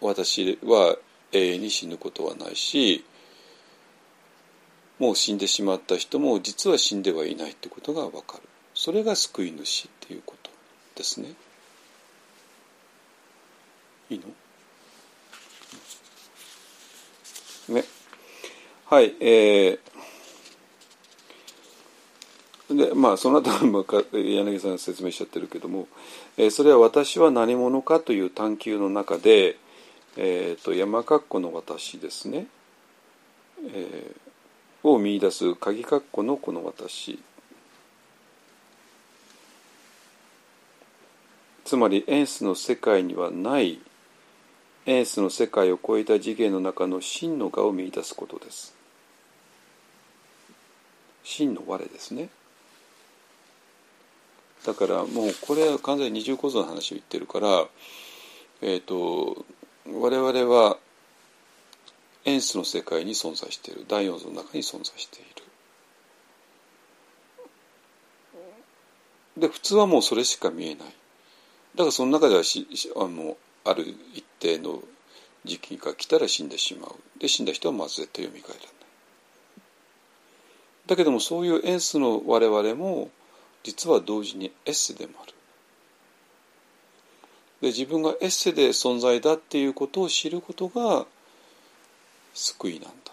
[0.01, 0.97] 私は
[1.33, 3.05] 永遠に死ぬことはないし
[4.99, 8.43] もう死んでしまった人も実は死んではいないってことが分かる。
[8.75, 10.51] それが救い主っていうこと
[10.95, 11.33] ですね。
[14.09, 14.21] いい
[17.69, 17.75] の？
[17.75, 17.85] ね。
[18.87, 19.81] はいえー、
[22.71, 23.51] でまあその後
[24.13, 25.87] 柳さんが説明しちゃってるけども、
[26.37, 29.57] えー、それは私は何者かという探求の中で、
[30.17, 32.47] えーと、山括弧の私ですね、
[33.73, 37.21] えー、を見出す鍵括弧のこの私。
[41.65, 43.81] つまりエンスの世界にはない
[44.87, 48.73] エースの世界を超えた次元の中の真の我を見出すことです。
[51.25, 52.29] 真の我ですね。
[54.67, 57.67] だからもうこれは完全に二重構造の話を言ってるから
[58.61, 59.45] え、ー、と
[59.87, 60.77] 我々は
[62.25, 63.85] エンスの世界に存在している。
[63.87, 65.29] 第四図の中に存在している。
[69.39, 70.87] で普通はもうそれしか見えない。
[71.77, 72.67] だからその中ではし
[72.97, 73.85] あのある
[74.15, 74.83] 一定の
[75.45, 77.21] 時期が来たら死んでしまう。
[77.21, 78.43] で死んだ人はまず絶対蘇らない。
[80.87, 83.11] だけどもそういうエンスの我々も
[83.67, 85.33] 実は同時にエッセでもある。
[87.63, 91.05] で自分がエッセで存在だっていうことを知ることが
[92.33, 93.13] 救いなんだ。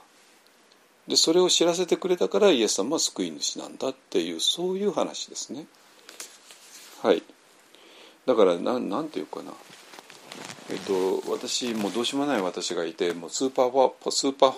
[1.08, 5.66] でそれを知らせてくれたからイエス様は救い主なんだっていうそういう話ですね。
[7.02, 7.24] はい。
[8.28, 9.54] だからななんていうかな。
[10.70, 14.54] えっと、私もうどうしようもない私がいてもうスーパーパスーパー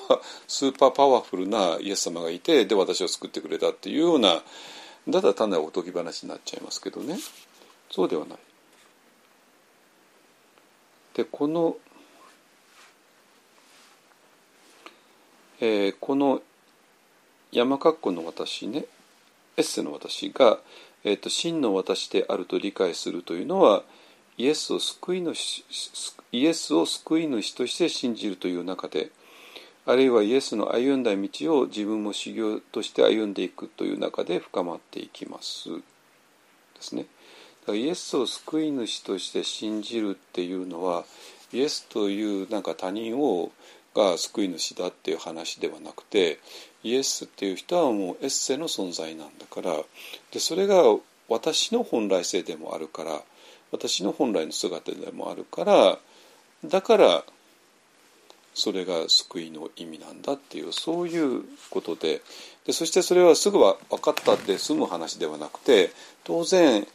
[0.48, 4.44] スーパーパワフルなイエス様がいてで私を救ってくれたっていうような
[5.08, 7.18] だたら単なるおとぎ話になっちゃいますけどね
[7.92, 8.38] そうではない。
[11.14, 11.78] でこの、
[15.62, 16.42] えー、この
[17.52, 18.86] 山括弧の私ね
[19.56, 20.60] エッセの私が、
[21.06, 23.84] えーと真の私であると理解するというのは
[24.38, 25.64] イエスを救い主
[26.34, 29.12] イエスを救い主として信じるという中で
[29.86, 35.82] あるいはイエスの歩んだ道を自分も修行として歩んでいくという中で深まっていきますで
[36.80, 37.04] すね。
[37.62, 41.06] だからイエスを救い主として信じるっていうのは
[41.54, 43.52] イエスというなんか他人を
[43.96, 46.40] が救い主だっていう話ではなくて
[46.84, 49.78] イエスっていう人はもうエッセの存在なんだから
[50.32, 50.84] でそれが
[51.30, 53.22] 私の本来性でもあるから
[53.72, 55.98] 私の本来の姿でもあるから
[56.66, 57.24] だから
[58.56, 62.22] それが救いの意味なんだっていうそういうことで。
[62.66, 65.92] でそしてそれはすぐは分かったで済む話ではなくて
[66.24, 66.88] 当然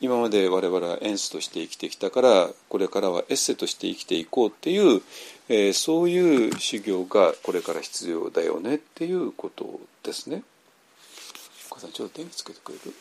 [0.00, 5.02] 今まで我々はエンスとして生きてきたからこれからはエッセとして生きていこうっていう、
[5.48, 10.42] えー、そういう修行がこれから必要だよねっていうことですね。
[11.72, 12.94] お母さんちょっと電気つけてくれる？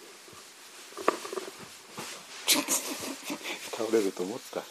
[3.77, 4.63] 倒れると思った。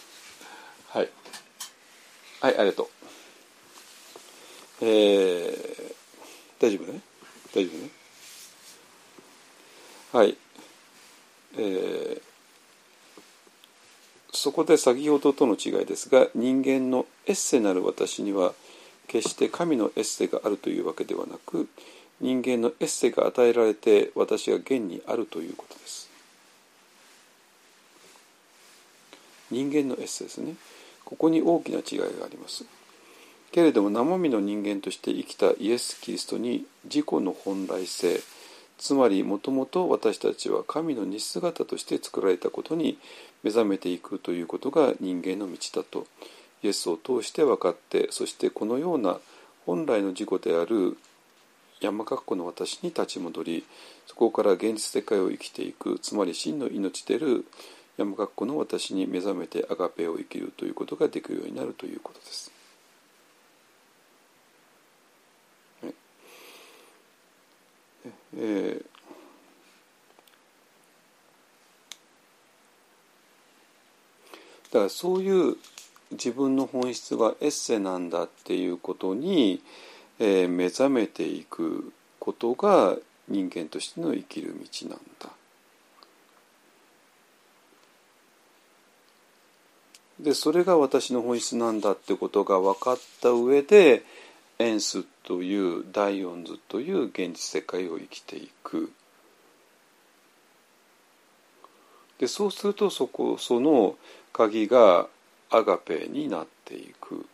[0.99, 1.11] はい。
[2.41, 2.89] はいありがとう。
[4.87, 5.95] えー、
[6.61, 7.01] 大丈夫ね？
[7.55, 7.89] 大丈夫ね？
[10.13, 10.37] はい。
[11.57, 12.23] えー、
[14.33, 18.53] そこで先ほどとの違いですが人間のエッセなる私には
[19.07, 21.69] 決して神のエッセがあるというわけではなく
[22.21, 26.11] 人間のエッセが与えられて私が現にあるということです。
[29.51, 30.57] 人間のエッセですね。
[31.05, 32.65] ここに大きな違いがあります。
[33.55, 38.19] けれども生身の人間として生きたイエス・キリストに自己の本来性
[38.79, 42.99] つまりもともと私たちは神の似姿として作られたことに
[43.45, 46.09] 目覚めていくということが人間の道だと
[46.65, 49.19] イエスを通して分かってそしてこのような
[49.67, 50.99] 本来の自己である
[51.81, 53.65] 山括弧の私に立ち戻り
[54.09, 57.45] そこから現実世界を生きていくつまり真の命である
[57.99, 62.54] 山学校の私に目覚めてアガペを生きるということができるようになるということです。
[68.37, 68.85] えー
[74.73, 75.57] だからそういう
[76.11, 79.63] 自分の本質がエッセなんだっていうことに、
[80.19, 82.97] えー目覚めていくことが
[83.29, 85.31] 人間としての生きる道なんだ。
[90.19, 94.03] でそれが私の本質なんだってことが分かった上で
[94.59, 98.93] エンスという第四図という現実世界を生きていく。
[102.19, 103.97] でそうするとそこその
[104.33, 105.09] 鍵が
[105.51, 107.27] アガペになっていく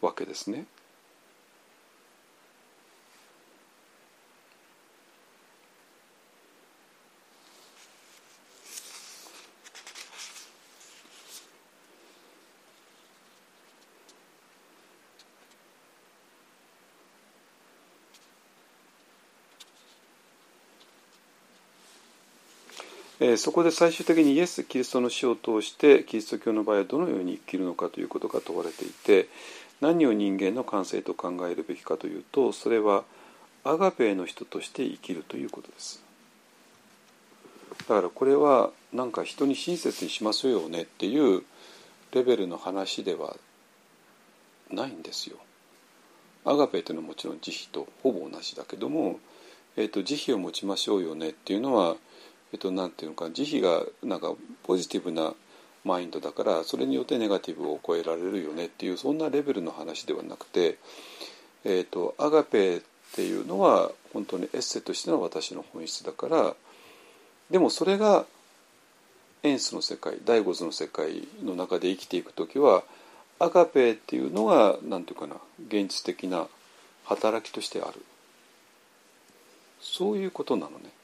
[0.00, 0.66] わけですね。
[23.28, 29.28] えそこで最終的にイエス・キリストの死を通してキリスト教の場合はどのように生きるのかということが問われていて
[29.80, 33.02] 何を人間の感性と考えるべきかというとそれは
[33.64, 36.04] アガペの人として生きるということです。
[37.88, 41.42] だからこれはなんか人に親切にしますよねっていう
[42.12, 43.36] レベルの話では
[44.70, 45.36] ないんですよ。
[46.44, 49.18] アガペというのはもちろん慈悲とほぼ同じだけども、
[49.76, 51.96] えー、と慈悲を持ちましょうよねっていうのは
[52.52, 54.32] えっと、なんていうか慈悲がなんか
[54.62, 55.34] ポジティブな
[55.84, 60.78] マインドだからそれによってネガティブを超えられるよねっていうそんなレベルの話ではなくて、
[61.64, 62.80] えっと、アガペっ
[63.14, 66.54] ていうのは本当にエッセとしての私の本質だから
[67.50, 68.26] でもそれが
[69.44, 72.82] エンスの世界第五図の世界の中で生きていく時は
[73.38, 75.36] アガペっていうのがなんていうかな
[75.68, 76.48] 現実的な
[77.04, 78.04] 働きとしてある
[79.80, 80.95] そういうことなのね。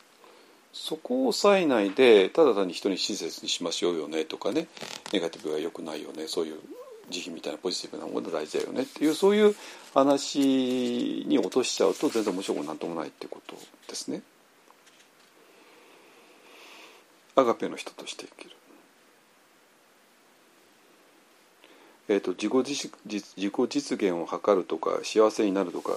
[0.72, 4.68] そこを抑えないでただ単に人に親切にしましょうよねとかね
[5.12, 6.56] ネガティブは良くないよねそういう
[7.10, 9.54] 慈悲みたいなポジティブなもの大事だよねっていうそういう
[9.94, 13.56] 話に落としちゃうと全然面白くなんともないってこと
[13.88, 14.22] ですね。
[17.34, 18.56] アガペの人として生きる。
[22.08, 25.92] えーと、自己実自己実現を図るとか幸せになるとか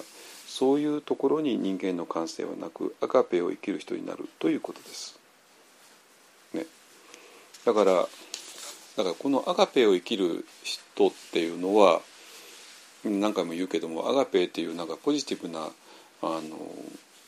[0.56, 5.19] そういうところに人間の感性はなくアガペを生きる人になるということです。
[6.53, 6.65] ね、
[7.65, 11.99] だからだからこのアガペを生きる人っていうのは
[13.03, 16.41] 何回も言うけどもアガペっていうなんかポジティブなあの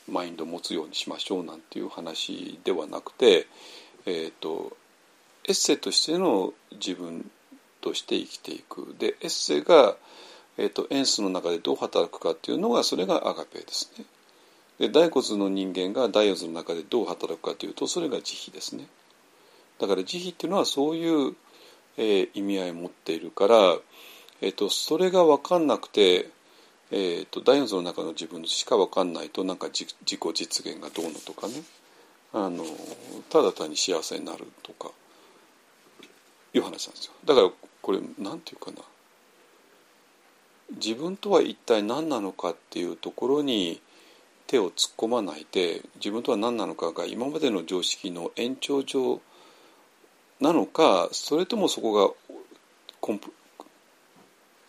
[0.10, 3.48] マインドを持つようにしましょうなんていう話ではなくて、
[4.06, 4.78] えーと、
[5.44, 7.30] エッセとしての自分
[7.82, 9.98] として生きていくでエッセが
[10.58, 14.06] えーと、エンスの中でどう働くかっていうのがそれがアガペですね。
[14.80, 18.88] で大骨の人間が大骨の中でどう働くかというとそれが慈悲ですね。
[19.80, 21.36] だから慈悲っていうのはそういう、
[21.98, 23.78] えー、意味合いを持っているから、
[24.42, 26.30] えーと、それが分かんなくて、
[26.92, 31.54] えーと、大骨の中の自分しか分かんないとなんか自己実現がどうのとかね
[32.34, 32.64] あの
[33.30, 34.92] ただ単に幸せになるとか
[36.54, 37.14] いう話なんですよ。
[37.26, 37.50] だから
[37.82, 38.78] これなんていうかな
[40.76, 43.82] 自分とは一体何なのかっていうところに
[44.48, 49.22] 手を突っ込まないで自分とは何なのかが今までの常識の延長上
[50.40, 52.14] なのかそれともそこが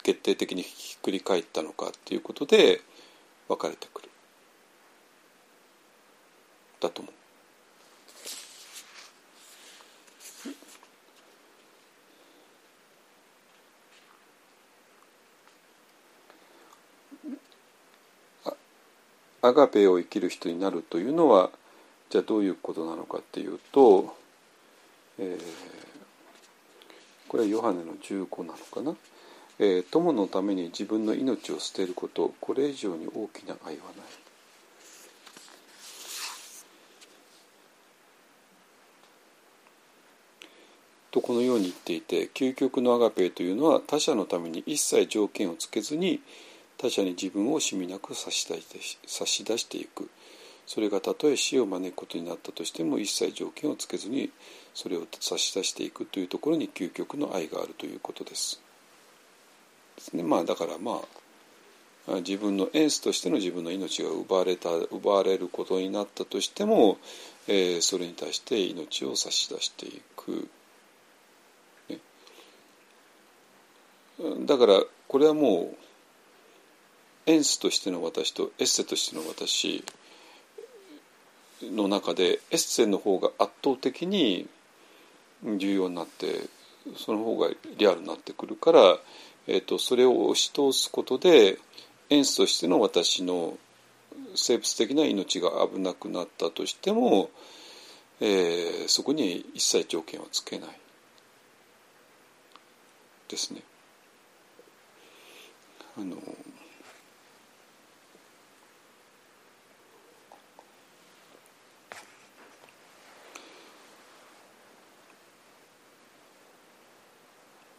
[0.03, 2.81] 決定的にひっくり返ったのかっていうことで
[3.49, 4.09] 分かれてくる
[6.81, 7.18] だと思う。
[19.49, 21.51] アガペを生きる人になるというのは
[22.11, 24.15] じゃあどういうことなのかっていうと、
[25.19, 25.43] えー、
[27.29, 28.97] これはヨハネの15なのかな、
[29.59, 34.29] えー、友のために自分の命を捨てることこれ以上に大きな愛はない。
[41.11, 46.21] とこのように言っていて究極のアガペというのは他者のために一切条件をつけずに
[46.79, 50.09] 他者に自分を惜しみなく差し出して差し出していく
[50.67, 54.31] それがたとえ死を招くことになったとしても一切条件をつけずに
[54.75, 58.61] それを差し出していくというところに究極の愛があるということです。
[59.97, 61.01] ですね、まあだからま
[62.07, 66.99] あ自分のエンスとしての自分の命が奪われた奪われることになったとしても、
[67.49, 70.49] えー、それに対して命を差し出していく。
[71.89, 71.99] ね、
[74.47, 75.88] だからこれはもう
[77.29, 79.85] エンスとしての私とエッセとしての私
[81.63, 84.49] の中でエッセンの方が圧倒的に
[85.45, 86.47] 重要になって
[86.97, 88.97] その方がリアルになってくるから、
[89.47, 91.59] えーと、それを押し通すことで
[92.09, 93.59] エンスとしての私の
[94.35, 97.29] 生物的な命が危なくなったとしても、
[98.21, 100.71] えー、そこに一切条件はつけない
[103.29, 103.61] ですね。
[105.99, 106.17] あの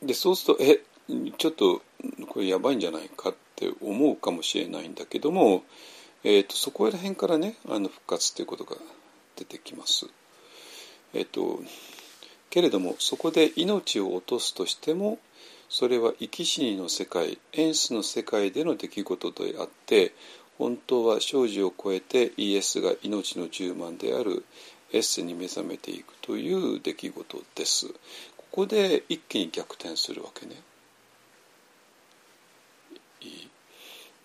[0.10, 0.80] でそうするとえ
[1.38, 1.84] ちょっと
[2.30, 5.64] これやばいんじゃないかって思うかもしれないんだけども、
[6.24, 8.76] えーと、そこら辺からねあの復活ということが
[9.36, 10.08] 出てきます。
[11.14, 11.62] え、ー、と
[12.50, 15.20] けれどもそこで命を落とすとしても
[15.70, 20.14] それは生き死にの世界エンスの世界での出来事であって
[20.58, 24.44] 本当は生死を超えてイエスが命の充満である
[24.92, 27.94] エッセに目覚めていくという出来事です。
[28.52, 30.62] ここで一気に逆転するわけね。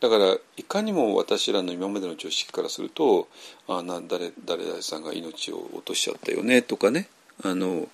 [0.05, 3.27] だからいかにも私らの今までの常識からすると
[3.67, 7.09] あな誰誰々さんが命を落としちゃったよねとかね
[7.43, 7.87] あのっ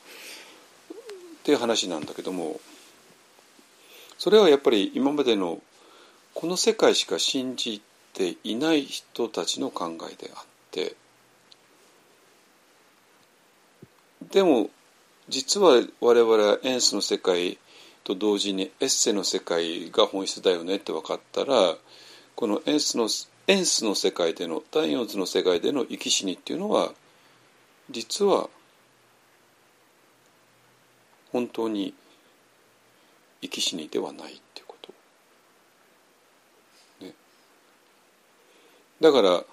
[1.45, 2.61] ていう話なんだけども
[4.19, 5.63] それはやっぱり今までの
[6.35, 7.81] この世界しか信じ
[8.13, 10.97] ていない人たちの考えであって
[14.33, 14.69] でも
[15.31, 17.59] 実は我々はエンスの世界
[18.03, 21.77] と同時にエッセの世界が本質だよねって分かったら
[22.35, 23.09] このエンスの
[23.47, 26.91] エンスの世界での第四図の世界での生き死にっていうのは
[27.91, 28.49] 実は
[31.31, 31.95] 本当に
[33.41, 34.93] 生き死にではないっていうこと。
[37.05, 37.15] ね、
[39.01, 39.45] だから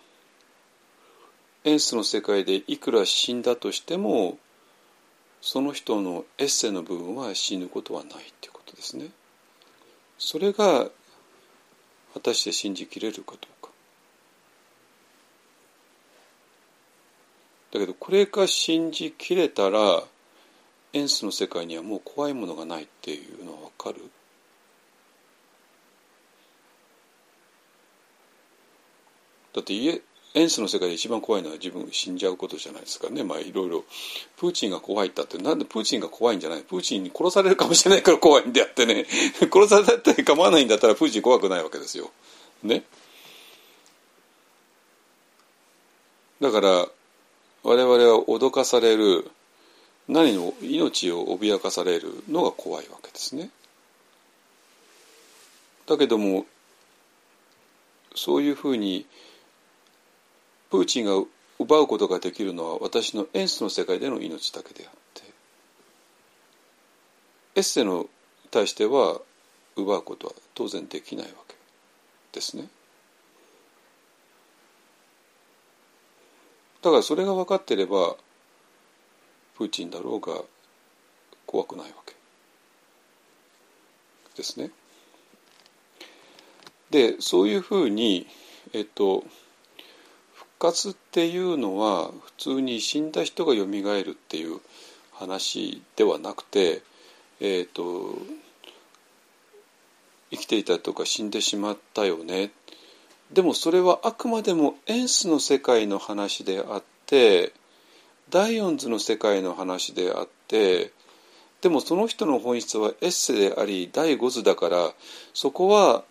[1.65, 4.39] エンスの世界でいくら死んだとしても
[5.49, 9.07] その人のエッセの部分は死ぬことはないっていうことですね。
[10.17, 10.89] それが
[12.13, 13.71] 果たして信じきれるかどうか。
[17.71, 20.03] だけどこれが信じきれたら
[20.91, 24.01] エンスの世界にはもう怖いものがないっていうのはわかる
[29.53, 30.01] だって家
[30.37, 33.83] エンスの世界で一番怖いのは自分死んじゃうことじゃないですかねまあいろいろ
[34.37, 36.61] プーチンが怖いったってなんでプーチンが怖いんじゃない？
[36.61, 39.05] プーチンに殺されるかもしれないから怖いんであってね
[39.51, 42.11] 殺されて構わないんだったらプーチン怖くないわけですよ。
[42.63, 42.83] ね。
[46.39, 46.87] だから
[47.63, 49.29] 我々は脅かされる
[50.07, 53.49] 何の命を脅かされるのが怖いわけですね。
[55.87, 56.45] だけども
[58.15, 59.05] そういうふうに
[60.69, 61.13] プーチンが
[61.59, 65.23] 奪うことができるのは私のエンスの世界での命だけであって
[67.55, 68.07] エッセの
[68.51, 69.19] 対しては
[69.75, 71.55] 奪うことは当然できないわけ
[72.31, 72.67] ですね。
[76.81, 78.15] だからそれが分かってれば
[79.57, 80.41] プーチンだろうが
[81.45, 82.15] 怖くないわけ
[84.35, 84.69] ですね。
[86.91, 88.27] でそういうふうに
[88.73, 89.23] えっと
[90.59, 94.59] 活っていうのは普通に死んだ人がよみがえるっていう
[95.13, 96.81] 話ではなくて、
[97.39, 98.17] えーと、
[100.31, 102.51] 生きていたとか死んでしまったよね
[103.31, 107.53] でもそれはあくまでもエンスの世界の話であって
[108.29, 110.91] ダイオンズの世界の話であって
[111.61, 114.91] でもその人の本質はエッセであり第五図だから
[115.33, 116.03] そこは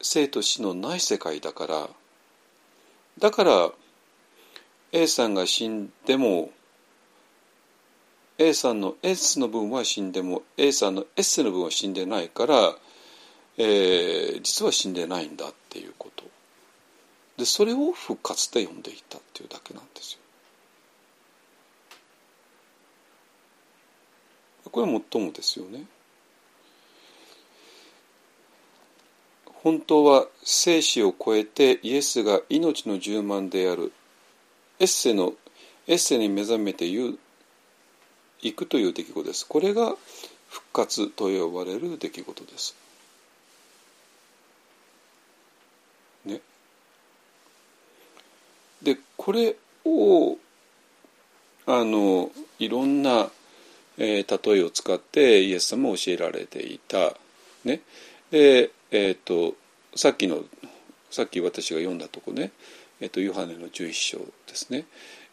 [0.00, 1.88] 生と死のない世界だから。
[3.18, 3.70] だから
[4.92, 6.50] A さんが死んでも
[8.38, 12.74] A さんの S の分は死んでも A さんの S の分は死んでないから、
[13.58, 16.24] えー、実は死んでないんだっていうこと
[17.36, 20.18] でそれを復活で呼んでいたっていうだけなんですよ。
[24.70, 25.84] これは最もですよね。
[29.62, 33.92] 本当は生死を超えてイエスが命の充満である
[34.80, 35.34] エッセの
[35.86, 39.46] エッセに目覚めていくという出来事です。
[39.46, 39.94] これが
[40.48, 42.76] 復活と呼ばれる出来事です。
[46.24, 46.40] ね。
[48.82, 50.38] でこれを
[51.66, 53.30] あのいろんな、
[53.96, 57.14] えー、例えを使ってイエス様も教えられていた。
[57.64, 57.80] ね。
[58.32, 59.54] でえーと、
[59.96, 60.44] さっきの
[61.10, 62.52] さっき私が読んだとこね、
[63.00, 64.24] えーと、ヨハネの11章で
[64.54, 64.84] すね、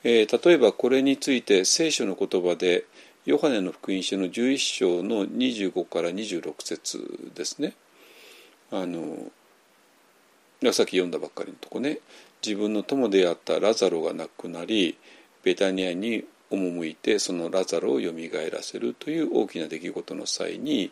[0.04, 2.86] えー例えばこれについて聖書の言葉で
[3.26, 7.74] ヨハネの福音書の11章の25から26節ですね。
[8.72, 9.18] あの
[10.72, 12.00] さっき読んだばっかりのとこね。
[12.46, 14.98] 自分の友であったラザロが亡くなり
[15.44, 20.92] ベタニアに赴いてそのラザロをよみがえらせるという大きな出来事の際に、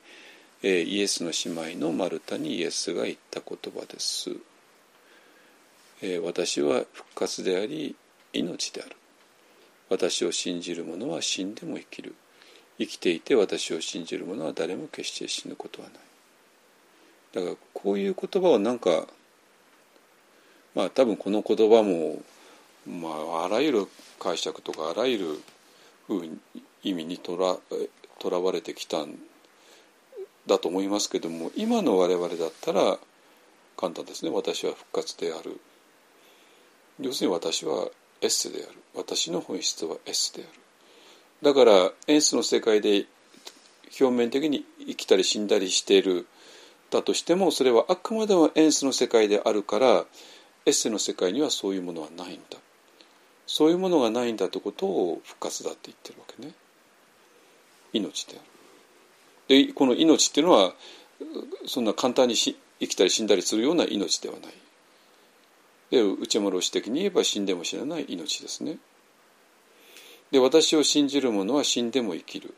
[0.64, 4.32] えーイエスの姉妹のマルタにイエスが言った言葉です。
[6.02, 7.96] えー私は復活であり
[8.34, 8.96] 命である。
[9.90, 12.16] 私を信じる者は死んでも生きる。
[12.80, 15.98] 生きていて私を信じる者は誰も決して死ぬことはない。
[17.34, 19.08] だからこういう言葉をなんか
[20.74, 22.22] まあ多分この言葉も、
[22.88, 23.10] ま
[23.42, 23.88] あ、あらゆる
[24.20, 25.42] 解釈とかあらゆる
[26.84, 27.58] 意味にとら
[28.20, 29.16] とらわれてきたん
[30.48, 32.98] だと思いますけども今の我々だったら
[33.78, 34.32] 簡単ですね。
[34.32, 35.60] 私は復活である。
[37.00, 37.90] 要するに私は
[38.22, 38.80] エッセである。
[38.96, 40.60] 私の本質はエッセである。
[41.44, 43.06] だからエンスの世界で
[44.02, 46.26] 表面的に生きたり死んだりしている。
[46.90, 50.06] だとしてもそれはあくまでもエンスの世界であるから
[50.66, 52.58] エッセの世界にはそういうものはないんだ。
[53.46, 56.54] そういうものがないんだということを復活だって言ってるわけね。
[57.94, 58.57] 命である。
[59.48, 60.74] でこの命っていうのは
[61.66, 64.54] そんな簡単に生きたり死んだりするような命ではない。
[65.90, 68.78] で内丸史的に言えば死んでも死なない命ですね。
[70.32, 72.54] で私を信じる者は死んでも生きる。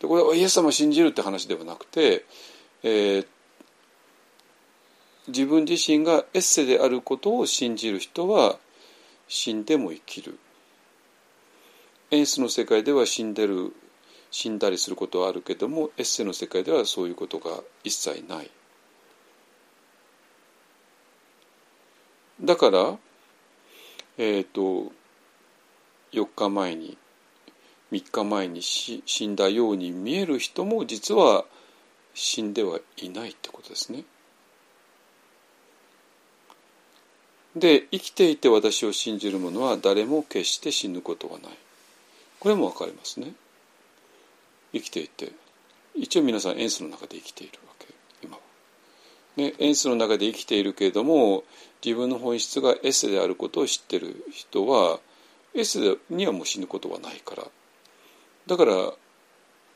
[0.00, 2.24] でこれはイエス様を信じるって話ではなくて、
[2.82, 3.26] えー
[5.28, 8.58] 自分自身がエッセであることを信じる人は
[9.28, 10.38] 死んでも生きる。
[12.10, 13.72] エンスの世界では死んでる
[14.30, 17.50] 死んだりすることはあるけどもエッセの世界ではそういうことが
[17.84, 18.50] 一切ない。
[22.42, 22.96] だから
[24.16, 24.92] えっ、と
[26.12, 26.96] 4日前に
[27.92, 31.44] 3日前に死死んだように見える人も実は
[32.14, 34.04] 死んではいないってことですね。
[37.56, 41.52] で生きていて私を信じる者は誰も決して死ぬことはない。
[42.38, 43.32] これも分かりますね。
[44.72, 45.32] 生きていて
[45.94, 47.86] 一応皆さんエンスの中で生きているわけ
[48.22, 48.42] 今は、
[49.36, 51.44] ね、エンスの中で生きているけれども
[51.84, 55.00] 自分の本質がエスであることを知ってる人は
[55.54, 57.44] エスにはもう死ぬことはないから
[58.46, 58.92] だから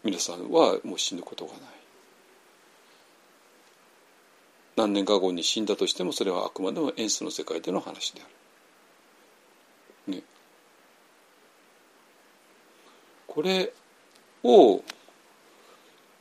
[0.04, 1.60] 皆さんはもう死ぬことがない
[4.76, 8.24] 何年か後に死んだとしてもそれはあくまでもエンスの世界での話であ
[10.08, 10.16] る。
[10.16, 10.22] ね。
[13.26, 13.72] これ
[14.44, 14.82] を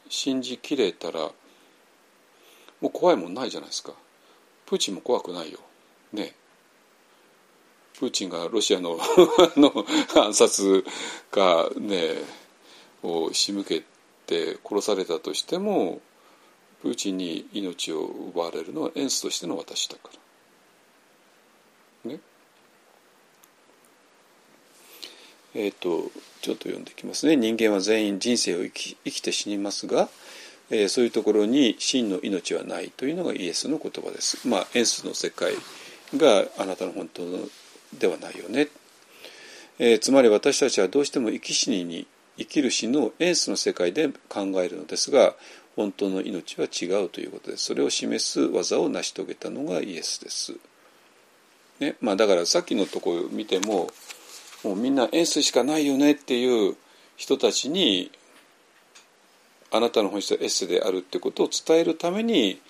[0.09, 1.31] 信じきれたら
[2.81, 3.93] もう怖いもんないじゃないですか。
[4.65, 5.59] プーチンも怖くないよ。
[6.11, 6.33] ね。
[7.97, 8.97] プーチンがロシアの
[9.55, 9.85] の
[10.15, 10.83] 暗殺
[11.31, 12.15] がね
[13.03, 13.83] を仕向け
[14.25, 16.01] て殺されたとしても
[16.81, 20.09] プーチンに命を奪われるのはエンスとしての私だか
[22.03, 22.11] ら。
[22.11, 22.19] ね。
[25.55, 26.11] えっ、と
[26.41, 27.35] ちょっと読んでいきますね。
[27.35, 30.09] 人間は全員人生を生き生きて死にますが、
[30.69, 34.47] えーそういうところに真の命はないというのがイエスの言葉です。
[34.47, 35.53] まあエンスの世界
[36.15, 37.47] があなたの本当の
[37.97, 38.67] ではないよね。
[39.79, 42.07] えーつまり私たちはどうしても生き死にに
[42.37, 45.35] 生きる死のエンスの世界で考えるのですが
[45.75, 50.55] 本当の命は違うということですそれを示す技を成し遂げたのがイエスです。
[51.79, 53.89] ねまあ、だからさっきのところを見ても
[54.63, 56.75] もうみんなエスしかないよねっていう
[57.17, 58.11] 人たちに
[59.71, 62.61] あなたの本質はエスであるってことを伝えるために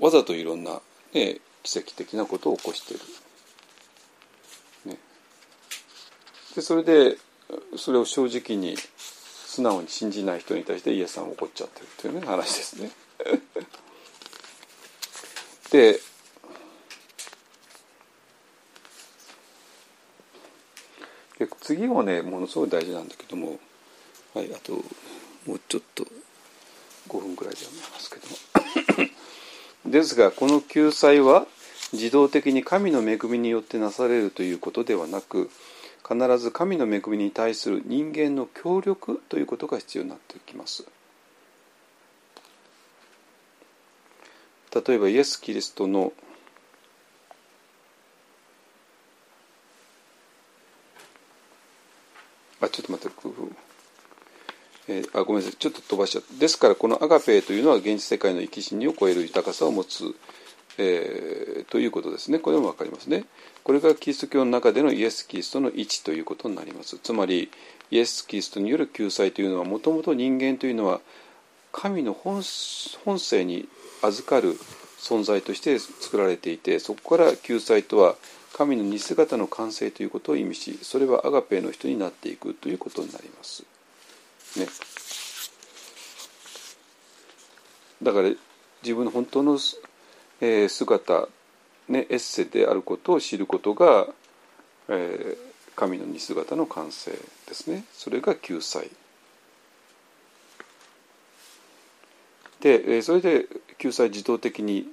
[0.00, 0.80] わざといろんな、
[1.12, 4.92] ね、奇跡的なことを起こしている。
[4.92, 4.98] ね、
[6.56, 7.18] でそれで
[7.76, 8.76] それを正直に
[9.46, 12.90] 素直に信じない人に対してイエスさんは怒っちゃってるっていうね話ですね。
[15.70, 16.00] で
[21.38, 23.58] で次はねものすごい大事なんだけども
[24.34, 24.72] はいあと
[25.46, 26.04] もうちょっと
[27.08, 29.10] 5分くらいで読みますけども。
[29.90, 31.46] ですがこの救済は
[31.92, 35.50] 自動的に神の恵みによってなされるということではなく
[36.08, 40.84] 必ず神の恵みに対する人間の協力ということが必要になってきます。
[44.86, 46.12] 例えばイエス・キリストの
[52.64, 53.16] あちょっと待って
[54.86, 55.56] えーあごめんなさい。
[55.58, 56.34] ちょっと飛ばしちゃった。
[56.38, 60.14] ですからこのアガペーというのは現実世界の生き死にを超える豊かさを持つ
[60.78, 62.38] えー、ということですね。
[62.38, 63.24] これも分かりますね。
[63.62, 66.98] これがキリスト教の中でのイエス・キリストの位置ということになります。
[66.98, 67.50] つまり
[67.90, 71.00] イエス・キリストによる救済というのはもともと人間というのは
[71.72, 72.42] 神の本
[73.04, 73.68] 本性に
[74.02, 74.58] 預かる
[74.98, 78.16] 存在として作られていてそこから救済とは
[78.54, 83.64] 神の似姿の完成ということを意味しそれはアガペの人になっていくということになります。
[84.56, 84.68] ね、
[88.00, 88.30] だから
[88.82, 89.58] 自分の本当の、
[90.40, 91.28] えー、姿、
[91.88, 94.06] ね、エッセであることを知ることが、
[94.88, 95.36] えー、
[95.74, 97.84] 神の似姿の完成ですね。
[97.92, 98.88] それが救済。
[102.60, 103.46] でそれで
[103.78, 104.86] 救済自動的に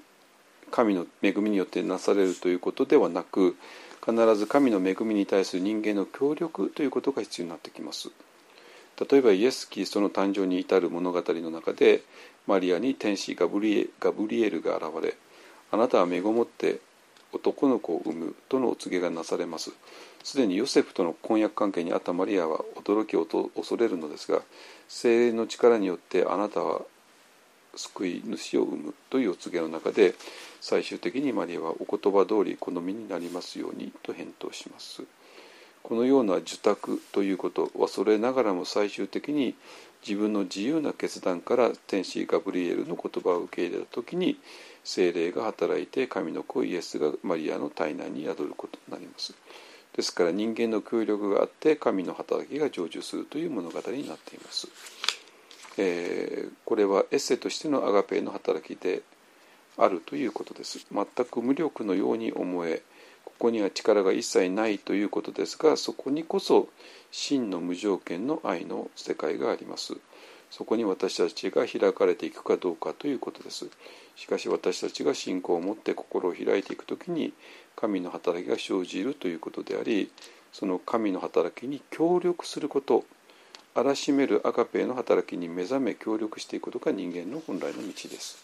[0.72, 3.56] 神の恵みによってなされるということではなく
[4.04, 8.10] 必ず神の恵みに対する人間の協力ということが必要になってきます。
[9.10, 12.04] 例えばイエス・キリストの誕生に至る物語の中で
[12.48, 15.16] マリアに天使ガブリエガブリエルが現れ
[15.72, 16.80] あなたは身ごもって
[17.34, 19.72] 男の子を産むとのお告げがなされます。
[20.24, 24.42] すでにヨセフとの婚約関係にあったマリアは驚きを恐れるのですが
[24.88, 26.82] 精霊の力によってあなたは
[27.76, 30.16] 救い主を生むというお告げの中で
[30.60, 35.04] 最終的にマリアはお言葉通り好みになりますようにと返答します。
[35.84, 39.56] このような受託ということはそれながらも最終的に
[40.08, 44.38] 自分の自由な決断から天使ガブリエルの言葉を受け入れた時に
[44.84, 49.34] 精霊が働いて神の子イエスがマリアの体内に宿ることになります。
[49.96, 54.68] ですから人間の協力があって神の働きが成就するという物語になっています。
[55.78, 59.02] えー、これはエッセとしてのアガペの働きで
[59.78, 60.86] あるということです。
[60.92, 62.82] 全く無力のように思え
[63.24, 66.70] ここには力が一切ないということですがそこにこそ
[67.12, 69.96] 真の無条件の愛の世界があります。
[70.50, 73.70] そこに私たちが開かれていくかどうかということです。
[74.16, 77.34] しかし私たちが信仰を持って心を開いていくときに
[77.76, 80.12] 神の働きが生じるということであり
[80.52, 83.06] その神の働きに協力すること
[83.74, 88.44] あらしめるアカペの働きに目覚め協力していくことが人間の本来の道です。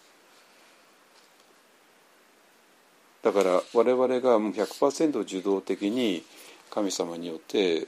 [3.24, 6.24] だから我々がもう100%受動的に
[6.70, 7.88] 神様によって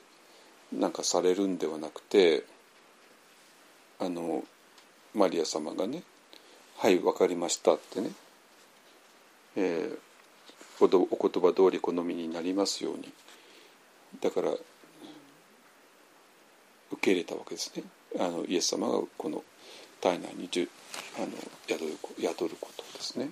[0.73, 2.43] なんかされるんではなくて
[3.99, 4.43] あの
[5.13, 6.03] マリア様がね
[6.77, 8.11] 「はい分かりました」ってね、
[9.55, 13.11] えー、お言葉通り好みになりますように。
[14.21, 14.51] だから
[16.91, 17.83] 受け入れたわけですね
[18.19, 19.43] あのイエス様がこの
[20.01, 20.49] 体内に
[21.17, 21.27] あの
[21.67, 23.29] 宿る宿ることですね。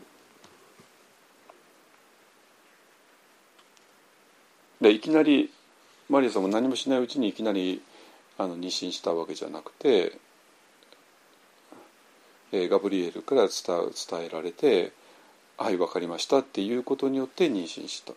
[4.81, 5.51] でいきなり
[6.09, 7.81] マリアさんも何もしないうちにいきなり
[8.37, 10.19] あの妊娠したわけじゃなくて、
[12.51, 13.49] えー、ガブリエルから伝
[14.09, 14.91] 伝えられて
[15.57, 18.13] 「はい分かりました」っていうことによって妊娠した。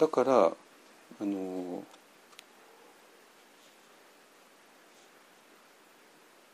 [0.00, 0.52] だからあ
[1.20, 1.84] の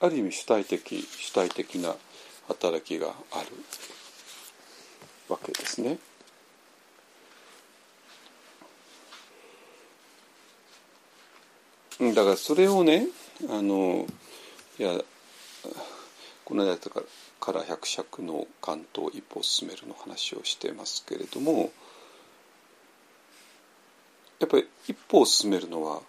[0.00, 1.94] ある意味主体的主体的な
[2.48, 3.46] 働きがある
[5.28, 5.98] わけですね。
[12.00, 13.06] だからそれをね
[13.48, 14.06] あの
[14.78, 14.90] いや
[16.44, 21.70] この間から百尺の関東一歩進めるの話をしてますけれども
[24.38, 26.00] やっぱり一歩を進めるのは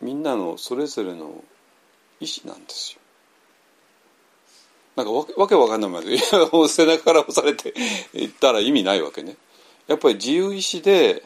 [0.00, 1.44] みんなのそれぞれの
[2.20, 3.00] 意思なんですよ。
[4.96, 7.74] なんかわわけわかんないまで背中から押されて
[8.12, 9.36] いったら意味ないわけね。
[9.88, 11.24] やっぱり自由意志で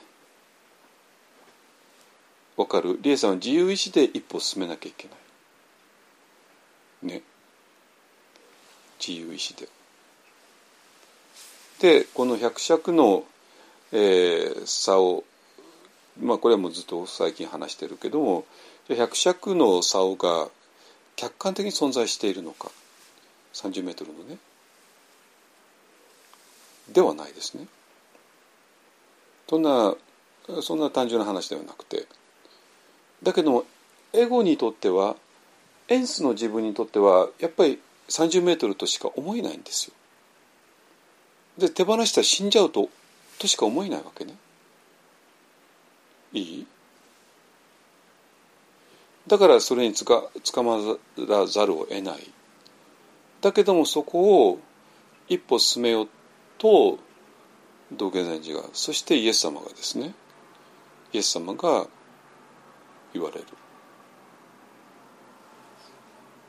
[2.56, 2.98] わかる？
[3.02, 5.14] 理恵さんは自由意志で一歩進めなきゃいけな
[7.04, 7.14] い。
[7.14, 7.22] ね。
[8.98, 9.68] 自由意志で。
[11.78, 13.24] でこの百尺の、
[13.92, 15.22] えー、差を
[16.20, 18.44] まあこれはもうずっと最近話してるけども
[18.88, 20.48] 百尺の竿が
[21.16, 22.70] 客観的に存在しているのか
[23.54, 24.38] ？30メートルのね？
[26.92, 27.66] ではないですね。
[29.48, 29.94] そんな
[30.62, 32.06] そんな単純な話ではなくて
[33.22, 33.64] だけども
[34.12, 35.16] エゴにとっては
[35.88, 37.78] エンスの自分にとってはやっぱり
[38.08, 39.94] 30メートルとしか思えないんですよ。
[41.58, 42.88] で手放したら死んじゃうと
[43.38, 44.34] としか思えないわけね。
[46.32, 46.66] いい？
[49.26, 50.78] だからそれにつかつかま
[51.16, 52.32] らざるを得ない。
[53.40, 54.58] だけどもそこを
[55.28, 56.08] 一歩進めよう
[56.58, 56.98] と
[57.92, 60.14] 道元禅師がそしてイエス様がですね
[61.12, 61.86] イエス様が
[63.12, 63.46] 言われる。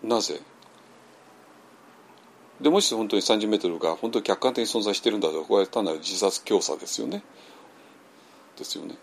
[0.01, 0.41] なぜ？
[2.61, 7.23] でもし本当に30メートルが本当に客観的に存在してるんだとこれは単なる自殺教唆ですよね。
[8.57, 8.95] ですよね。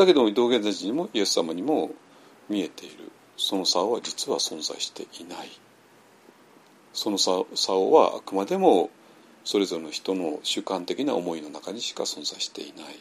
[0.00, 1.90] だけども道元禅師にもイエス様にも
[2.48, 3.12] 見えている。
[3.36, 5.50] その竿は実は存在していない。
[6.94, 7.46] その竿
[7.92, 8.88] はあくまでも
[9.44, 12.98] それぞれの人の主観的な思いの中にしか存在していない。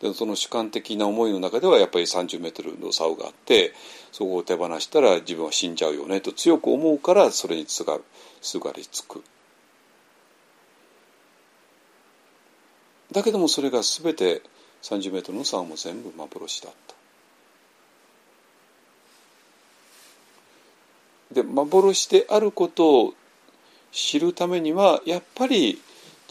[0.00, 3.74] でその主観的な思いの中ではやっぱり30メートルの竿があって
[4.10, 7.98] そこを手放したら自分は死んじゃうよねと強く思うからそれにすが
[8.40, 9.22] すがりつく。
[13.12, 14.40] だけどもそれが全て
[14.82, 16.94] 30メートルの竿も全部幻だった。
[21.34, 23.14] で幻であることを
[23.90, 25.80] 知るためにはやっぱり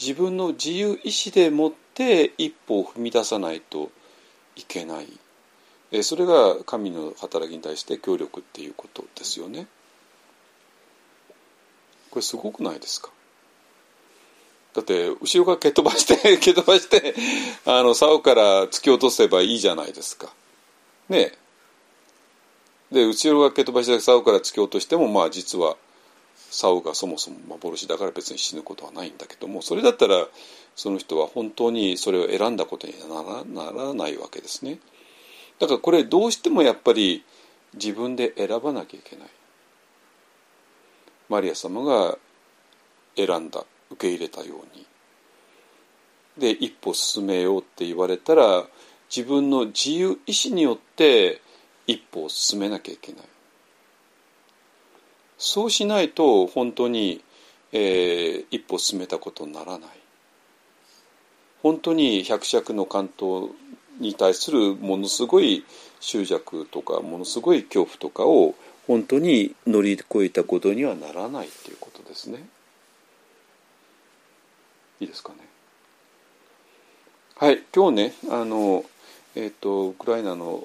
[0.00, 3.90] 自分の自由意志でもって一歩を踏み出さないと
[4.56, 6.02] いけない。
[6.02, 9.66] それが神の働きに対して協力っていうことですよね。
[12.10, 13.10] これすごくないですか？
[14.74, 17.14] だって後ろから蹴飛ばして 蹴飛ばして
[17.66, 20.32] あの竿から突き落とせばいいじゃないですか。
[21.08, 21.36] ね
[22.90, 25.76] で後ろが蹴飛ばして竿から突き落としてもまあ実は
[26.50, 30.28] 竿がそもそも幻だから別に死ぬことはないんだけどもそれだったら
[30.76, 32.94] その人は本当にそれを選んだことに
[33.54, 34.78] ならないわけですね。
[35.58, 37.24] だからこれどうしてもやっぱり
[37.74, 39.28] 自分で選ばなきゃいけない。
[41.28, 42.18] マリア様が
[43.16, 44.86] 選んだ受け入れたように。
[46.38, 48.64] で一歩進めようって言われたら
[49.14, 51.42] 自分の自由意志によって
[51.86, 53.22] 一歩を進めなきゃいけない。
[55.36, 57.22] そうしないと本当に、
[57.72, 59.90] えー、一歩進めたことにならない。
[61.62, 63.50] 本当に百尺の関東
[64.00, 65.64] に対するものすごい
[66.00, 68.54] 執着とかものすごい恐怖とかを
[68.86, 72.44] 本当に乗り越えたことにはならないっていうことですね。
[75.02, 75.38] いいですかね。
[77.34, 78.84] はい今日ねあの、
[79.34, 80.64] えーと、ウクライナの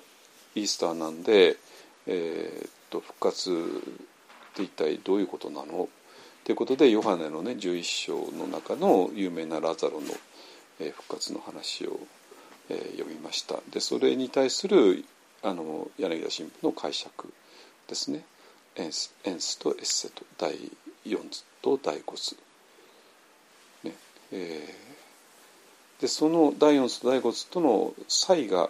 [0.53, 1.57] イースターなんで、
[2.05, 5.89] えーと復活って一体どういうことなの？
[6.45, 10.07] ということでヨハネのね11章の中の有名なラザロの、
[10.79, 11.99] え復活の話を、
[12.69, 13.55] えー、読みました。
[13.71, 15.03] でそれに対する
[15.41, 17.33] あの柳田神父の解釈
[17.87, 18.23] ですね。
[18.75, 20.53] エンスエンスとエッセと第
[21.07, 22.37] 4図と第5図、
[24.31, 28.69] えー、でその第4図と第5図との差異が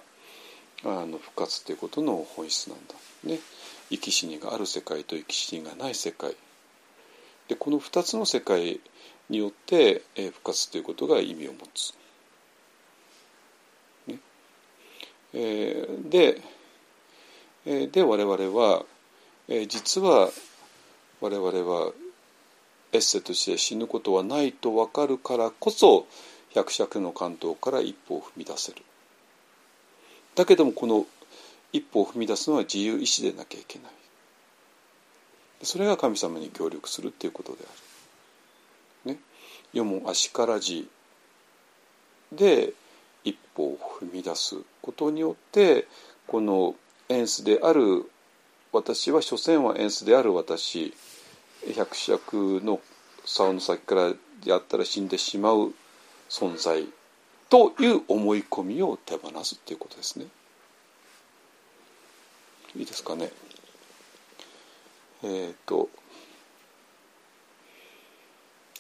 [0.84, 2.94] あの復活ということの本質なんだ
[3.24, 3.40] ね。
[3.90, 6.36] 生き死にがある世界と生き死にがない世界
[7.48, 8.82] でこの2つの世界
[9.30, 11.94] によって、えー、復活ということが意味を持つ。
[14.08, 14.20] ね
[15.34, 16.42] えー、で、
[17.66, 18.86] えー、で我々は、
[19.48, 20.30] えー、実は
[21.22, 21.94] 我々は
[22.93, 26.07] エッセとして死ぬことはないと分かるからこそ
[26.53, 28.81] 百尺の関東から一歩を踏み出せる。
[30.35, 31.05] だけどもこの
[31.73, 33.91] 一歩を踏み出すのは自由意志でなきゃいけない
[35.64, 37.59] それが神様に協力するっていうことで
[39.05, 39.14] ある。
[39.14, 39.19] ね、
[39.73, 40.88] 世も足からじ
[42.31, 42.73] で
[43.23, 45.88] 一歩を踏み出すことによって
[46.27, 46.76] この
[47.09, 48.09] エンスである
[48.72, 50.93] 私は所詮はエンスである私
[51.73, 52.80] 百尺の
[53.26, 54.14] 竿の先から
[54.45, 55.73] やったら死んでしまう
[56.30, 56.85] 存在
[57.49, 60.26] という思い込みを手放すっていうことですね。
[62.76, 63.31] いいですかね。
[65.23, 65.89] えっ、ー、と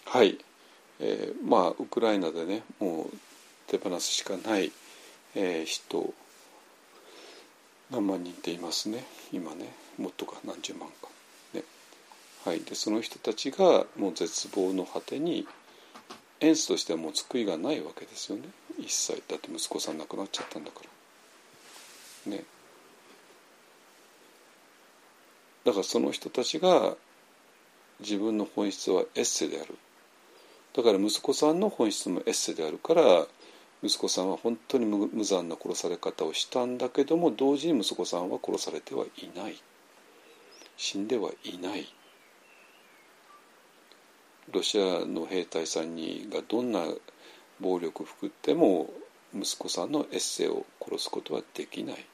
[0.05, 0.37] はい、
[0.99, 3.17] えー、まあウクライナでねもう
[3.67, 4.71] 手放すしかない、
[5.35, 6.13] えー、人
[7.91, 11.09] 何万人っていますね今ねもっとか何十万か。
[12.47, 15.45] はい、でその人たちがもう絶望の果てに
[16.39, 18.43] エンスとしてはもう救いがないわけですよね。
[18.79, 19.21] 一切。
[19.27, 20.79] だって息子さん亡くなっちゃったんだか
[22.25, 22.31] ら。
[22.31, 22.45] ね。
[25.65, 26.95] だからその人たちが
[27.99, 29.77] 自分の本質はエッセである。
[30.73, 33.27] だから息子さんの本質もエッセであるから
[33.83, 39.61] 息子さんは本当に無残な殺され方をしたんだけども同時に息子さんは殺されてはいない。
[40.77, 41.91] 死んではいない。
[44.51, 46.85] ロシアの兵隊さんにがどんな
[47.59, 48.89] 暴力を含っても
[49.33, 52.05] 息子さんのエッセを殺すことはできない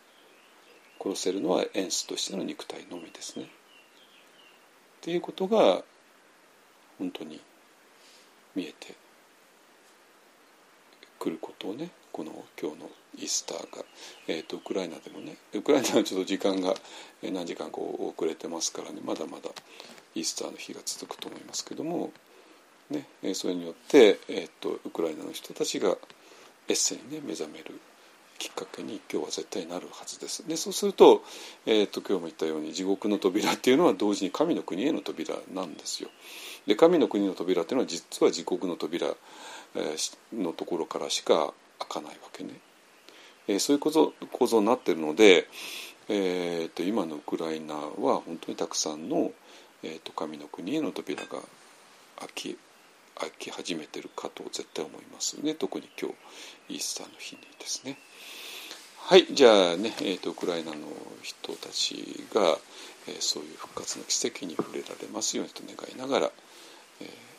[0.99, 3.45] 殺せるのはエンスとしての肉体のみですね。
[3.45, 3.47] っ
[5.01, 5.83] ていうことが
[6.97, 7.41] 本当に
[8.55, 8.95] 見えて
[11.19, 12.31] くることをねこの
[12.61, 13.83] 今日のイースターが、
[14.27, 16.75] えーと、ウクライナでもねウクライナはちょっと時間が
[17.23, 19.49] 何時間か遅れてますからねまだまだ
[20.15, 22.11] イースターの日が続くと思いますけども、
[22.91, 25.97] ね、それによって、えーと、ウクライナの人たちが
[26.69, 27.79] エッセに、ね、目覚める
[28.37, 30.47] きっかけに今日は絶対なるはずです。
[30.47, 31.23] でそうすると,、
[31.65, 36.09] えーと、今日も言ったように地獄の扉っていうのは同時に神の国への扉なんですよ。
[36.67, 39.07] で神の国の扉っていうのは実は地獄の扉
[40.33, 41.53] のところからしか
[41.89, 42.51] 開かないわけね。
[43.47, 45.47] えー、そういう構造になってるので、
[46.09, 49.31] えーと、今のウクライナは本当にたくさんの、
[49.83, 51.39] えーと、神の国への扉が
[52.19, 52.57] 開き
[53.15, 56.09] 開き始めてるかと絶対思いますね特に今
[56.67, 57.97] 日イースターの日にですね。
[58.97, 60.77] はいじゃあね、えーと、ウクライナの
[61.21, 62.57] 人たちが、
[63.07, 66.31] えー、そういう復活の奇跡に触れられますようにと願いながら、
[67.01, 67.32] えー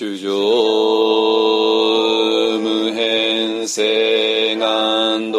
[0.00, 0.30] 主上
[2.58, 5.38] 無変性願道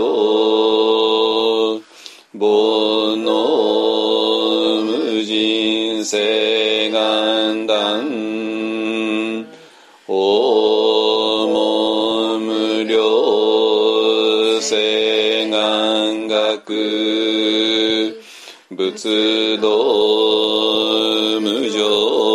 [2.32, 3.26] 煩悩
[4.86, 8.06] 無人性願断。
[10.06, 10.12] 訪
[12.38, 18.16] 無量性願学。
[18.70, 19.68] 仏道
[21.40, 22.31] 無常。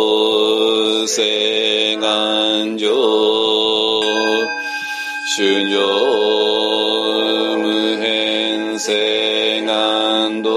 [1.07, 2.89] 性願上
[5.37, 5.79] 主上
[7.57, 10.49] 無変性願道。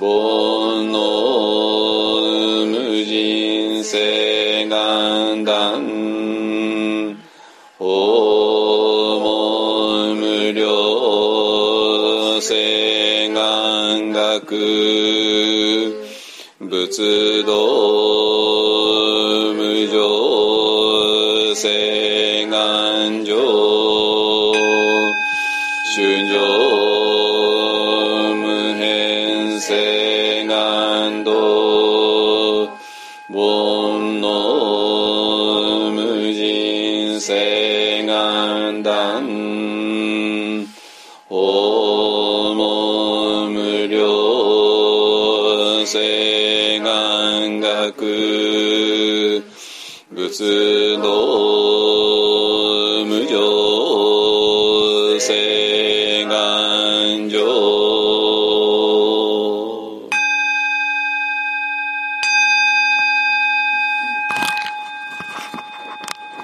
[0.00, 0.96] 煩悩
[2.66, 2.74] 無
[3.04, 5.82] 人性願断
[7.78, 7.84] 訪
[9.22, 15.98] 問無量性願学。
[16.60, 17.87] 仏道
[21.60, 23.34] 聖願上
[25.92, 26.38] 春上
[28.36, 31.32] 無変聖願道
[33.28, 39.26] 煩悩無人聖願断
[41.28, 43.96] 訪問無量
[45.84, 49.42] 聖願学
[50.14, 51.27] 仏道